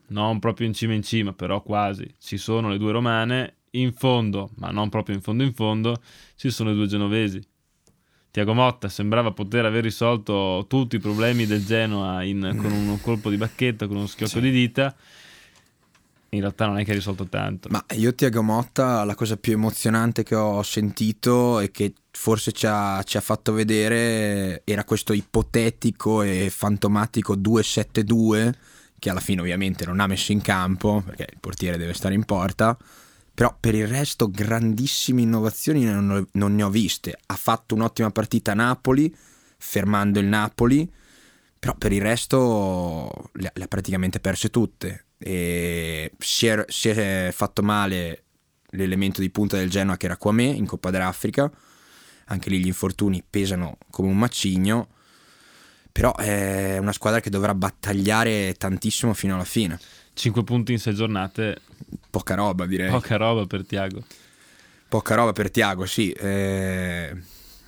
non 0.08 0.40
proprio 0.40 0.68
in 0.68 0.74
cima 0.74 0.94
in 0.94 1.04
cima, 1.04 1.32
però 1.34 1.62
quasi, 1.62 2.14
ci 2.20 2.38
sono 2.38 2.70
le 2.70 2.78
due 2.78 2.92
romane, 2.92 3.54
in 3.72 3.94
fondo, 3.94 4.52
ma 4.56 4.70
non 4.72 4.90
proprio 4.90 5.16
in 5.16 5.22
fondo 5.22 5.44
in 5.44 5.54
fondo, 5.54 6.02
ci 6.36 6.50
sono 6.50 6.70
le 6.70 6.76
due 6.76 6.88
genovesi. 6.88 7.42
Tiago 8.32 8.54
Motta 8.54 8.90
sembrava 8.90 9.32
poter 9.32 9.64
aver 9.66 9.84
risolto 9.84 10.66
tutti 10.68 10.98
i 10.98 11.00
problemi 11.00 11.46
del 11.46 11.66
Genoa 11.66 12.22
in- 12.24 12.54
con 12.62 12.72
un 12.72 13.00
colpo 13.02 13.30
di 13.30 13.38
bacchetta, 13.38 13.88
con 13.88 13.96
uno 13.98 14.08
schiocco 14.08 14.34
Sì. 14.34 14.42
di 14.42 14.52
dita. 14.52 14.94
In 16.36 16.42
realtà 16.42 16.66
non 16.66 16.78
è 16.78 16.84
che 16.84 16.92
ha 16.92 16.96
risolto 16.96 17.28
tanto. 17.28 17.70
Ma 17.72 17.84
io 17.96 18.14
Tiago 18.14 18.42
Motta, 18.42 19.04
la 19.04 19.16
cosa 19.16 19.38
più 19.38 19.54
emozionante 19.54 20.24
che 20.24 20.36
ho 20.36 20.62
sentito 20.64 21.60
e 21.60 21.72
che 21.72 21.94
forse 22.12 22.52
ci 22.52 22.66
ha, 22.68 23.02
ci 23.04 23.18
ha 23.18 23.22
fatto 23.22 23.54
vedere 23.54 24.62
era 24.64 24.84
questo 24.84 25.14
ipotetico 25.14 26.22
e 26.22 26.50
fantomatico 26.50 27.36
2-7-2 27.36 28.54
che 29.00 29.10
alla 29.10 29.20
fine 29.20 29.42
ovviamente 29.42 29.86
non 29.86 30.00
ha 30.00 30.08
messo 30.08 30.32
in 30.32 30.42
campo 30.42 31.04
perché 31.06 31.28
il 31.32 31.40
portiere 31.40 31.78
deve 31.78 31.94
stare 31.94 32.14
in 32.14 32.24
porta. 32.26 32.78
Però 33.34 33.56
per 33.60 33.76
il 33.76 33.88
resto 33.88 34.30
grandissime 34.30 35.22
innovazioni 35.22 35.84
non, 35.84 36.26
non 36.32 36.56
ne 36.56 36.64
ho 36.64 36.70
viste. 36.70 37.18
Ha 37.26 37.36
fatto 37.36 37.76
un'ottima 37.76 38.10
partita 38.10 38.54
a 38.54 38.56
Napoli, 38.56 39.14
fermando 39.58 40.20
il 40.20 40.26
Napoli, 40.26 40.90
però 41.60 41.76
per 41.76 41.92
il 41.92 42.02
resto 42.02 43.30
le, 43.34 43.52
le 43.54 43.64
ha 43.64 43.68
praticamente 43.68 44.20
perse 44.20 44.50
tutte. 44.50 45.05
E 45.18 46.12
si 46.20 46.48
è, 46.48 46.66
si 46.68 46.90
è 46.90 47.30
fatto 47.32 47.62
male 47.62 48.24
l'elemento 48.72 49.22
di 49.22 49.30
punta 49.30 49.58
del 49.58 49.70
Genoa 49.70 49.98
che 49.98 50.06
era 50.06 50.18
Quame 50.18 50.44
in 50.44 50.66
Coppa 50.66 50.90
d'Africa. 50.90 51.50
Anche 52.26 52.50
lì 52.50 52.60
gli 52.60 52.68
infortuni 52.68 53.24
pesano 53.28 53.78
come 53.90 54.10
un 54.10 54.18
macigno. 54.18 54.90
Però 55.92 56.14
è 56.16 56.78
una 56.78 56.92
squadra 56.92 57.22
che 57.22 57.30
dovrà 57.30 57.56
battagliare 57.56 58.54
tantissimo 58.58 59.14
fino 59.14 59.36
alla 59.36 59.46
fine. 59.46 59.80
5 60.14 60.44
punti 60.44 60.74
in 60.74 60.80
6 60.80 60.94
giornate, 60.94 61.62
Poca 62.10 62.36
roba, 62.36 62.66
direi. 62.66 62.90
poca 62.90 63.16
roba 63.16 63.46
per 63.46 63.66
Tiago. 63.66 64.04
Poca 64.90 65.16
roba 65.16 65.32
per 65.32 65.52
Tiago, 65.52 65.86
sì. 65.86 66.12
Eh, 66.12 67.16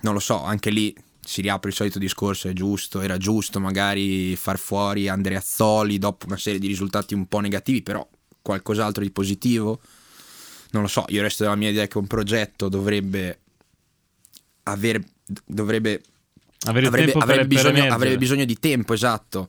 non 0.02 0.14
lo 0.14 0.20
so, 0.20 0.44
anche 0.44 0.70
lì 0.70 0.94
si 1.28 1.42
riapre 1.42 1.70
il 1.70 1.76
solito 1.76 2.00
discorso, 2.00 2.48
è 2.48 2.54
giusto, 2.54 3.02
era 3.02 3.18
giusto 3.18 3.60
magari 3.60 4.36
far 4.38 4.58
fuori 4.58 5.10
Andreazzoli 5.10 5.98
dopo 5.98 6.26
una 6.26 6.38
serie 6.38 6.60
di 6.60 6.68
risultati 6.68 7.14
un 7.14 7.28
po' 7.28 7.40
negativi, 7.40 7.82
però 7.82 8.08
qualcos'altro 8.42 9.04
di 9.04 9.12
positivo? 9.12 9.82
Non 10.72 10.84
lo 10.84 10.88
so, 10.88 11.04
io 11.10 11.22
resto 11.22 11.44
della 11.44 11.56
mia 11.56 11.70
idea 11.70 11.88
che 11.88 11.98
un 11.98 12.08
progetto 12.08 12.70
dovrebbe 12.70 13.40
aver, 14.64 15.02
dovrebbe 15.46 16.02
Avere 16.66 16.88
avrebbe, 16.88 17.12
avrebbe 17.14 17.48
bisogno, 17.48 17.94
avrebbe 17.94 18.18
bisogno 18.18 18.46
di 18.46 18.58
tempo, 18.58 18.94
esatto. 18.94 19.48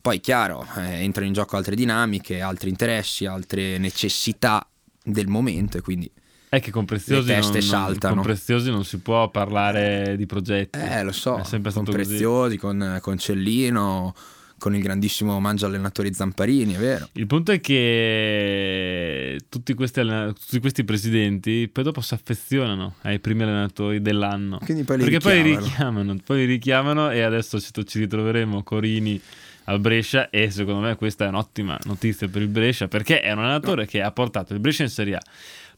Poi, 0.00 0.20
chiaro, 0.20 0.66
eh, 0.76 1.02
entrano 1.02 1.28
in 1.28 1.32
gioco 1.32 1.56
altre 1.56 1.76
dinamiche, 1.76 2.40
altri 2.40 2.70
interessi, 2.70 3.24
altre 3.24 3.78
necessità 3.78 4.66
del 5.02 5.28
momento 5.28 5.78
e 5.78 5.80
quindi 5.80 6.10
è 6.50 6.60
che 6.60 6.70
con 6.72 6.84
Preziosi, 6.84 7.28
Le 7.28 7.34
teste 7.36 7.58
non, 7.60 7.62
saltano. 7.62 8.14
con 8.16 8.24
Preziosi 8.24 8.70
non 8.70 8.84
si 8.84 8.98
può 8.98 9.30
parlare 9.30 10.14
di 10.16 10.26
progetti. 10.26 10.78
Eh, 10.78 11.02
lo 11.04 11.12
so, 11.12 11.38
È 11.38 11.44
sempre 11.44 11.72
con. 11.72 11.84
Preziosi, 11.84 12.56
con, 12.58 12.98
con 13.00 13.16
Cellino, 13.18 14.14
con 14.58 14.74
il 14.74 14.82
grandissimo 14.82 15.38
mangia 15.40 15.66
allenatori 15.66 16.12
Zamparini, 16.12 16.74
è 16.74 16.78
vero. 16.78 17.08
Il 17.12 17.26
punto 17.26 17.52
è 17.52 17.60
che 17.60 19.38
tutti 19.48 19.74
questi, 19.74 20.02
tutti 20.02 20.58
questi 20.60 20.84
presidenti 20.84 21.68
poi 21.72 21.84
dopo 21.84 22.00
si 22.00 22.14
affezionano 22.14 22.94
ai 23.02 23.18
primi 23.20 23.42
allenatori 23.44 24.02
dell'anno. 24.02 24.58
Quindi 24.64 24.84
poi 24.84 24.98
li 24.98 25.04
Perché 25.04 25.18
poi 25.18 25.36
li 25.42 25.42
richiamano. 25.50 25.64
richiamano, 25.68 26.16
poi 26.24 26.38
li 26.38 26.44
richiamano 26.46 27.10
e 27.10 27.20
adesso 27.22 27.60
ci, 27.60 27.70
ci 27.86 27.98
ritroveremo 28.00 28.62
Corini 28.62 29.20
al 29.64 29.78
Brescia 29.78 30.30
e 30.30 30.50
secondo 30.50 30.80
me 30.80 30.96
questa 30.96 31.26
è 31.26 31.28
un'ottima 31.28 31.78
notizia 31.84 32.26
per 32.28 32.42
il 32.42 32.48
Brescia 32.48 32.88
perché 32.88 33.20
è 33.20 33.30
un 33.30 33.38
allenatore 33.38 33.86
che 33.86 34.02
ha 34.02 34.10
portato 34.10 34.52
il 34.52 34.58
Brescia 34.58 34.82
in 34.82 34.88
Serie 34.88 35.14
A. 35.16 35.20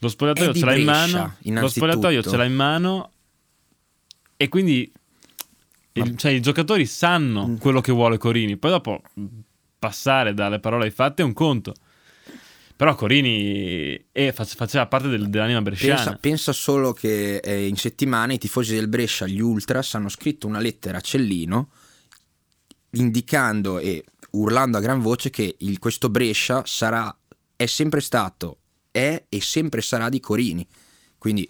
Lo 0.03 0.09
spogliatoio 0.09 0.53
ce 0.53 0.65
l'ha 0.65 0.75
in 0.75 0.85
mano, 0.85 1.37
lo 1.43 1.69
spogliatoio 1.69 2.23
ce 2.23 2.37
l'ha 2.37 2.45
in 2.45 2.55
mano 2.55 3.13
e 4.37 4.49
quindi 4.49 4.93
il- 5.93 6.17
cioè, 6.17 6.33
i 6.33 6.41
giocatori 6.41 6.87
sanno 6.87 7.47
Mm. 7.47 7.57
quello 7.59 7.81
che 7.81 7.93
vuole 7.93 8.19
Corini. 8.19 8.57
Poi 8.57 8.71
dopo 8.73 9.01
passare 9.79 10.35
dalle 10.35 10.59
parole 10.59 10.87
ai 10.87 10.91
fatti 10.91 11.23
è 11.23 11.25
un 11.25 11.33
conto. 11.33 11.75
Però 12.75 12.97
Corini 12.97 14.07
eh, 14.11 14.33
fac- 14.33 14.57
faceva 14.57 14.87
parte 14.87 15.07
del- 15.07 15.29
dell'anima 15.31 15.63
bresciana. 15.63 15.95
Pensa, 15.95 16.17
pensa 16.17 16.53
solo 16.53 16.93
che 16.93 17.37
eh, 17.37 17.67
in 17.69 17.77
settimana 17.77 18.33
i 18.33 18.39
tifosi 18.39 18.75
del 18.75 18.89
Brescia, 18.89 19.27
gli 19.27 19.39
Ultras, 19.41 19.95
hanno 19.95 20.09
scritto 20.09 20.49
una 20.49 20.59
lettera 20.59 20.99
a 20.99 21.01
Cellino 21.01 21.69
indicando 22.93 23.79
e 23.79 24.05
urlando 24.31 24.79
a 24.79 24.81
gran 24.81 25.01
voce 25.01 25.31
che 25.31 25.55
il- 25.61 25.79
questo 25.79 26.09
Brescia 26.09 26.63
sarà, 26.67 27.15
è 27.55 27.67
sempre 27.67 28.01
stato, 28.01 28.57
è 28.93 29.24
e 29.28 29.40
sempre 29.40 29.80
sarà 29.80 30.09
di 30.09 30.20
Corini. 30.20 30.64
Quindi 31.18 31.49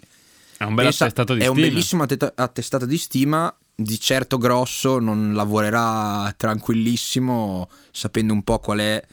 È 0.57 0.63
un 0.63 0.73
bel 0.73 0.85
pensa- 0.85 1.03
attestato 1.05 1.35
di 1.35 1.41
è 1.41 1.47
un 1.47 1.55
bellissimo 1.55 2.05
attestato 2.35 2.85
di 2.87 2.97
stima. 2.97 3.55
Di 3.75 3.99
certo 3.99 4.37
grosso, 4.37 4.99
non 4.99 5.33
lavorerà 5.33 6.31
tranquillissimo, 6.37 7.69
sapendo 7.91 8.31
un 8.33 8.43
po' 8.43 8.59
qual 8.59 8.77
è 8.79 9.03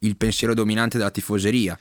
il 0.00 0.16
pensiero 0.16 0.54
dominante 0.54 0.98
della 0.98 1.10
tifoseria. 1.10 1.78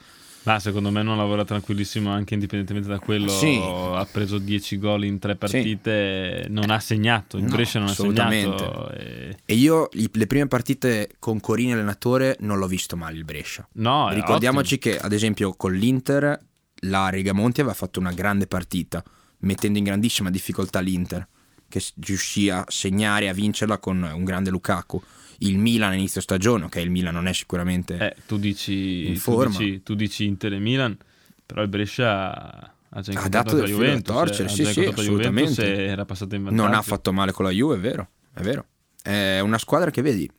Ma 0.50 0.60
secondo 0.60 0.90
me 0.90 1.04
non 1.04 1.16
lavora 1.16 1.46
tranquillissimo 1.46 2.10
anche 2.12 2.34
indipendentemente 2.34 2.90
da 2.90 2.98
quello. 2.98 3.30
Sì. 3.30 3.60
Ha 3.62 4.08
preso 4.12 4.40
10 4.40 4.80
gol 4.80 5.04
in 5.06 5.20
tre 5.20 5.36
partite, 5.36 6.48
non 6.50 6.72
ha 6.72 6.80
segnato. 6.80 7.38
Il 7.38 7.44
No, 7.44 7.50
Brescia 7.52 7.78
non 7.78 7.90
ha 7.90 7.94
segnato. 7.94 8.90
e- 8.94 9.38
E 9.46 9.54
io 9.54 9.90
le 9.92 10.26
prime 10.26 10.48
partite 10.48 11.12
con 11.20 11.40
Corini 11.40 11.74
allenatore 11.74 12.36
non 12.40 12.58
l'ho 12.58 12.66
visto 12.66 12.98
male 12.98 13.16
il 13.18 13.26
Brescia. 13.26 13.68
No, 13.74 14.10
Ricordiamoci 14.12 14.74
ottimo. 14.76 14.96
che 14.96 15.00
ad 15.00 15.14
esempio 15.14 15.54
con 15.54 15.74
l'Inter 15.74 16.40
la 16.84 17.10
Rigamonti 17.10 17.60
aveva 17.62 17.76
fatto 17.76 18.00
una 18.00 18.12
grande 18.14 18.48
partita, 18.48 19.04
mettendo 19.42 19.78
in 19.78 19.84
grandissima 19.84 20.32
difficoltà 20.32 20.80
l'Inter, 20.80 21.28
che 21.68 21.80
riuscì 22.02 22.50
a 22.50 22.64
segnare 22.68 23.26
e 23.26 23.28
a 23.28 23.34
vincerla 23.34 23.78
con 23.78 24.02
un 24.02 24.24
grande 24.24 24.50
Lukaku. 24.50 25.00
Il 25.40 25.58
Milan 25.58 25.92
a 25.92 25.96
inizio 25.96 26.22
stagione, 26.22 26.66
ok, 26.66 26.76
il 26.78 26.90
Milan 26.90 27.14
non 27.14 27.28
è 27.28 27.34
sicuramente... 27.34 27.98
Eh, 27.98 28.16
tu 28.28 28.38
dici, 28.38 29.08
In 29.08 29.14
tu 29.14 29.20
forma. 29.20 29.58
dici, 29.58 29.84
tu 29.84 29.96
dici 29.96 30.26
Inter 30.26 30.54
e 30.54 30.60
Milan, 30.60 30.98
però 31.46 31.62
il 31.62 31.70
Brescia 31.70 32.74
ha 32.92 33.02
già 33.02 33.12
incontrato 33.12 33.30
dato 33.30 33.56
la 33.56 33.62
del 33.62 33.66
filo 33.68 33.80
da 33.80 33.86
Juventus. 33.86 34.16
torcere, 34.16 34.50
eh, 34.50 34.52
sì, 34.52 34.62
ha 34.62 34.66
sì, 34.66 34.74
la 34.74 34.92
Juventus 34.92 35.00
assolutamente. 35.00 35.76
e 35.76 35.82
era 35.84 36.06
passata 36.06 36.36
in 36.36 36.44
vantaggio. 36.44 36.68
non 36.68 36.78
ha 36.78 36.82
fatto 36.82 37.14
male 37.14 37.32
con 37.32 37.46
la 37.46 37.52
Juve, 37.52 37.76
è 37.76 37.80
vero, 37.80 38.10
è 38.34 38.42
vero. 38.42 38.66
È 39.02 39.40
una 39.40 39.58
squadra 39.58 39.92
che 39.92 40.02
vedi, 40.02 40.30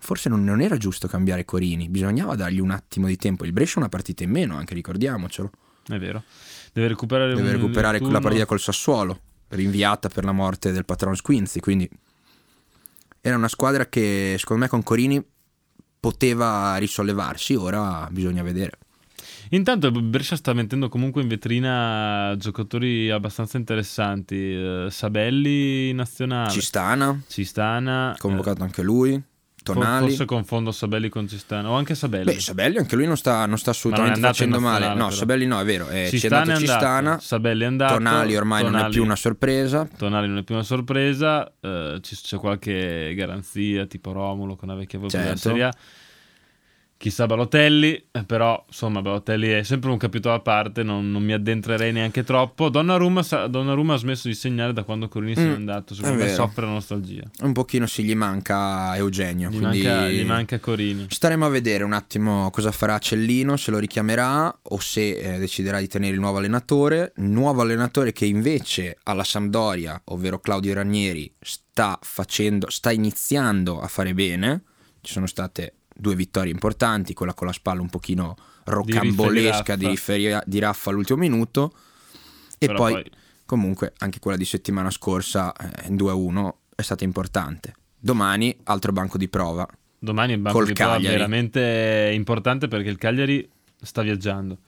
forse 0.00 0.28
non, 0.28 0.42
non 0.42 0.60
era 0.60 0.76
giusto 0.76 1.06
cambiare 1.06 1.44
Corini, 1.44 1.88
bisognava 1.88 2.34
dargli 2.34 2.58
un 2.58 2.70
attimo 2.72 3.06
di 3.06 3.16
tempo. 3.16 3.44
Il 3.44 3.52
Brescia 3.52 3.78
una 3.78 3.88
partita 3.88 4.24
in 4.24 4.30
meno, 4.30 4.56
anche 4.56 4.74
ricordiamocelo. 4.74 5.50
È 5.88 5.98
vero. 5.98 6.24
Deve 6.72 6.88
recuperare 6.88 7.34
Deve 7.34 7.52
recuperare 7.52 8.00
quella 8.00 8.20
partita 8.20 8.44
col 8.44 8.58
Sassuolo, 8.60 9.20
rinviata 9.48 10.08
per 10.08 10.24
la 10.24 10.32
morte 10.32 10.72
del 10.72 10.84
patron 10.84 11.14
Squinzi, 11.14 11.60
quindi 11.60 11.88
era 13.26 13.36
una 13.36 13.48
squadra 13.48 13.86
che 13.86 14.36
secondo 14.38 14.62
me 14.62 14.68
con 14.68 14.84
Corini 14.84 15.20
poteva 15.98 16.76
risollevarsi, 16.76 17.56
ora 17.56 18.06
bisogna 18.08 18.44
vedere. 18.44 18.78
Intanto 19.50 19.90
Brescia 19.90 20.36
sta 20.36 20.52
mettendo 20.52 20.88
comunque 20.88 21.22
in 21.22 21.28
vetrina 21.28 22.36
giocatori 22.38 23.10
abbastanza 23.10 23.56
interessanti. 23.56 24.36
eh, 24.36 24.86
Sabelli 24.90 25.92
nazionale, 25.92 26.52
Cistana, 26.52 27.20
Cistana. 27.26 28.14
eh, 28.14 28.18
convocato 28.18 28.62
anche 28.62 28.82
lui, 28.82 29.20
Tonali. 29.74 30.06
Forse 30.08 30.24
confondo 30.24 30.72
Sabelli 30.72 31.08
con 31.08 31.28
Cistana. 31.28 31.70
O 31.70 31.74
anche 31.74 31.94
Sabelli. 31.94 32.24
Beh, 32.24 32.40
Sabelli 32.40 32.78
anche 32.78 32.96
lui 32.96 33.06
non 33.06 33.16
sta, 33.16 33.44
non 33.46 33.58
sta 33.58 33.70
assolutamente 33.70 34.20
non 34.20 34.30
facendo 34.30 34.60
male. 34.60 34.88
No, 34.88 34.94
però. 34.94 35.10
Sabelli 35.10 35.46
no, 35.46 35.60
è 35.60 35.64
vero. 35.64 35.88
Eh, 35.88 36.08
Cistana 36.08 36.42
andato 36.42 36.50
è 36.50 36.54
andato, 36.60 36.72
Cistana. 36.80 37.18
Sabelli 37.20 37.62
è 37.62 37.66
andato. 37.66 37.94
Tonali 37.94 38.36
ormai 38.36 38.62
non 38.62 38.72
è 38.72 38.76
Tonali- 38.76 38.92
più 38.94 39.02
una 39.02 39.16
sorpresa. 39.16 39.88
Tonali 39.96 40.28
non 40.28 40.38
è 40.38 40.42
più 40.42 40.54
una 40.54 40.64
sorpresa. 40.64 41.52
eh, 41.60 42.00
c'è 42.00 42.36
qualche 42.38 43.14
garanzia, 43.14 43.86
tipo 43.86 44.12
Romulo 44.12 44.56
con 44.56 44.68
una 44.68 44.78
vecchia 44.78 44.98
della 44.98 45.10
Certo. 45.10 45.36
Serie 45.38 45.64
A. 45.64 45.72
Chissà 46.98 47.26
Balotelli, 47.26 48.06
però 48.24 48.64
insomma 48.66 49.02
Balotelli 49.02 49.48
è 49.48 49.62
sempre 49.64 49.90
un 49.90 49.98
capitolo 49.98 50.34
a 50.34 50.40
parte, 50.40 50.82
non, 50.82 51.10
non 51.10 51.22
mi 51.22 51.32
addentrerei 51.32 51.92
neanche 51.92 52.24
troppo. 52.24 52.70
Donnarumma, 52.70 53.22
Donnarumma 53.48 53.94
ha 53.94 53.98
smesso 53.98 54.28
di 54.28 54.34
segnare 54.34 54.72
da 54.72 54.82
quando 54.82 55.06
Corini 55.08 55.34
se 55.34 55.42
n'è 55.42 55.50
Mm, 55.50 55.54
andato, 55.54 55.94
secondo 55.94 56.22
me 56.22 56.32
soffre 56.32 56.64
la 56.64 56.72
nostalgia. 56.72 57.22
Un 57.42 57.52
pochino 57.52 57.86
sì, 57.86 58.02
gli 58.02 58.14
manca 58.14 58.96
Eugenio. 58.96 59.50
Gli, 59.50 59.58
quindi... 59.58 59.82
manca, 59.82 60.08
gli 60.08 60.24
manca 60.24 60.58
Corini. 60.58 61.06
Staremo 61.08 61.44
a 61.44 61.48
vedere 61.50 61.84
un 61.84 61.92
attimo 61.92 62.50
cosa 62.50 62.72
farà 62.72 62.98
Cellino, 62.98 63.56
se 63.56 63.70
lo 63.70 63.78
richiamerà 63.78 64.58
o 64.62 64.78
se 64.80 65.18
eh, 65.18 65.38
deciderà 65.38 65.78
di 65.78 65.88
tenere 65.88 66.14
il 66.14 66.20
nuovo 66.20 66.38
allenatore. 66.38 67.12
Nuovo 67.16 67.60
allenatore 67.60 68.12
che 68.12 68.24
invece 68.24 68.96
alla 69.02 69.24
Sampdoria, 69.24 70.00
ovvero 70.06 70.40
Claudio 70.40 70.72
Ranieri, 70.72 71.30
sta 71.40 71.98
facendo, 72.00 72.70
sta 72.70 72.90
iniziando 72.90 73.80
a 73.80 73.86
fare 73.86 74.14
bene. 74.14 74.62
Ci 75.02 75.12
sono 75.12 75.26
state 75.26 75.74
due 75.96 76.14
vittorie 76.14 76.52
importanti, 76.52 77.14
quella 77.14 77.34
con 77.34 77.46
la 77.46 77.52
spalla 77.52 77.80
un 77.80 77.88
pochino 77.88 78.36
rocambolesca 78.64 79.76
di, 79.76 79.86
Riffa. 79.86 80.12
riferia- 80.12 80.42
di 80.46 80.58
Raffa 80.58 80.90
all'ultimo 80.90 81.18
minuto. 81.18 81.72
E 82.58 82.66
Però 82.66 82.78
poi, 82.78 83.04
comunque 83.44 83.92
anche 83.98 84.18
quella 84.18 84.36
di 84.36 84.44
settimana 84.44 84.90
scorsa, 84.90 85.52
eh, 85.54 85.90
2-1, 85.90 86.54
è 86.74 86.82
stata 86.82 87.04
importante. 87.04 87.74
Domani 87.98 88.56
altro 88.64 88.92
banco 88.92 89.18
di 89.18 89.28
prova. 89.28 89.66
Domani 89.98 90.32
è 90.32 90.36
un 90.36 90.42
banco 90.42 90.64
di 90.64 90.72
prova 90.72 90.92
Cagliari. 90.92 91.16
veramente 91.16 92.10
importante 92.14 92.68
perché 92.68 92.88
il 92.88 92.98
Cagliari 92.98 93.48
sta 93.80 94.02
viaggiando. 94.02 94.58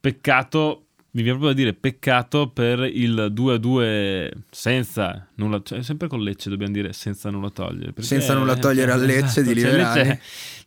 Peccato, 0.00 0.86
mi 1.14 1.22
viene 1.22 1.38
proprio 1.38 1.48
da 1.48 1.54
dire 1.54 1.74
peccato 1.74 2.48
per 2.48 2.80
il 2.80 3.32
2-2 3.34 4.30
senza 4.50 5.28
nulla, 5.34 5.60
cioè 5.62 5.82
sempre 5.82 6.08
con 6.08 6.22
Lecce 6.22 6.48
dobbiamo 6.48 6.72
dire 6.72 6.94
senza 6.94 7.28
nulla 7.28 7.50
togliere. 7.50 7.92
Senza 7.98 8.32
nulla 8.32 8.56
togliere 8.56 8.92
a 8.92 8.96
Lecce 8.96 9.42
di 9.42 9.48
cioè, 9.48 9.54
Liverani. 9.54 10.08
Lecce- 10.08 10.20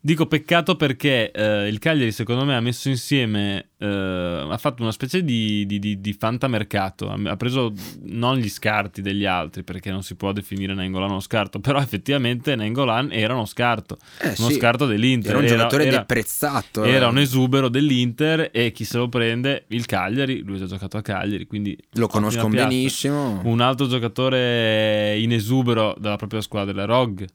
dico 0.06 0.28
peccato 0.28 0.76
perché 0.76 1.32
eh, 1.32 1.68
il 1.68 1.80
Cagliari 1.80 2.12
secondo 2.12 2.46
me 2.46 2.56
ha 2.56 2.60
messo 2.60 2.90
insieme, 2.90 3.70
eh, 3.80 3.88
ha 3.88 4.58
fatto 4.60 4.84
una 4.84 4.92
specie 4.92 5.24
di, 5.24 5.66
di, 5.66 5.80
di, 5.80 6.00
di 6.00 6.14
fantamercato, 6.14 7.10
ha, 7.10 7.36
preso 7.36 7.74
non 8.04 8.38
gli 8.38 8.48
scarti 8.48 9.02
degli 9.02 9.26
altri 9.26 9.64
perché 9.64 9.90
non 9.90 10.04
si 10.04 10.14
può 10.14 10.32
definire 10.32 10.76
Nengolan 10.76 11.10
uno 11.10 11.20
scarto, 11.22 11.60
però 11.60 11.80
effettivamente 11.80 12.56
Nengolan 12.56 13.12
era 13.12 13.34
uno 13.34 13.46
scarto, 13.46 13.98
Eh, 14.20 14.36
uno 14.38 14.50
sì, 14.50 14.54
scarto 14.54 14.86
dell'Inter. 14.86 15.32
Era 15.32 15.40
un 15.40 15.48
giocatore 15.48 15.86
era- 15.88 15.98
deprezzato. 15.98 16.84
era 16.84 17.08
eh. 17.08 17.10
un 17.10 17.18
esubero 17.18 17.68
dell'Inter 17.68 18.50
e 18.54 18.72
chi 18.72 18.84
se 18.84 18.98
lo 18.98 19.10
prende? 19.10 19.66
Il 19.70 19.88
Cagliari, 19.88 20.44
lui 20.44 20.62
ha 20.62 20.68
giocato 20.68 20.98
a 20.98 21.02
Cagliari, 21.02 21.48
quindi 21.48 21.76
Lo 21.94 22.06
conosco 22.06 22.48
benissimo. 22.48 23.42
Un 23.44 23.60
altro 23.60 23.88
giocatore 23.88 25.18
in 25.18 25.34
esubero 25.34 25.96
della 25.98 26.16
propria 26.16 26.42
squadra 26.42 26.84
è 26.84 26.86
Rog, 26.86 27.26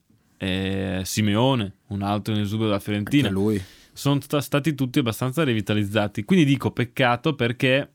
e 0.42 1.02
Simeone, 1.04 1.72
un 1.88 2.00
altro 2.00 2.32
in 2.32 2.40
esubero 2.40 2.68
della 2.68 2.80
Fiorentina. 2.80 3.28
Anche 3.28 3.38
lui. 3.38 3.62
Sono 3.92 4.18
sta- 4.22 4.40
stati 4.40 4.74
tutti 4.74 4.98
abbastanza 5.00 5.44
revitalizzati. 5.44 6.24
Quindi 6.24 6.46
dico 6.46 6.70
peccato 6.70 7.34
perché 7.34 7.90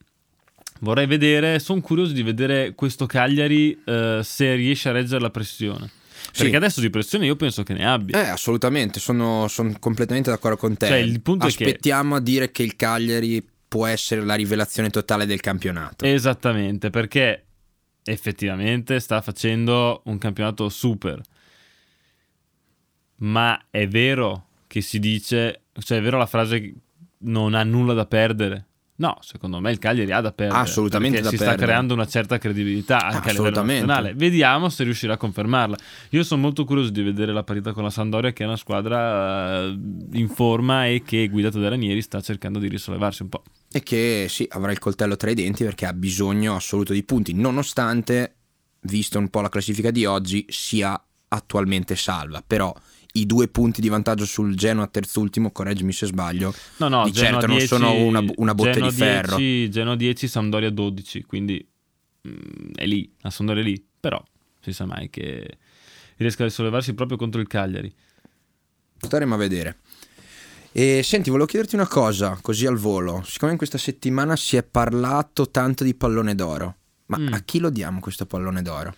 vorrei 0.81 1.07
vedere, 1.07 1.57
sono 1.57 1.81
curioso 1.81 2.13
di 2.13 2.21
vedere 2.21 2.75
questo 2.75 3.07
Cagliari 3.07 3.75
eh, 3.83 4.19
se 4.23 4.53
riesce 4.53 4.89
a 4.89 4.91
reggere 4.91 5.21
la 5.21 5.31
pressione. 5.31 5.89
Perché 6.31 6.49
Sì. 6.51 6.55
adesso 6.55 6.81
di 6.81 6.89
pressione 6.91 7.25
io 7.25 7.35
penso 7.35 7.63
che 7.63 7.73
ne 7.73 7.87
abbia. 7.87 8.23
Eh, 8.23 8.29
assolutamente, 8.29 8.99
sono, 8.99 9.47
sono 9.47 9.73
completamente 9.79 10.29
d'accordo 10.29 10.57
con 10.57 10.77
te. 10.77 10.85
Cioè, 10.87 10.97
il 10.97 11.21
punto 11.21 11.47
è 11.47 11.51
che- 11.51 11.63
Aspettiamo 11.65 12.15
a 12.15 12.19
dire 12.19 12.51
che 12.51 12.61
il 12.61 12.75
Cagliari 12.75 13.43
può 13.67 13.87
essere 13.87 14.21
la 14.23 14.35
rivelazione 14.35 14.91
totale 14.91 15.25
del 15.25 15.39
campionato. 15.39 16.05
Esattamente, 16.05 16.91
perché 16.91 17.45
effettivamente 18.03 18.99
sta 18.99 19.21
facendo 19.21 20.01
un 20.05 20.17
campionato 20.19 20.69
super. 20.69 21.19
Ma 23.18 23.68
è 23.70 23.88
vero 23.88 24.47
che 24.68 24.82
si 24.82 24.99
dice, 24.99 25.63
cioè 25.80 25.99
è 25.99 26.01
vero 26.01 26.18
la 26.18 26.26
frase 26.26 26.59
che 26.59 26.74
non 27.20 27.53
ha 27.53 27.63
nulla 27.63 27.93
da 27.93 28.05
perdere. 28.05 28.68
No, 28.97 29.18
secondo 29.20 29.59
me 29.59 29.72
il 29.72 29.78
Cagliari 29.78 30.11
ha 30.13 30.22
da 30.22 30.32
perdere. 30.32 30.61
Assolutamente 30.61 31.20
da 31.20 31.30
si 31.30 31.36
perdere. 31.36 31.57
sta 31.57 31.66
creando 31.66 31.93
una 31.93 32.07
certa 32.07 32.38
credibilità 32.38 33.05
anche 33.05 33.30
a 33.30 33.34
livello 33.34 33.61
nazionale. 33.61 34.13
Vediamo 34.13 34.70
se 34.70 34.86
riuscirà 34.86 35.16
a 35.16 35.18
confermarla. 35.18 35.78
Io 36.11 36.24
sono 36.24 36.41
molto 36.41 36.63
curioso 36.63 36.91
di 36.91 37.01
vedere 37.01 37.34
la 37.34 37.43
partita 37.43 37.74
con 37.74 37.84
la 37.84 37.89
Sandoria, 37.89 38.32
che 38.32 38.43
è 38.43 38.47
una 38.47 38.55
squadra 38.55 39.63
eh, 39.63 39.78
in 40.13 40.30
forma 40.30 40.88
e 40.88 41.03
che, 41.03 41.28
guidata 41.28 41.59
da 41.59 41.68
Ranieri, 41.68 42.01
sta 42.01 42.22
cercando 42.22 42.57
di 42.57 42.70
risollevarsi 42.70 43.24
un 43.24 43.30
po'. 43.30 43.43
E 43.70 43.84
che 43.84 44.28
sì, 44.30 44.47
avrà 44.49 44.72
il 44.72 44.80
coltello 44.80 45.18
tra 45.18 45.30
i 45.30 45.36
denti 45.36 45.66
perché 45.66 45.86
ha 45.86 45.93
bisogno 45.93 46.55
assoluto 46.55 46.93
di 46.93 47.03
punti, 47.03 47.34
nonostante, 47.34 48.36
visto 48.82 49.20
un 49.20 49.28
po' 49.28 49.41
la 49.41 49.49
classifica 49.49 49.91
di 49.91 50.05
oggi, 50.05 50.45
sia 50.47 50.97
attualmente 51.28 51.97
salva. 51.97 52.41
Però 52.45 52.74
i 53.16 53.26
due 53.26 53.47
punti 53.47 53.82
di 53.82 53.89
vantaggio 53.89 54.26
sul 54.26 54.55
Genoa 54.55 54.88
terzultimo, 54.88 55.51
correggimi 55.51 55.91
se 55.93 56.05
sbaglio, 56.07 56.53
No, 56.78 56.88
no, 56.88 57.03
di 57.05 57.11
Genoa 57.11 57.32
certo 57.39 57.47
non 57.47 57.55
10, 57.57 57.68
sono 57.68 57.93
una, 57.93 58.24
una 58.38 58.53
botte 58.55 58.72
Genoa 58.74 58.89
di 58.89 58.95
ferro. 58.95 59.36
10, 59.38 59.70
Genoa 59.70 59.95
10, 59.95 60.28
Sampdoria 60.28 60.70
12, 60.70 61.24
quindi 61.24 61.68
mm, 62.28 62.72
è 62.76 62.86
lì, 62.86 63.11
la 63.22 63.30
Sampdoria 63.30 63.61
è 63.63 63.66
lì, 63.66 63.86
però 63.99 64.22
si 64.61 64.74
sa 64.74 64.86
mai 64.86 65.09
che 65.09 65.57
riesca 66.18 66.43
a 66.43 66.47
risollevarsi 66.47 66.93
proprio 66.93 67.18
contro 67.18 67.39
il 67.41 67.47
Cagliari. 67.47 67.93
Staremo 68.97 69.34
a 69.36 69.38
vedere. 69.38 69.78
E 70.72 71.03
senti, 71.03 71.30
volevo 71.30 71.47
chiederti 71.47 71.76
una 71.76 71.88
cosa, 71.88 72.38
così 72.41 72.66
al 72.66 72.76
volo. 72.78 73.22
Siccome 73.26 73.51
in 73.53 73.57
questa 73.57 73.78
settimana 73.78 74.36
si 74.36 74.57
è 74.57 74.63
parlato 74.63 75.49
tanto 75.49 75.84
di 75.86 75.93
pallone 75.95 76.36
d'oro, 76.36 76.76
ma 77.05 77.18
Mm. 77.18 77.32
a 77.34 77.39
chi 77.41 77.59
lo 77.59 77.70
diamo 77.70 77.99
questo 78.01 78.26
pallone 78.26 78.61
d'oro? 78.61 78.95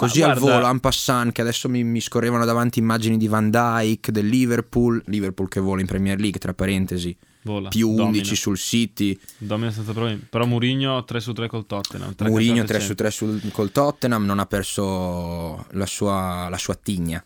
Così 0.00 0.20
Ma 0.20 0.30
al 0.30 0.38
volo, 0.38 0.66
en 0.66 0.80
passant, 0.80 1.30
che 1.30 1.42
adesso 1.42 1.68
mi, 1.68 1.84
mi 1.84 2.00
scorrevano 2.00 2.46
davanti 2.46 2.78
immagini 2.78 3.18
di 3.18 3.28
Van 3.28 3.50
Dyke, 3.50 4.10
del 4.10 4.26
Liverpool, 4.26 5.02
Liverpool 5.06 5.46
che 5.48 5.60
vola 5.60 5.82
in 5.82 5.86
Premier 5.86 6.18
League, 6.18 6.40
tra 6.40 6.54
parentesi, 6.54 7.14
Vola, 7.42 7.68
più 7.68 7.90
11 7.90 8.04
domina. 8.06 8.34
sul 8.34 8.56
City, 8.56 9.18
Domina 9.36 9.70
senza 9.70 9.92
problemi. 9.92 10.26
Però 10.30 10.46
Mourinho 10.46 11.04
3 11.04 11.20
su 11.20 11.32
3 11.34 11.48
col 11.48 11.66
Tottenham. 11.66 12.14
Mourinho 12.20 12.64
campionati 12.64 12.66
3 12.66 12.80
su 12.80 12.94
3 12.94 13.10
sul, 13.10 13.50
col 13.52 13.72
Tottenham, 13.72 14.24
non 14.24 14.38
ha 14.38 14.46
perso 14.46 15.66
la 15.72 15.86
sua, 15.86 16.48
la 16.48 16.58
sua 16.58 16.74
tigna. 16.74 17.22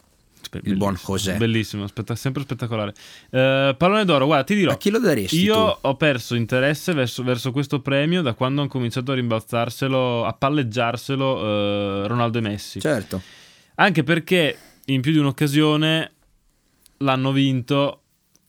Il 0.64 0.76
buon 0.76 0.94
José. 1.02 1.34
Bellissimo, 1.36 1.86
spetta- 1.86 2.14
sempre 2.14 2.42
spettacolare. 2.42 2.94
Eh, 3.30 3.74
pallone 3.76 4.05
d'oro, 4.05 4.26
guarda, 4.26 4.44
ti 4.44 4.55
dirò. 4.55 4.72
A 4.72 4.76
chi 4.76 4.90
lo 4.90 4.98
daresti 4.98 5.40
Io 5.42 5.55
tu? 5.80 5.88
ho 5.88 5.96
perso 5.96 6.34
interesse 6.34 6.92
verso, 6.92 7.22
verso 7.22 7.50
questo 7.50 7.80
premio 7.80 8.22
da 8.22 8.34
quando 8.34 8.61
hanno 8.61 8.70
cominciato 8.70 9.12
a 9.12 9.14
rimbalzarselo, 9.14 10.24
a 10.24 10.32
palleggiarselo 10.32 12.02
eh, 12.05 12.07
Ronaldo 12.09 12.38
e 12.38 12.40
Messi. 12.40 12.80
Certo. 12.80 13.20
Anche 13.76 14.02
perché 14.05 14.57
in 14.86 15.00
più 15.00 15.12
di 15.12 15.18
un'occasione 15.18 16.12
l'hanno 16.98 17.32
vinto, 17.32 18.00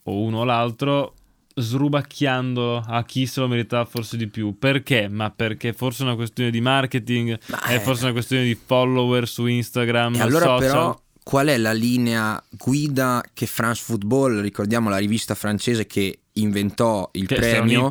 o 0.03 0.19
uno 0.21 0.39
o 0.39 0.43
l'altro, 0.43 1.13
srubacchiando 1.57 2.83
a 2.85 3.03
chi 3.05 3.25
se 3.25 3.39
lo 3.39 3.47
meritava 3.47 3.85
forse 3.85 4.17
di 4.17 4.27
più. 4.27 4.57
Perché? 4.57 5.07
Ma 5.07 5.29
perché 5.31 5.73
forse 5.73 6.03
è 6.03 6.05
una 6.05 6.15
questione 6.15 6.49
di 6.49 6.61
marketing, 6.61 7.37
Ma 7.47 7.61
è 7.63 7.75
è- 7.75 7.79
forse 7.79 8.03
una 8.03 8.13
questione 8.13 8.43
di 8.43 8.55
follower 8.55 9.27
su 9.27 9.45
Instagram, 9.45 10.15
E 10.15 10.19
allora 10.21 10.45
social. 10.45 10.59
però 10.59 10.99
qual 11.25 11.47
è 11.47 11.57
la 11.57 11.73
linea 11.73 12.41
guida 12.51 13.23
che 13.33 13.47
France 13.47 13.81
Football, 13.83 14.41
ricordiamo 14.41 14.89
la 14.89 14.97
rivista 14.97 15.33
francese 15.33 15.87
che 15.87 16.19
inventò 16.33 17.09
il 17.13 17.25
che 17.25 17.33
si 17.33 17.41
premio, 17.41 17.89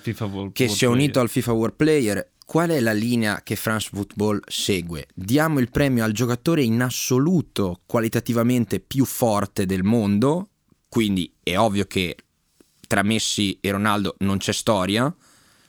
FIFA 0.00 0.24
World 0.24 0.52
che 0.52 0.62
World 0.64 0.78
si 0.78 0.84
è 0.86 0.88
unito 0.88 1.10
Player. 1.10 1.26
al 1.26 1.28
FIFA 1.28 1.52
World 1.52 1.74
Player, 1.76 2.30
qual 2.46 2.70
è 2.70 2.80
la 2.80 2.94
linea 2.94 3.42
che 3.42 3.54
France 3.54 3.90
Football 3.92 4.40
segue? 4.46 5.08
Diamo 5.12 5.58
il 5.58 5.68
premio 5.68 6.04
al 6.04 6.12
giocatore 6.12 6.62
in 6.62 6.80
assoluto 6.80 7.82
qualitativamente 7.84 8.80
più 8.80 9.04
forte 9.04 9.66
del 9.66 9.82
mondo, 9.82 10.48
quindi 10.88 11.30
è 11.42 11.58
ovvio 11.58 11.84
che 11.84 12.16
tra 12.88 13.02
Messi 13.02 13.58
e 13.60 13.70
Ronaldo 13.72 14.14
non 14.20 14.38
c'è 14.38 14.52
storia, 14.52 15.14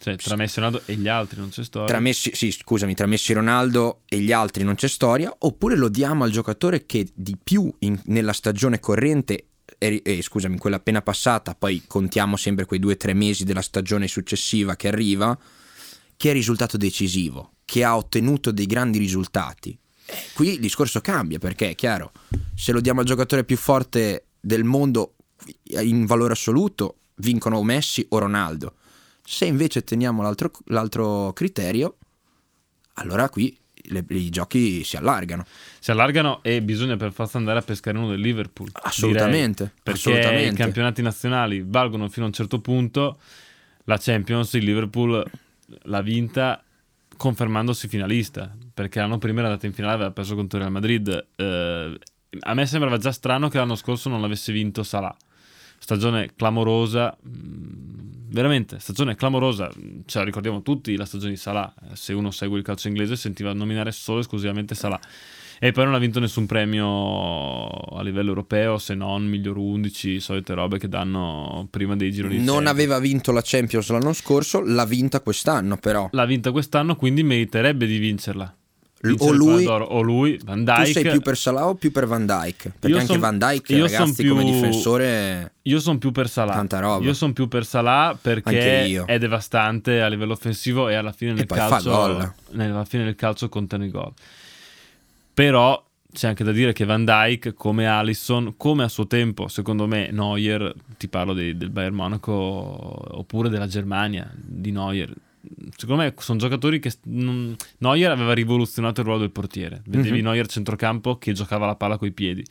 Cioè, 0.01 0.15
tra 0.15 0.35
Messi 0.35 0.57
e 0.57 0.63
Ronaldo 0.63 0.81
e 0.85 0.95
gli 0.95 1.07
altri 1.07 1.39
non 1.39 1.49
c'è 1.49 1.63
storia. 1.63 1.87
tra 1.87 1.99
Messi, 1.99 2.31
sì, 2.33 2.51
scusami, 2.51 2.95
tra 2.95 3.05
Messi 3.05 3.33
e 3.33 3.35
Ronaldo 3.35 4.01
e 4.07 4.17
gli 4.17 4.31
altri 4.31 4.63
non 4.63 4.73
c'è 4.73 4.87
storia, 4.87 5.31
oppure 5.37 5.75
lo 5.75 5.89
diamo 5.89 6.23
al 6.23 6.31
giocatore 6.31 6.87
che 6.87 7.07
di 7.13 7.37
più 7.41 7.71
in- 7.79 8.01
nella 8.05 8.33
stagione 8.33 8.79
corrente, 8.79 9.45
e, 9.77 10.01
e, 10.03 10.21
scusami, 10.23 10.57
quella 10.57 10.77
appena 10.77 11.03
passata, 11.03 11.53
poi 11.53 11.83
contiamo 11.85 12.35
sempre 12.35 12.65
quei 12.65 12.79
due 12.79 12.93
o 12.93 12.97
tre 12.97 13.13
mesi 13.13 13.43
della 13.43 13.61
stagione 13.61 14.07
successiva 14.07 14.75
che 14.75 14.87
arriva, 14.87 15.37
che 16.17 16.29
è 16.31 16.33
risultato 16.33 16.77
decisivo, 16.77 17.51
che 17.63 17.83
ha 17.83 17.95
ottenuto 17.95 18.51
dei 18.51 18.65
grandi 18.65 18.97
risultati. 18.97 19.77
Eh, 20.05 20.15
qui 20.33 20.53
il 20.53 20.59
discorso 20.59 20.99
cambia 20.99 21.37
perché 21.37 21.69
è 21.69 21.75
chiaro, 21.75 22.11
se 22.55 22.71
lo 22.71 22.81
diamo 22.81 23.01
al 23.01 23.05
giocatore 23.05 23.43
più 23.43 23.55
forte 23.55 24.25
del 24.39 24.63
mondo 24.63 25.13
in 25.79 26.07
valore 26.07 26.33
assoluto, 26.33 26.97
vincono 27.17 27.57
o 27.57 27.63
Messi 27.63 28.03
o 28.09 28.17
Ronaldo. 28.17 28.77
Se 29.31 29.45
invece 29.45 29.85
teniamo 29.85 30.21
l'altro, 30.21 30.51
l'altro 30.65 31.31
criterio, 31.31 31.95
allora 32.95 33.29
qui 33.29 33.57
le- 33.83 34.03
i 34.09 34.29
giochi 34.29 34.83
si 34.83 34.97
allargano. 34.97 35.45
Si 35.79 35.89
allargano 35.89 36.43
e 36.43 36.61
bisogna 36.61 36.97
per 36.97 37.13
forza 37.13 37.37
andare 37.37 37.59
a 37.59 37.61
pescare 37.61 37.97
uno 37.97 38.09
del 38.09 38.19
Liverpool. 38.19 38.67
Assolutamente, 38.73 39.63
direi. 39.63 39.79
perché 39.83 39.99
assolutamente. 39.99 40.53
i 40.53 40.57
campionati 40.57 41.01
nazionali 41.01 41.63
valgono 41.65 42.09
fino 42.09 42.25
a 42.25 42.27
un 42.27 42.33
certo 42.33 42.59
punto. 42.59 43.19
La 43.85 43.97
Champions, 43.97 44.51
il 44.53 44.65
Liverpool 44.65 45.23
l'ha 45.83 46.01
vinta 46.01 46.61
confermandosi 47.15 47.87
finalista. 47.87 48.53
Perché 48.73 48.99
l'anno 48.99 49.17
prima 49.17 49.39
era 49.39 49.47
andata 49.47 49.65
in 49.65 49.71
finale, 49.73 49.93
aveva 49.93 50.11
perso 50.11 50.35
contro 50.35 50.57
il 50.57 50.63
Real 50.65 50.75
Madrid. 50.75 51.27
Eh, 51.37 51.99
a 52.37 52.53
me 52.53 52.65
sembrava 52.65 52.97
già 52.97 53.13
strano 53.13 53.47
che 53.47 53.57
l'anno 53.57 53.75
scorso 53.75 54.09
non 54.09 54.19
l'avesse 54.19 54.51
vinto 54.51 54.83
Salah. 54.83 55.15
Stagione 55.79 56.35
clamorosa, 56.35 57.17
mm, 57.25 58.00
veramente 58.31 58.79
stagione 58.79 59.15
clamorosa. 59.15 59.69
Ce 60.05 60.17
la 60.17 60.23
ricordiamo 60.23 60.61
tutti 60.61 60.95
la 60.95 61.05
stagione 61.05 61.31
di 61.31 61.37
Salah. 61.37 61.73
Eh, 61.91 61.95
Se 61.95 62.13
uno 62.13 62.31
segue 62.31 62.57
il 62.57 62.63
calcio 62.63 62.87
inglese, 62.87 63.15
sentiva 63.15 63.53
nominare 63.53 63.91
solo 63.91 64.17
e 64.17 64.21
esclusivamente 64.21 64.75
Salah. 64.75 64.99
E 65.63 65.71
poi 65.71 65.85
non 65.85 65.93
ha 65.93 65.99
vinto 65.99 66.19
nessun 66.19 66.47
premio 66.47 67.67
a 67.67 68.01
livello 68.01 68.29
europeo 68.29 68.79
se 68.79 68.95
non 68.95 69.27
miglior 69.27 69.57
11, 69.57 70.19
solite 70.19 70.55
robe 70.55 70.79
che 70.79 70.87
danno 70.89 71.67
prima 71.69 71.95
dei 71.95 72.11
gironi. 72.11 72.37
Non 72.37 72.45
Champions. 72.45 72.67
aveva 72.69 72.99
vinto 72.99 73.31
la 73.31 73.41
Champions 73.43 73.89
l'anno 73.91 74.13
scorso, 74.13 74.61
l'ha 74.65 74.85
vinta 74.85 75.21
quest'anno 75.21 75.77
però. 75.77 76.09
L'ha 76.13 76.25
vinta 76.25 76.51
quest'anno, 76.51 76.95
quindi 76.95 77.21
meriterebbe 77.21 77.85
di 77.85 77.99
vincerla. 77.99 78.55
O 79.17 79.31
lui, 79.31 79.65
o 79.65 80.01
lui, 80.01 80.39
Van 80.43 80.63
tu 80.63 80.71
Dyke. 80.71 80.91
sei 80.91 81.09
più 81.09 81.21
per 81.21 81.35
Salah 81.35 81.67
o 81.67 81.73
più 81.75 81.91
per 81.91 82.05
Van 82.05 82.23
Dyke? 82.25 82.69
Perché 82.79 82.87
Io 82.87 82.95
anche 82.97 83.07
son- 83.13 83.19
Van 83.19 83.37
Dyke, 83.39 83.79
ragazzi, 83.81 84.27
come 84.27 84.43
più- 84.43 84.51
difensore... 84.53 85.53
Io 85.63 85.79
sono 85.79 85.97
più 85.97 86.11
per 86.11 86.29
Salah. 86.29 86.53
Tanta 86.53 86.79
roba. 86.79 87.03
Io 87.03 87.13
sono 87.13 87.33
più 87.33 87.47
per 87.47 87.65
Salah 87.65 88.15
perché 88.21 89.03
è 89.05 89.17
devastante 89.17 90.01
a 90.01 90.07
livello 90.07 90.33
offensivo 90.33 90.87
e 90.87 90.93
alla 90.95 91.11
fine 91.11 91.33
nel 91.33 91.45
fa 91.47 91.55
calcio 91.55 92.33
nella 92.51 92.85
fine 92.85 93.05
del 93.05 93.15
calcio 93.15 93.49
contano 93.49 93.85
i 93.85 93.89
gol. 93.89 94.13
Però 95.33 95.83
c'è 96.13 96.27
anche 96.27 96.43
da 96.43 96.51
dire 96.51 96.73
che 96.73 96.85
Van 96.85 97.05
Dyke 97.05 97.53
come 97.53 97.87
Allison, 97.87 98.55
come 98.57 98.83
a 98.83 98.87
suo 98.89 99.07
tempo, 99.07 99.47
secondo 99.47 99.87
me 99.87 100.09
Neuer, 100.11 100.73
ti 100.97 101.07
parlo 101.07 101.33
dei- 101.33 101.55
del 101.57 101.69
Bayern 101.69 101.95
Monaco 101.95 102.31
oppure 102.33 103.49
della 103.49 103.67
Germania 103.67 104.29
di 104.35 104.71
Neuer. 104.71 105.11
Secondo 105.75 106.03
me 106.03 106.13
sono 106.17 106.37
giocatori 106.37 106.79
che 106.79 106.91
non- 107.05 107.55
Neuer 107.79 108.11
aveva 108.11 108.33
rivoluzionato 108.33 108.99
il 109.01 109.05
ruolo 109.07 109.21
del 109.21 109.31
portiere. 109.31 109.81
Vedevi 109.85 110.17
Mhm. 110.19 110.23
Neuer 110.25 110.47
centrocampo 110.47 111.17
che 111.17 111.33
giocava 111.33 111.65
la 111.65 111.75
palla 111.75 111.97
coi 111.97 112.11
piedi. 112.11 112.45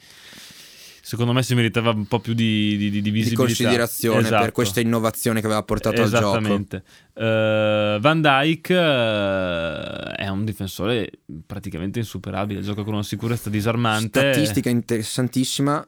Secondo 1.02 1.32
me 1.32 1.42
si 1.42 1.54
meritava 1.54 1.90
un 1.90 2.06
po' 2.06 2.20
più 2.20 2.34
di, 2.34 2.76
di, 2.76 2.90
di 2.90 3.00
Di 3.00 3.10
visibilità. 3.10 3.42
considerazione 3.42 4.22
per 4.22 4.32
Esatto. 4.34 4.52
questa 4.52 4.80
innovazione 4.80 5.40
che 5.40 5.46
aveva 5.46 5.62
portato 5.62 6.02
al 6.02 6.08
gioco. 6.10 6.28
Esattamente. 6.38 6.84
Eh, 7.14 7.98
Van 8.00 8.20
Dyke 8.20 8.74
eh, 8.74 10.14
è 10.16 10.28
un 10.28 10.44
difensore 10.44 11.10
praticamente 11.46 11.98
insuperabile, 11.98 12.60
gioca 12.60 12.82
con 12.84 12.94
una 12.94 13.02
sicurezza 13.02 13.50
disarmante. 13.50 14.20
Statistica 14.32 14.68
interessantissima. 14.70 15.84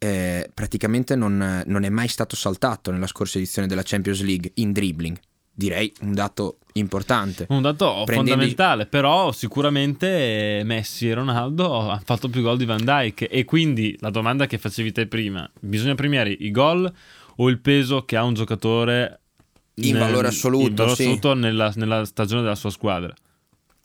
eh, 0.00 0.48
praticamente 0.54 1.16
non, 1.16 1.62
non 1.66 1.82
è 1.82 1.88
mai 1.88 2.06
stato 2.06 2.36
saltato 2.36 2.92
nella 2.92 3.08
scorsa 3.08 3.38
edizione 3.38 3.66
della 3.66 3.82
Champions 3.84 4.22
League 4.22 4.52
in 4.54 4.72
dribbling. 4.72 5.18
Direi 5.58 5.92
un 6.02 6.14
dato 6.14 6.58
importante. 6.74 7.46
Un 7.48 7.62
dato 7.62 8.02
Prendendo- 8.04 8.30
fondamentale, 8.30 8.86
però 8.86 9.32
sicuramente 9.32 10.62
Messi 10.64 11.08
e 11.08 11.14
Ronaldo 11.14 11.80
hanno 11.80 12.00
fatto 12.04 12.28
più 12.28 12.42
gol 12.42 12.56
di 12.56 12.64
Van 12.64 12.84
Dyke 12.84 13.28
e 13.28 13.44
quindi 13.44 13.96
la 13.98 14.10
domanda 14.10 14.46
che 14.46 14.56
facevi 14.56 14.92
te 14.92 15.08
prima, 15.08 15.50
bisogna 15.58 15.96
premiare 15.96 16.30
i 16.30 16.52
gol 16.52 16.88
o 17.38 17.48
il 17.48 17.58
peso 17.58 18.04
che 18.04 18.16
ha 18.16 18.22
un 18.22 18.34
giocatore 18.34 19.18
In 19.80 19.98
valore 19.98 20.28
assoluto, 20.28 20.68
in 20.68 20.74
valore 20.76 20.94
sì. 20.94 21.02
assoluto 21.02 21.34
nella, 21.34 21.72
nella 21.74 22.04
stagione 22.04 22.42
della 22.42 22.54
sua 22.54 22.70
squadra? 22.70 23.12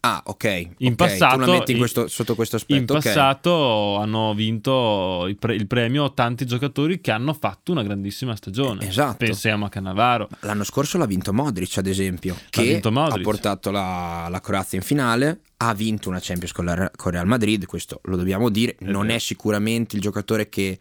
Ah, 0.06 0.20
ok. 0.26 0.44
In 0.78 0.88
ok, 0.92 0.94
passato- 0.96 1.34
tu 1.44 1.50
la 1.50 1.58
metti 1.58 1.72
in 1.72 1.78
questo- 1.78 2.08
sotto 2.08 2.34
questo 2.34 2.56
aspetto. 2.56 2.78
In 2.78 3.00
passato 3.00 3.96
hanno 3.96 4.34
vinto 4.34 5.24
il, 5.26 5.36
pre- 5.36 5.54
il 5.54 5.66
premio 5.66 6.12
tanti 6.12 6.44
giocatori 6.44 7.00
che 7.00 7.10
hanno 7.10 7.32
fatto 7.32 7.72
una 7.72 7.82
grandissima 7.82 8.36
stagione. 8.36 8.84
Eh, 8.84 8.88
esatto. 8.88 9.16
Pensiamo 9.24 9.64
a 9.64 9.68
Cannavaro. 9.70 10.28
L'anno 10.40 10.64
scorso 10.64 10.98
l'ha 10.98 11.06
vinto 11.06 11.32
Modric, 11.32 11.78
ad 11.78 11.86
esempio, 11.86 12.36
che 12.50 12.62
vinto 12.64 12.92
Modric. 12.92 13.18
ha 13.18 13.22
portato 13.22 13.70
la, 13.70 14.26
la 14.30 14.40
Croazia 14.40 14.76
in 14.76 14.84
finale, 14.84 15.40
ha 15.56 15.72
vinto 15.72 16.10
una 16.10 16.18
Champions 16.20 16.52
con, 16.52 16.66
la, 16.66 16.90
con 16.94 17.10
Real 17.12 17.26
Madrid, 17.26 17.64
questo 17.64 18.00
lo 18.04 18.16
dobbiamo 18.16 18.50
dire, 18.50 18.76
È 18.78 18.84
non 18.84 19.02
vero. 19.06 19.14
è 19.14 19.18
sicuramente 19.18 19.96
il 19.96 20.02
giocatore 20.02 20.50
che 20.50 20.78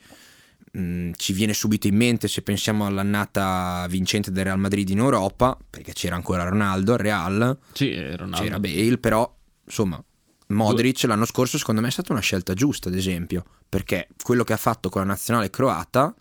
mh, 0.76 1.12
ci 1.16 1.34
viene 1.34 1.54
subito 1.54 1.88
in 1.88 1.96
mente 1.96 2.28
se 2.28 2.42
pensiamo 2.42 2.86
all'annata 2.86 3.86
vincente 3.90 4.32
del 4.32 4.46
Real 4.46 4.60
Madrid 4.60 4.90
in 4.90 4.98
Europa, 5.00 5.58
perché 5.70 5.94
c'era 5.94 6.16
ancora 6.16 6.44
Ronaldo 6.48 6.94
al 6.94 7.00
Real, 7.00 7.58
Sì, 7.74 7.92
eh, 7.92 8.16
Ronaldo. 8.16 8.44
c'era 8.44 8.60
Bale, 8.60 8.98
però 8.98 9.32
insomma 9.66 10.04
Modric 10.48 11.04
l'anno 11.04 11.26
scorso 11.26 11.58
secondo 11.58 11.82
me 11.82 11.88
è 11.88 11.92
stata 11.92 12.12
una 12.12 12.22
scelta 12.22 12.54
giusta, 12.54 12.90
ad 12.90 12.96
esempio, 12.96 13.44
perché 13.68 14.08
quello 14.22 14.44
che 14.44 14.54
ha 14.54 14.58
fatto 14.58 14.90
con 14.90 15.02
la 15.02 15.08
nazionale 15.08 15.50
croata 15.50 16.14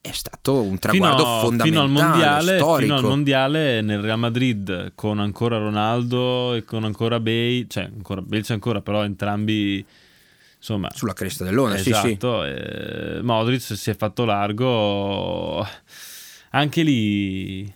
è 0.00 0.10
stato 0.10 0.62
un 0.62 0.78
traguardo 0.78 1.22
fino, 1.22 1.40
fondamentale, 1.40 1.70
fino 1.70 1.80
al 1.82 1.90
mondiale, 1.90 2.56
storico. 2.56 2.78
fino 2.80 2.94
al 2.96 3.02
mondiale 3.04 3.80
nel 3.82 4.00
Real 4.00 4.18
Madrid 4.18 4.92
con 4.96 5.20
ancora 5.20 5.58
Ronaldo 5.58 6.54
e 6.54 6.64
con 6.64 6.82
ancora 6.84 7.20
Bale, 7.20 7.66
cioè 7.68 7.84
ancora, 7.84 8.20
Bale 8.20 8.42
c'è 8.42 8.52
ancora, 8.54 8.80
però 8.80 9.04
entrambi 9.04 9.84
insomma 10.62 10.88
Sulla 10.94 11.12
cresta 11.12 11.42
dell'onda, 11.42 11.76
sì, 11.76 11.82
sì. 11.82 11.90
esatto, 11.90 12.44
eh, 12.44 13.20
Modric 13.20 13.60
si 13.60 13.90
è 13.90 13.96
fatto 13.96 14.24
largo 14.24 15.66
anche 16.50 16.82
lì 16.82 17.74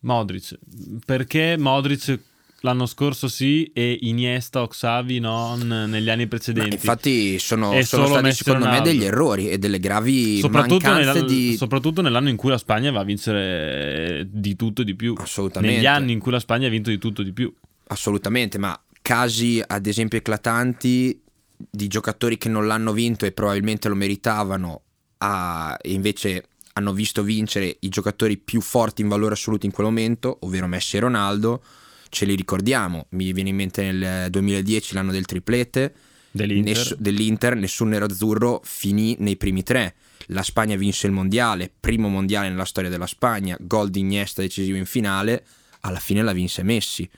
Modric, 0.00 0.58
perché 1.04 1.56
Modric 1.58 2.18
l'anno 2.62 2.86
scorso 2.86 3.28
sì 3.28 3.70
e 3.74 3.98
Iniesta 4.02 4.62
o 4.62 4.66
Xavi 4.68 5.18
non 5.18 5.60
negli 5.88 6.08
anni 6.08 6.22
Ma 6.22 6.28
precedenti. 6.28 6.74
infatti 6.74 7.38
sono, 7.38 7.80
sono 7.82 8.06
stati 8.06 8.32
secondo 8.32 8.68
me 8.68 8.80
degli 8.80 9.04
errori 9.04 9.50
e 9.50 9.58
delle 9.58 9.78
gravi 9.78 10.38
soprattutto, 10.38 10.88
mancanze 10.88 11.20
nella- 11.20 11.26
di... 11.26 11.56
soprattutto 11.56 12.00
nell'anno 12.00 12.30
in 12.30 12.36
cui 12.36 12.48
la 12.50 12.58
Spagna 12.58 12.90
va 12.90 13.00
a 13.00 13.04
vincere 13.04 14.26
di 14.30 14.56
tutto 14.56 14.80
e 14.82 14.84
di 14.84 14.94
più. 14.94 15.14
Assolutamente. 15.18 15.76
Negli 15.76 15.86
anni 15.86 16.12
in 16.12 16.18
cui 16.18 16.32
la 16.32 16.40
Spagna 16.40 16.66
ha 16.66 16.70
vinto 16.70 16.88
di 16.90 16.98
tutto 16.98 17.20
e 17.20 17.24
di 17.24 17.32
più. 17.32 17.52
Assolutamente, 17.88 18.56
ma 18.58 18.78
casi 19.02 19.62
ad 19.66 19.86
esempio 19.86 20.18
eclatanti 20.18 21.20
di 21.68 21.88
giocatori 21.88 22.38
che 22.38 22.48
non 22.48 22.66
l'hanno 22.66 22.92
vinto 22.92 23.26
e 23.26 23.32
probabilmente 23.32 23.88
lo 23.88 23.94
meritavano 23.94 24.82
a- 25.18 25.76
e 25.80 25.92
invece 25.92 26.44
hanno 26.74 26.92
visto 26.92 27.22
vincere 27.22 27.76
i 27.80 27.88
giocatori 27.88 28.36
più 28.38 28.60
forti 28.60 29.02
in 29.02 29.08
valore 29.08 29.34
assoluto 29.34 29.66
in 29.66 29.72
quel 29.72 29.86
momento, 29.86 30.38
ovvero 30.40 30.66
Messi 30.66 30.96
e 30.96 31.00
Ronaldo, 31.00 31.62
ce 32.08 32.24
li 32.24 32.34
ricordiamo, 32.34 33.06
mi 33.10 33.32
viene 33.32 33.50
in 33.50 33.56
mente 33.56 33.90
nel 33.90 34.30
2010 34.30 34.94
l'anno 34.94 35.12
del 35.12 35.26
triplete, 35.26 35.94
Dell'Inter. 36.32 36.76
Ness- 36.76 36.96
dell'Inter, 36.96 37.56
nessun 37.56 37.88
nerazzurro 37.88 38.60
finì 38.62 39.16
nei 39.18 39.36
primi 39.36 39.64
tre. 39.64 39.94
La 40.26 40.44
Spagna 40.44 40.76
vinse 40.76 41.08
il 41.08 41.12
mondiale, 41.12 41.72
primo 41.80 42.08
mondiale 42.08 42.48
nella 42.48 42.64
storia 42.64 42.88
della 42.88 43.08
Spagna, 43.08 43.56
gol 43.58 43.90
di 43.90 43.98
Iniesta 43.98 44.40
decisivo 44.40 44.76
in 44.76 44.86
finale, 44.86 45.44
alla 45.80 45.98
fine 45.98 46.22
la 46.22 46.32
vinse 46.32 46.62
Messi. 46.62 47.08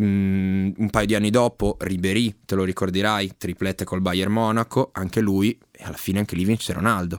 Mm, 0.00 0.70
un 0.78 0.88
paio 0.90 1.06
di 1.06 1.14
anni 1.14 1.28
dopo, 1.30 1.76
Ribery, 1.80 2.34
te 2.46 2.54
lo 2.54 2.64
ricorderai, 2.64 3.32
triplete 3.36 3.84
col 3.84 4.00
Bayern 4.00 4.32
Monaco, 4.32 4.88
anche 4.92 5.20
lui, 5.20 5.58
e 5.70 5.84
alla 5.84 5.96
fine 5.96 6.18
anche 6.20 6.34
lì 6.34 6.44
vinse 6.44 6.72
Ronaldo. 6.72 7.18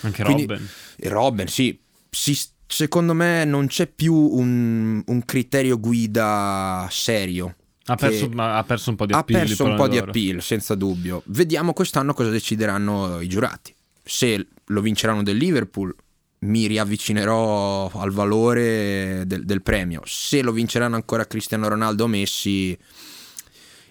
Anche 0.00 0.24
Quindi- 0.24 0.46
Robben. 0.46 0.68
E 0.96 1.08
Robben, 1.08 1.46
sì, 1.46 1.78
si- 2.10 2.38
secondo 2.66 3.14
me 3.14 3.44
non 3.44 3.68
c'è 3.68 3.86
più 3.86 4.14
un, 4.14 5.00
un 5.06 5.24
criterio 5.24 5.78
guida 5.78 6.88
serio. 6.90 7.54
Ha 7.88 7.94
perso, 7.94 8.28
ha 8.34 8.64
perso 8.64 8.90
un 8.90 8.96
po' 8.96 9.06
di 9.06 9.12
ha 9.12 9.18
appeal. 9.18 9.46
perso 9.46 9.62
il 9.64 9.70
un 9.70 9.76
po' 9.76 9.86
di 9.86 9.96
appeal, 9.98 10.42
senza 10.42 10.74
dubbio. 10.74 11.22
Vediamo 11.26 11.72
quest'anno 11.72 12.14
cosa 12.14 12.30
decideranno 12.30 13.20
i 13.20 13.28
giurati. 13.28 13.72
Se 14.02 14.44
lo 14.64 14.80
vinceranno 14.80 15.22
del 15.22 15.36
Liverpool, 15.36 15.94
mi 16.40 16.66
riavvicinerò 16.66 17.90
al 17.94 18.10
valore 18.10 19.24
del, 19.26 19.44
del 19.44 19.62
premio. 19.62 20.02
Se 20.04 20.42
lo 20.42 20.52
vinceranno 20.52 20.94
ancora 20.96 21.26
Cristiano 21.26 21.68
Ronaldo 21.68 22.04
o 22.04 22.06
Messi, 22.06 22.76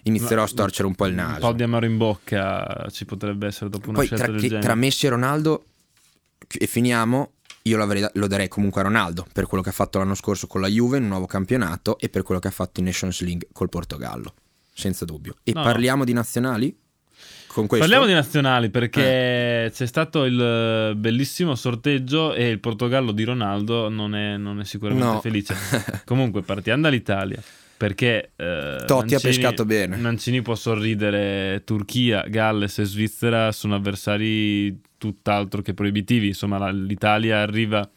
inizierò 0.04 0.44
a 0.44 0.46
storcere 0.46 0.86
un 0.86 0.94
po' 0.94 1.06
il 1.06 1.12
Un 1.12 1.18
naso. 1.18 1.40
po' 1.40 1.52
di 1.52 1.62
amaro 1.62 1.86
in 1.86 1.96
bocca 1.96 2.86
ci 2.90 3.04
potrebbe 3.04 3.46
essere 3.48 3.68
dopo 3.70 3.88
una 3.90 3.98
Poi 3.98 4.06
scelta 4.06 4.24
tra, 4.26 4.36
genere. 4.36 4.60
tra 4.60 4.74
Messi 4.74 5.06
e 5.06 5.08
Ronaldo, 5.08 5.64
e 6.48 6.66
finiamo, 6.66 7.32
io 7.62 8.10
lo 8.12 8.26
darei 8.28 8.46
comunque 8.48 8.80
a 8.80 8.84
Ronaldo 8.84 9.26
per 9.32 9.46
quello 9.46 9.62
che 9.62 9.70
ha 9.70 9.72
fatto 9.72 9.98
l'anno 9.98 10.14
scorso 10.14 10.46
con 10.46 10.60
la 10.60 10.68
Juve 10.68 10.98
in 10.98 11.02
un 11.02 11.08
nuovo 11.08 11.26
campionato 11.26 11.98
e 11.98 12.08
per 12.08 12.22
quello 12.22 12.40
che 12.40 12.48
ha 12.48 12.52
fatto 12.52 12.78
in 12.78 12.86
Nations 12.86 13.20
League 13.22 13.48
col 13.52 13.68
Portogallo, 13.68 14.34
senza 14.72 15.04
dubbio. 15.04 15.34
E 15.42 15.52
No, 15.52 15.62
parliamo 15.62 16.04
di 16.04 16.12
nazionali? 16.12 16.76
Con 17.56 17.66
questo? 17.66 17.86
Parliamo 17.86 18.06
di 18.06 18.12
nazionali 18.12 18.68
perché 18.68 19.64
Eh. 19.64 19.70
c'è 19.72 19.86
stato 19.86 20.24
il 20.24 20.38
eh, 20.38 20.94
bellissimo 20.94 21.54
sorteggio 21.54 22.34
e 22.34 22.50
il 22.50 22.60
Portogallo 22.60 23.12
di 23.12 23.24
Ronaldo 23.24 23.88
non 23.88 24.14
è, 24.14 24.36
non 24.36 24.60
è 24.60 24.64
sicuramente 24.64 25.08
No. 25.10 25.20
felice. 25.20 25.54
Comunque 26.04 26.42
partiamo 26.42 26.82
dall'Italia 26.82 27.42
perché 27.78 28.32
eh, 28.36 28.76
Totti 28.86 29.14
ha 29.14 29.18
Mancini- 29.18 29.20
pescato 29.22 29.64
bene. 29.64 29.96
Mancini 29.96 30.42
può 30.42 30.54
sorridere 30.54 31.62
Turchia, 31.64 32.26
Galles 32.28 32.78
e 32.78 32.84
Svizzera 32.84 33.50
sono 33.52 33.74
avversari 33.74 34.78
tutt'altro 34.98 35.62
che 35.62 35.72
proibitivi. 35.72 36.26
Insomma 36.26 36.70
l'Italia 36.70 37.38
arriva 37.40 37.88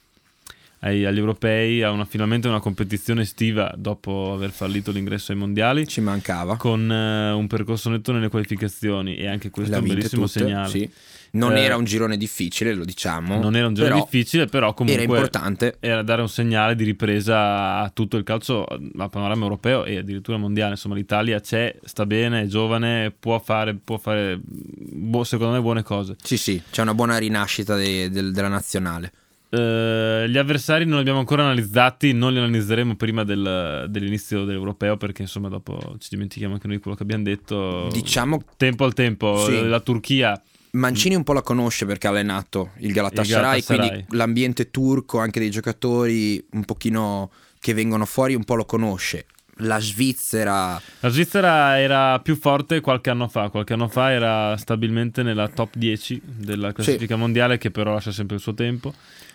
ai- 0.79 1.05
agli 1.05 1.17
europei 1.17 1.81
ha 1.83 1.91
una- 1.91 2.05
finalmente 2.05 2.47
una 2.47 2.59
competizione 2.59 3.21
estiva 3.21 3.73
dopo 3.77 4.33
aver 4.33 4.51
fallito 4.51 4.91
l'ingresso 4.91 5.31
ai 5.31 5.37
mondiali 5.37 5.87
Ci 5.87 6.01
mancava. 6.01 6.57
con 6.57 6.91
eh, 6.91 7.31
un 7.31 7.47
percorso 7.47 7.89
netto 7.89 8.11
nelle 8.11 8.29
qualificazioni 8.29 9.15
e 9.17 9.27
anche 9.27 9.49
questo 9.49 9.75
è 9.75 9.79
un 9.79 9.87
bellissimo 9.87 10.25
tutte, 10.25 10.39
segnale. 10.39 10.69
sì. 10.69 10.89
Non 11.31 11.55
Eh, 11.55 11.61
era 11.61 11.75
un 11.77 11.83
girone 11.83 12.17
difficile, 12.17 12.73
lo 12.73 12.83
diciamo. 12.83 13.39
Non 13.39 13.55
era 13.55 13.67
un 13.67 13.75
giro 13.75 13.85
però 13.85 13.99
difficile, 13.99 14.47
però 14.47 14.73
comunque 14.73 15.03
Era 15.03 15.13
importante. 15.13 15.77
era 15.79 16.01
dare 16.01 16.21
un 16.21 16.27
segnale 16.29 16.73
di 16.75 16.83
ripresa 16.83 17.75
a 17.81 17.91
tutto 17.93 18.17
il 18.17 18.23
calcio, 18.23 18.63
a 18.65 19.09
panorama 19.09 19.43
europeo 19.43 19.85
e 19.85 19.97
addirittura 19.97 20.37
mondiale. 20.37 20.71
Insomma, 20.71 20.95
l'Italia 20.95 21.39
c'è, 21.39 21.77
sta 21.83 22.07
bene, 22.07 22.41
è 22.41 22.45
giovane, 22.47 23.11
può 23.11 23.37
fare, 23.37 23.75
può 23.75 23.99
fare 23.99 24.39
bu- 24.41 25.21
secondo 25.21 25.53
me 25.53 25.61
buone 25.61 25.83
cose. 25.83 26.15
Sì, 26.23 26.35
sì, 26.35 26.59
c'è 26.71 26.81
una 26.81 26.95
buona 26.95 27.19
rinascita 27.19 27.75
de- 27.75 28.09
del- 28.09 28.31
della 28.31 28.47
nazionale. 28.47 29.11
Eh, 29.51 30.25
gli 30.29 30.37
avversari 30.37 30.85
non 30.85 30.95
li 30.95 30.99
abbiamo 31.01 31.19
ancora 31.19 31.41
analizzati, 31.43 32.13
non 32.13 32.31
li 32.33 32.37
analizzeremo 32.37 32.95
prima 32.95 33.23
del- 33.23 33.87
dell'inizio 33.89 34.45
dell'europeo 34.45 34.95
perché 34.97 35.23
insomma 35.23 35.49
dopo 35.49 35.95
ci 35.99 36.09
dimentichiamo 36.11 36.53
anche 36.53 36.67
noi 36.67 36.79
quello 36.79 36.95
che 36.95 37.03
abbiamo 37.03 37.23
detto. 37.23 37.87
Diciamo 37.91 38.43
tempo 38.57 38.83
al 38.85 38.93
tempo, 38.93 39.43
Sì. 39.45 39.67
la 39.67 39.79
Turchia 39.79 40.39
Mancini 40.71 41.15
un 41.15 41.23
po' 41.23 41.33
la 41.33 41.41
conosce 41.41 41.87
perché 41.87 42.05
ha 42.05 42.11
allenato 42.11 42.73
il 42.77 42.91
Galatasaray, 42.93 43.57
Il 43.57 43.63
Galatasaray. 43.65 43.87
quindi 43.89 44.05
l'ambiente 44.17 44.69
turco, 44.69 45.17
anche 45.17 45.39
dei 45.39 45.49
giocatori 45.49 46.45
un 46.51 46.63
pochino 46.63 47.31
che 47.59 47.73
vengono 47.73 48.05
fuori, 48.05 48.35
un 48.35 48.43
po' 48.43 48.53
lo 48.53 48.65
conosce. 48.65 49.25
La 49.61 49.79
Svizzera, 49.79 50.79
La 50.99 51.09
Svizzera 51.09 51.79
era 51.79 52.19
più 52.19 52.35
forte 52.37 52.81
qualche 52.81 53.09
anno 53.09 53.27
fa, 53.27 53.49
qualche 53.49 53.73
anno 53.73 53.87
fa 53.87 54.11
era 54.11 54.55
stabilmente 54.57 55.23
nella 55.23 55.47
top 55.49 55.75
10 55.75 56.21
della 56.23 56.71
classifica 56.71 57.15
mondiale 57.15 57.57
che 57.57 57.71
però 57.71 57.93
lascia 57.93 58.11
sempre 58.11 58.35
il 58.35 58.41
suo 58.41 58.53
tempo. 58.53 58.93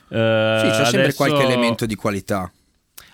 Eh, 0.08 0.58
sì, 0.62 0.68
c'è 0.68 0.84
sempre 0.84 1.00
adesso- 1.02 1.16
qualche 1.16 1.42
elemento 1.42 1.86
di 1.86 1.94
qualità. 1.94 2.50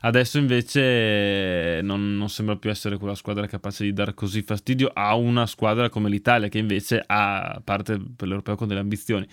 Adesso 0.02 0.38
invece 0.38 1.80
non, 1.82 2.16
non 2.16 2.30
sembra 2.30 2.56
più 2.56 2.70
essere 2.70 2.96
quella 2.96 3.14
squadra 3.14 3.46
capace 3.46 3.84
di 3.84 3.92
dar 3.92 4.14
così 4.14 4.40
fastidio 4.40 4.90
a 4.94 5.14
una 5.14 5.46
squadra 5.46 5.90
come 5.90 6.08
l'Italia 6.08 6.48
che 6.48 6.56
invece 6.56 7.02
ha 7.04 7.60
parte 7.62 8.00
per 8.16 8.26
l'Europeo 8.26 8.56
con 8.56 8.66
delle 8.66 8.80
ambizioni. 8.80 9.26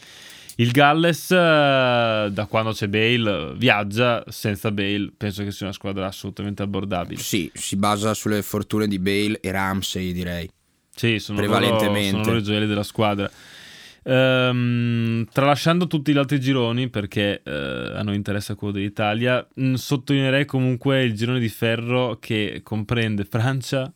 Il 0.59 0.71
Galles, 0.71 1.31
eh, 1.31 1.35
da 1.35 2.45
quando 2.49 2.71
c'è 2.71 2.87
Bale, 2.87 3.53
viaggia, 3.55 4.23
senza 4.27 4.71
Bale 4.71 5.11
penso 5.15 5.43
che 5.43 5.51
sia 5.51 5.67
una 5.67 5.75
squadra 5.75 6.07
assolutamente 6.07 6.63
abbordabile. 6.63 7.21
Sì, 7.21 7.49
si 7.53 7.77
basa 7.77 8.13
sulle 8.13 8.41
fortune 8.41 8.87
di 8.87 8.99
Bale 8.99 9.39
e 9.39 9.51
Ramsey, 9.51 10.11
direi. 10.11 10.49
Sì, 10.93 11.19
sono 11.19 11.37
Prevalentemente. 11.37 11.99
loro, 11.99 12.09
sono 12.09 12.23
loro 12.23 12.37
i 12.37 12.43
gioielli 12.43 12.67
della 12.67 12.83
squadra. 12.83 13.31
Ehm, 14.07 15.25
tralasciando 15.31 15.87
tutti 15.87 16.13
gli 16.13 16.17
altri 16.17 16.39
gironi, 16.39 16.89
perché 16.89 17.41
eh, 17.43 17.51
a 17.95 18.01
noi 18.03 18.15
interessa 18.15 18.55
quello 18.55 18.73
dell'Italia, 18.73 19.45
mh, 19.53 19.73
sottolineerei 19.73 20.45
comunque 20.45 21.03
il 21.03 21.13
girone 21.13 21.39
di 21.39 21.49
ferro 21.49 22.17
che 22.19 22.61
comprende 22.63 23.25
Francia, 23.25 23.91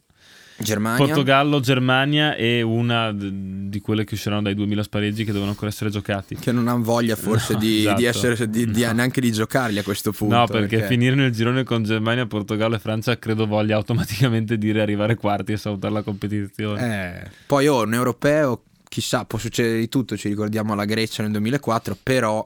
Germania, 0.57 1.03
Portogallo, 1.03 1.59
Germania 1.59 2.35
e 2.35 2.61
una 2.61 3.11
d- 3.11 3.69
di 3.69 3.79
quelle 3.79 4.03
che 4.03 4.13
usciranno 4.13 4.43
dai 4.43 4.53
2000 4.53 4.83
spareggi 4.83 5.23
che 5.23 5.31
devono 5.31 5.49
ancora 5.51 5.69
essere 5.71 5.89
giocati. 5.89 6.35
che 6.35 6.51
non 6.51 6.67
hanno 6.67 6.83
voglia 6.83 7.15
forse 7.15 7.53
No, 7.53 7.59
di, 7.59 7.79
esatto. 7.79 7.97
di 7.97 8.05
essere, 8.05 8.49
di- 8.49 8.69
di- 8.69 8.83
No. 8.85 8.91
neanche 8.91 9.21
di 9.21 9.31
giocarli 9.31 9.79
a 9.79 9.83
questo 9.83 10.11
punto. 10.11 10.35
no, 10.35 10.45
perché, 10.45 10.83
finire 10.85 11.15
nel 11.15 11.31
girone 11.31 11.63
con 11.63 11.81
Germania, 11.83 12.27
Portogallo 12.27 12.75
e 12.75 12.79
Francia 12.79 13.17
credo 13.17 13.47
voglia 13.47 13.75
automaticamente 13.77 14.57
dire 14.59 14.81
arrivare 14.81 15.15
quarti 15.15 15.53
e 15.53 15.57
salutare 15.57 15.93
la 15.93 16.03
competizione. 16.03 17.23
Eh, 17.25 17.29
poi 17.47 17.65
oh, 17.67 17.81
un 17.83 17.93
europeo, 17.95 18.61
chissà, 18.91 19.23
può 19.23 19.39
succedere 19.39 19.79
di 19.79 19.87
tutto, 19.87 20.17
ci 20.17 20.27
ricordiamo 20.27 20.75
la 20.75 20.83
Grecia 20.83 21.23
nel 21.23 21.31
2004, 21.31 21.97
però 22.03 22.45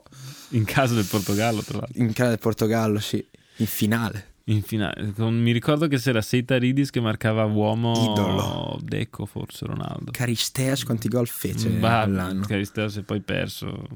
In 0.50 0.64
casa 0.64 0.94
del 0.94 1.06
Portogallo, 1.06 1.62
tra 1.64 1.80
l'altro. 1.80 2.04
in 2.04 2.14
casa 2.14 2.30
del 2.30 2.38
Portogallo, 2.40 3.00
sì, 3.00 3.26
in 3.58 3.66
finale. 3.66 4.34
In 4.48 4.62
finale, 4.62 5.12
mi 5.18 5.52
ricordo 5.52 5.88
che 5.88 5.98
c'era 5.98 6.22
Seita 6.22 6.56
Ridis 6.60 6.92
che 6.92 7.00
marcava 7.02 7.46
uomo 7.46 7.94
Idolo. 8.12 8.80
Deco, 8.84 9.26
forse 9.26 9.66
Ronaldo. 9.66 10.12
Caristeas 10.12 10.84
quanti 10.84 11.08
gol 11.08 11.28
fece 11.28 11.68
Bah, 11.70 12.04
quell'anno? 12.04 12.46
Caristeo 12.46 12.88
si 12.90 13.00
è 13.00 13.02
poi 13.02 13.22
perso. 13.22 13.88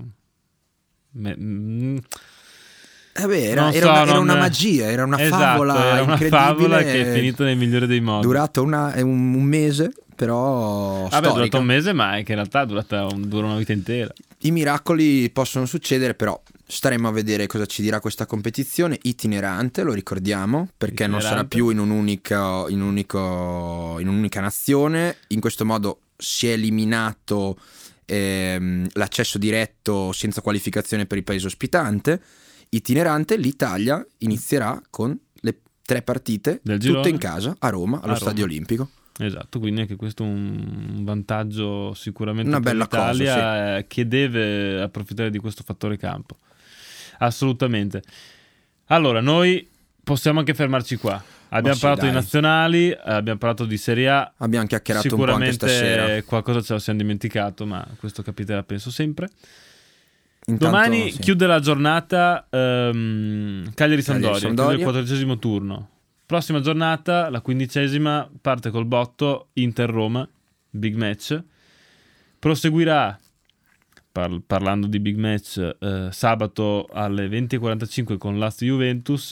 Me- 1.11 1.35
mm, 1.37 1.97
beh, 3.27 3.43
era, 3.43 3.71
era 3.71 3.85
so, 3.85 3.89
una, 3.91 4.01
era 4.01 4.13
non- 4.13 4.21
una 4.23 4.35
magia, 4.37 4.89
era 4.89 5.03
una 5.05 5.21
esatto, 5.21 5.43
favola 5.43 5.75
era 5.85 6.01
una 6.01 6.11
incredibile. 6.13 6.29
favola 6.41 6.77
che 6.81 7.01
è 7.09 7.13
finita 7.13 7.43
nel 7.43 7.55
migliore 7.57 7.85
dei 7.85 8.01
modi. 8.01 8.25
Durato 8.25 8.63
una- 8.63 8.91
un, 8.97 9.33
un 9.35 9.43
mese, 9.43 9.91
però 10.19 11.03
Vabbè, 11.03 11.05
è 11.05 11.07
storica. 11.17 11.33
durata 11.33 11.57
un 11.59 11.65
mese, 11.65 11.93
ma 11.93 12.17
è 12.17 12.23
che 12.23 12.31
in 12.33 12.37
realtà 12.39 12.63
è 12.63 12.65
durata 12.65 13.07
dura 13.15 13.45
una 13.47 13.55
vita 13.57 13.71
intera. 13.71 14.11
I 14.39 14.51
miracoli 14.51 15.29
possono 15.29 15.65
succedere, 15.65 16.13
però 16.13 16.41
staremo 16.67 17.07
a 17.07 17.11
vedere 17.11 17.47
cosa 17.47 17.65
ci 17.65 17.81
dirà 17.81 18.01
questa 18.01 18.25
competizione 18.25 18.97
itinerante, 19.03 19.81
lo 19.83 19.93
ricordiamo, 19.93 20.67
perché 20.77 21.07
non 21.07 21.21
sarà 21.21 21.41
Itinerante. 21.43 21.55
più 21.55 21.69
in, 21.69 21.79
un 21.79 21.89
unico- 21.89 22.67
in, 22.67 22.81
un 22.81 22.87
unico- 22.89 23.95
in 23.99 24.09
un'unica 24.09 24.41
nazione. 24.41 25.15
In 25.29 25.39
questo 25.39 25.63
modo 25.63 26.01
si 26.17 26.47
è 26.49 26.51
eliminato 26.51 27.57
ehm, 28.05 28.87
l'accesso 28.93 29.37
diretto 29.37 30.11
senza 30.11 30.41
qualificazione 30.41 31.05
per 31.05 31.17
il 31.17 31.23
paese 31.23 31.47
ospitante. 31.47 32.21
Itinerante, 32.71 33.37
l'Italia 33.37 34.05
inizierà 34.19 34.81
con 34.89 35.17
le 35.41 35.59
tre 35.81 36.01
partite, 36.01 36.59
tutte 36.61 37.07
in 37.07 37.17
casa, 37.17 37.55
a 37.57 37.69
Roma, 37.69 37.95
allo 38.01 38.03
A 38.03 38.07
Roma. 38.07 38.17
Stadio 38.19 38.43
Olimpico. 38.43 38.89
Esatto, 39.21 39.59
quindi 39.59 39.81
anche 39.81 39.97
questo 39.97 40.23
è 40.23 40.25
un 40.25 41.03
vantaggio 41.03 41.93
sicuramente 41.93 42.49
Una 42.49 42.61
per 42.61 42.71
bella 42.71 42.87
cosa, 42.87 43.11
l'Italia 43.11 43.77
eh, 43.77 43.87
che 43.87 44.07
deve 44.07 44.81
approfittare 44.81 45.29
di 45.29 45.39
questo 45.39 45.61
fattore 45.65 45.97
campo. 45.97 46.37
Assolutamente. 47.17 48.01
Allora, 48.85 49.19
noi 49.19 49.67
possiamo 50.01 50.39
anche 50.39 50.53
fermarci 50.53 50.95
qua. 50.95 51.21
Abbiamo 51.49 51.75
sì, 51.75 51.81
parlato 51.81 52.03
dai. 52.03 52.11
di 52.11 52.15
nazionali, 52.15 52.97
abbiamo 52.97 53.37
parlato 53.39 53.65
di 53.65 53.75
Serie 53.75 54.09
A. 54.09 54.33
Abbiamo 54.37 54.67
chiacchierato 54.67 55.07
un 55.07 55.11
po' 55.11 55.17
Sicuramente 55.17 56.23
qualcosa 56.25 56.61
ce 56.61 56.73
lo 56.73 56.79
siamo 56.79 56.99
dimenticato, 56.99 57.65
ma 57.65 57.85
questo 57.99 58.23
capiterà 58.23 58.63
penso 58.63 58.89
sempre. 58.89 59.27
Intanto, 60.45 60.65
Domani 60.65 61.11
sì. 61.11 61.19
chiude 61.19 61.45
la 61.45 61.59
giornata 61.59 62.47
ehm, 62.49 63.73
Cagliari-Sampdoria, 63.73 64.37
chiude 64.37 64.55
Cagliari-Sampdoria. 64.55 64.77
il 64.77 64.83
quattordicesimo 64.83 65.37
turno. 65.37 65.89
Prossima 66.29 66.59
giornata, 66.59 67.27
la 67.31 67.41
quindicesima, 67.41 68.29
parte 68.39 68.69
col 68.69 68.85
botto 68.85 69.47
Inter-Roma, 69.53 70.29
big 70.69 70.93
match. 70.93 71.41
Proseguirà, 72.37 73.17
par- 74.11 74.39
parlando 74.45 74.85
di 74.85 74.99
big 74.99 75.17
match, 75.17 75.57
eh, 75.79 76.09
sabato 76.11 76.87
alle 76.93 77.27
20.45 77.27 78.17
con 78.19 78.37
l'Ast 78.37 78.63
Juventus. 78.63 79.31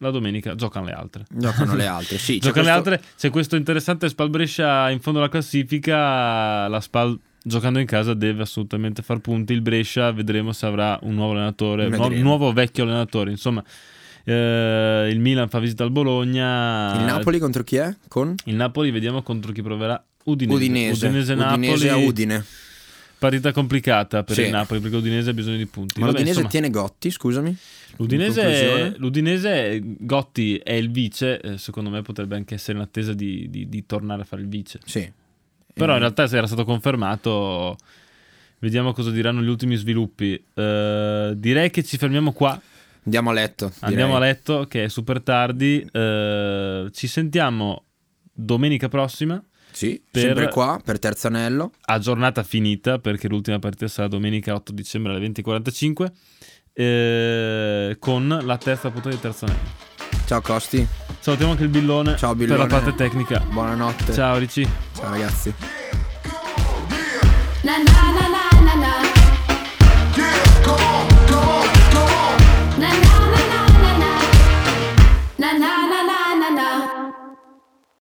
La 0.00 0.10
domenica 0.10 0.54
giocano 0.54 0.86
le 0.86 0.92
altre. 0.92 1.24
Giocano 1.28 1.74
le 1.74 1.86
altre, 1.90 2.16
sì. 2.18 2.38
Giocano 2.38 2.66
le 2.66 2.70
questo- 2.72 2.90
altre. 2.90 3.08
C'è 3.16 3.30
questo 3.30 3.56
interessante 3.56 4.08
Spal 4.08 4.30
Brescia 4.30 4.90
in 4.90 5.00
fondo 5.00 5.18
alla 5.18 5.28
classifica. 5.28 6.68
La 6.68 6.80
Spal 6.80 7.18
giocando 7.42 7.80
in 7.80 7.86
casa 7.86 8.14
deve 8.14 8.42
assolutamente 8.42 9.02
far 9.02 9.18
punti. 9.18 9.52
Il 9.52 9.62
Brescia 9.62 10.12
vedremo 10.12 10.52
se 10.52 10.64
avrà 10.64 10.96
un 11.02 11.14
nuovo 11.16 11.32
allenatore, 11.32 11.86
un 11.86 11.90
nuovo, 11.96 12.14
nuovo 12.14 12.52
vecchio 12.52 12.84
allenatore. 12.84 13.32
Insomma, 13.32 13.64
eh, 14.32 15.08
il 15.10 15.20
Milan 15.20 15.48
fa 15.48 15.58
visita 15.58 15.84
al 15.84 15.90
Bologna. 15.90 16.94
Il 16.98 17.04
Napoli 17.04 17.38
contro 17.38 17.62
chi 17.62 17.76
è? 17.76 17.94
Con? 18.08 18.34
Il 18.44 18.54
Napoli 18.54 18.90
vediamo 18.90 19.22
contro 19.22 19.52
chi 19.52 19.62
proverà. 19.62 20.02
Udinese. 20.24 20.56
Udinese. 20.56 21.06
Udinese-Napoli. 21.06 21.68
Udinese 21.68 21.90
a 21.90 21.96
Udine. 21.96 22.44
Partita 23.18 23.50
complicata 23.52 24.22
per 24.22 24.36
Sì. 24.36 24.42
il 24.42 24.50
Napoli 24.50 24.78
perché 24.80 24.96
Udinese 24.96 25.30
ha 25.30 25.32
bisogno 25.32 25.56
di 25.56 25.66
punti. 25.66 25.98
Ma 25.98 26.06
Vabbè, 26.06 26.18
l'Udinese 26.18 26.40
insomma, 26.42 26.48
tiene 26.48 26.70
Gotti, 26.70 27.10
scusami. 27.10 27.48
In 27.48 27.56
L'Udinese, 27.96 28.94
l'Udinese, 28.98 29.80
Gotti 29.82 30.56
è 30.58 30.74
il 30.74 30.90
vice. 30.90 31.40
eh, 31.40 31.58
secondo 31.58 31.90
me 31.90 32.02
potrebbe 32.02 32.36
anche 32.36 32.54
essere 32.54 32.78
in 32.78 32.84
attesa 32.84 33.12
di, 33.14 33.48
di- 33.50 33.68
di 33.68 33.86
tornare 33.86 34.22
a 34.22 34.24
fare 34.24 34.42
il 34.42 34.48
vice. 34.48 34.78
Sì. 34.84 35.10
Però 35.74 35.90
in 35.92 35.96
Eh, 35.96 36.00
realtà 36.00 36.26
se 36.28 36.36
era 36.36 36.46
stato 36.46 36.64
confermato, 36.64 37.76
vediamo 38.60 38.92
cosa 38.92 39.10
diranno 39.10 39.42
gli 39.42 39.48
ultimi 39.48 39.74
sviluppi. 39.76 40.40
Eh, 40.54 41.32
direi 41.36 41.70
che 41.70 41.82
ci 41.82 41.96
fermiamo 41.96 42.30
qua, 42.32 42.60
Andiamo 43.08 43.30
a 43.30 43.32
letto. 43.32 43.72
andiamo 43.80 44.16
a 44.16 44.18
direi. 44.18 44.32
letto 44.34 44.66
che 44.68 44.84
è 44.84 44.88
super 44.88 45.22
tardi. 45.22 45.82
Eh, 45.90 46.88
ci 46.92 47.06
sentiamo 47.06 47.84
domenica 48.30 48.88
prossima 48.88 49.42
Sì, 49.70 50.00
per- 50.10 50.22
sempre 50.22 50.48
qua 50.50 50.78
per 50.84 50.98
terzo 50.98 51.26
anello. 51.28 51.72
a 51.86 51.98
giornata 51.98 52.42
finita 52.42 52.98
perché 52.98 53.26
l'ultima 53.28 53.58
partita 53.58 53.88
sarà 53.88 54.08
domenica 54.08 54.52
8 54.54 54.72
dicembre 54.72 55.12
alle 55.14 55.26
20.45 55.26 56.12
eh, 56.74 57.96
con 57.98 58.40
la 58.42 58.56
terza 58.58 58.90
puntata 58.90 59.14
di 59.14 59.20
terzo 59.22 59.46
anello. 59.46 59.86
Ciao 60.26 60.42
Costi, 60.42 60.86
Salutiamo 61.20 61.52
anche 61.52 61.64
il 61.64 61.70
Billone, 61.70 62.14
Ciao, 62.18 62.34
per 62.34 62.44
Billone. 62.44 62.58
la 62.58 62.66
parte 62.66 62.94
tecnica. 62.94 63.40
buonanotte. 63.40 64.12
Ciao 64.12 64.36
Ricci. 64.36 64.68
Ciao 64.94 65.08
ragazzi. 65.10 65.54
Na 67.62 67.72
na 67.78 68.74
na 68.76 69.07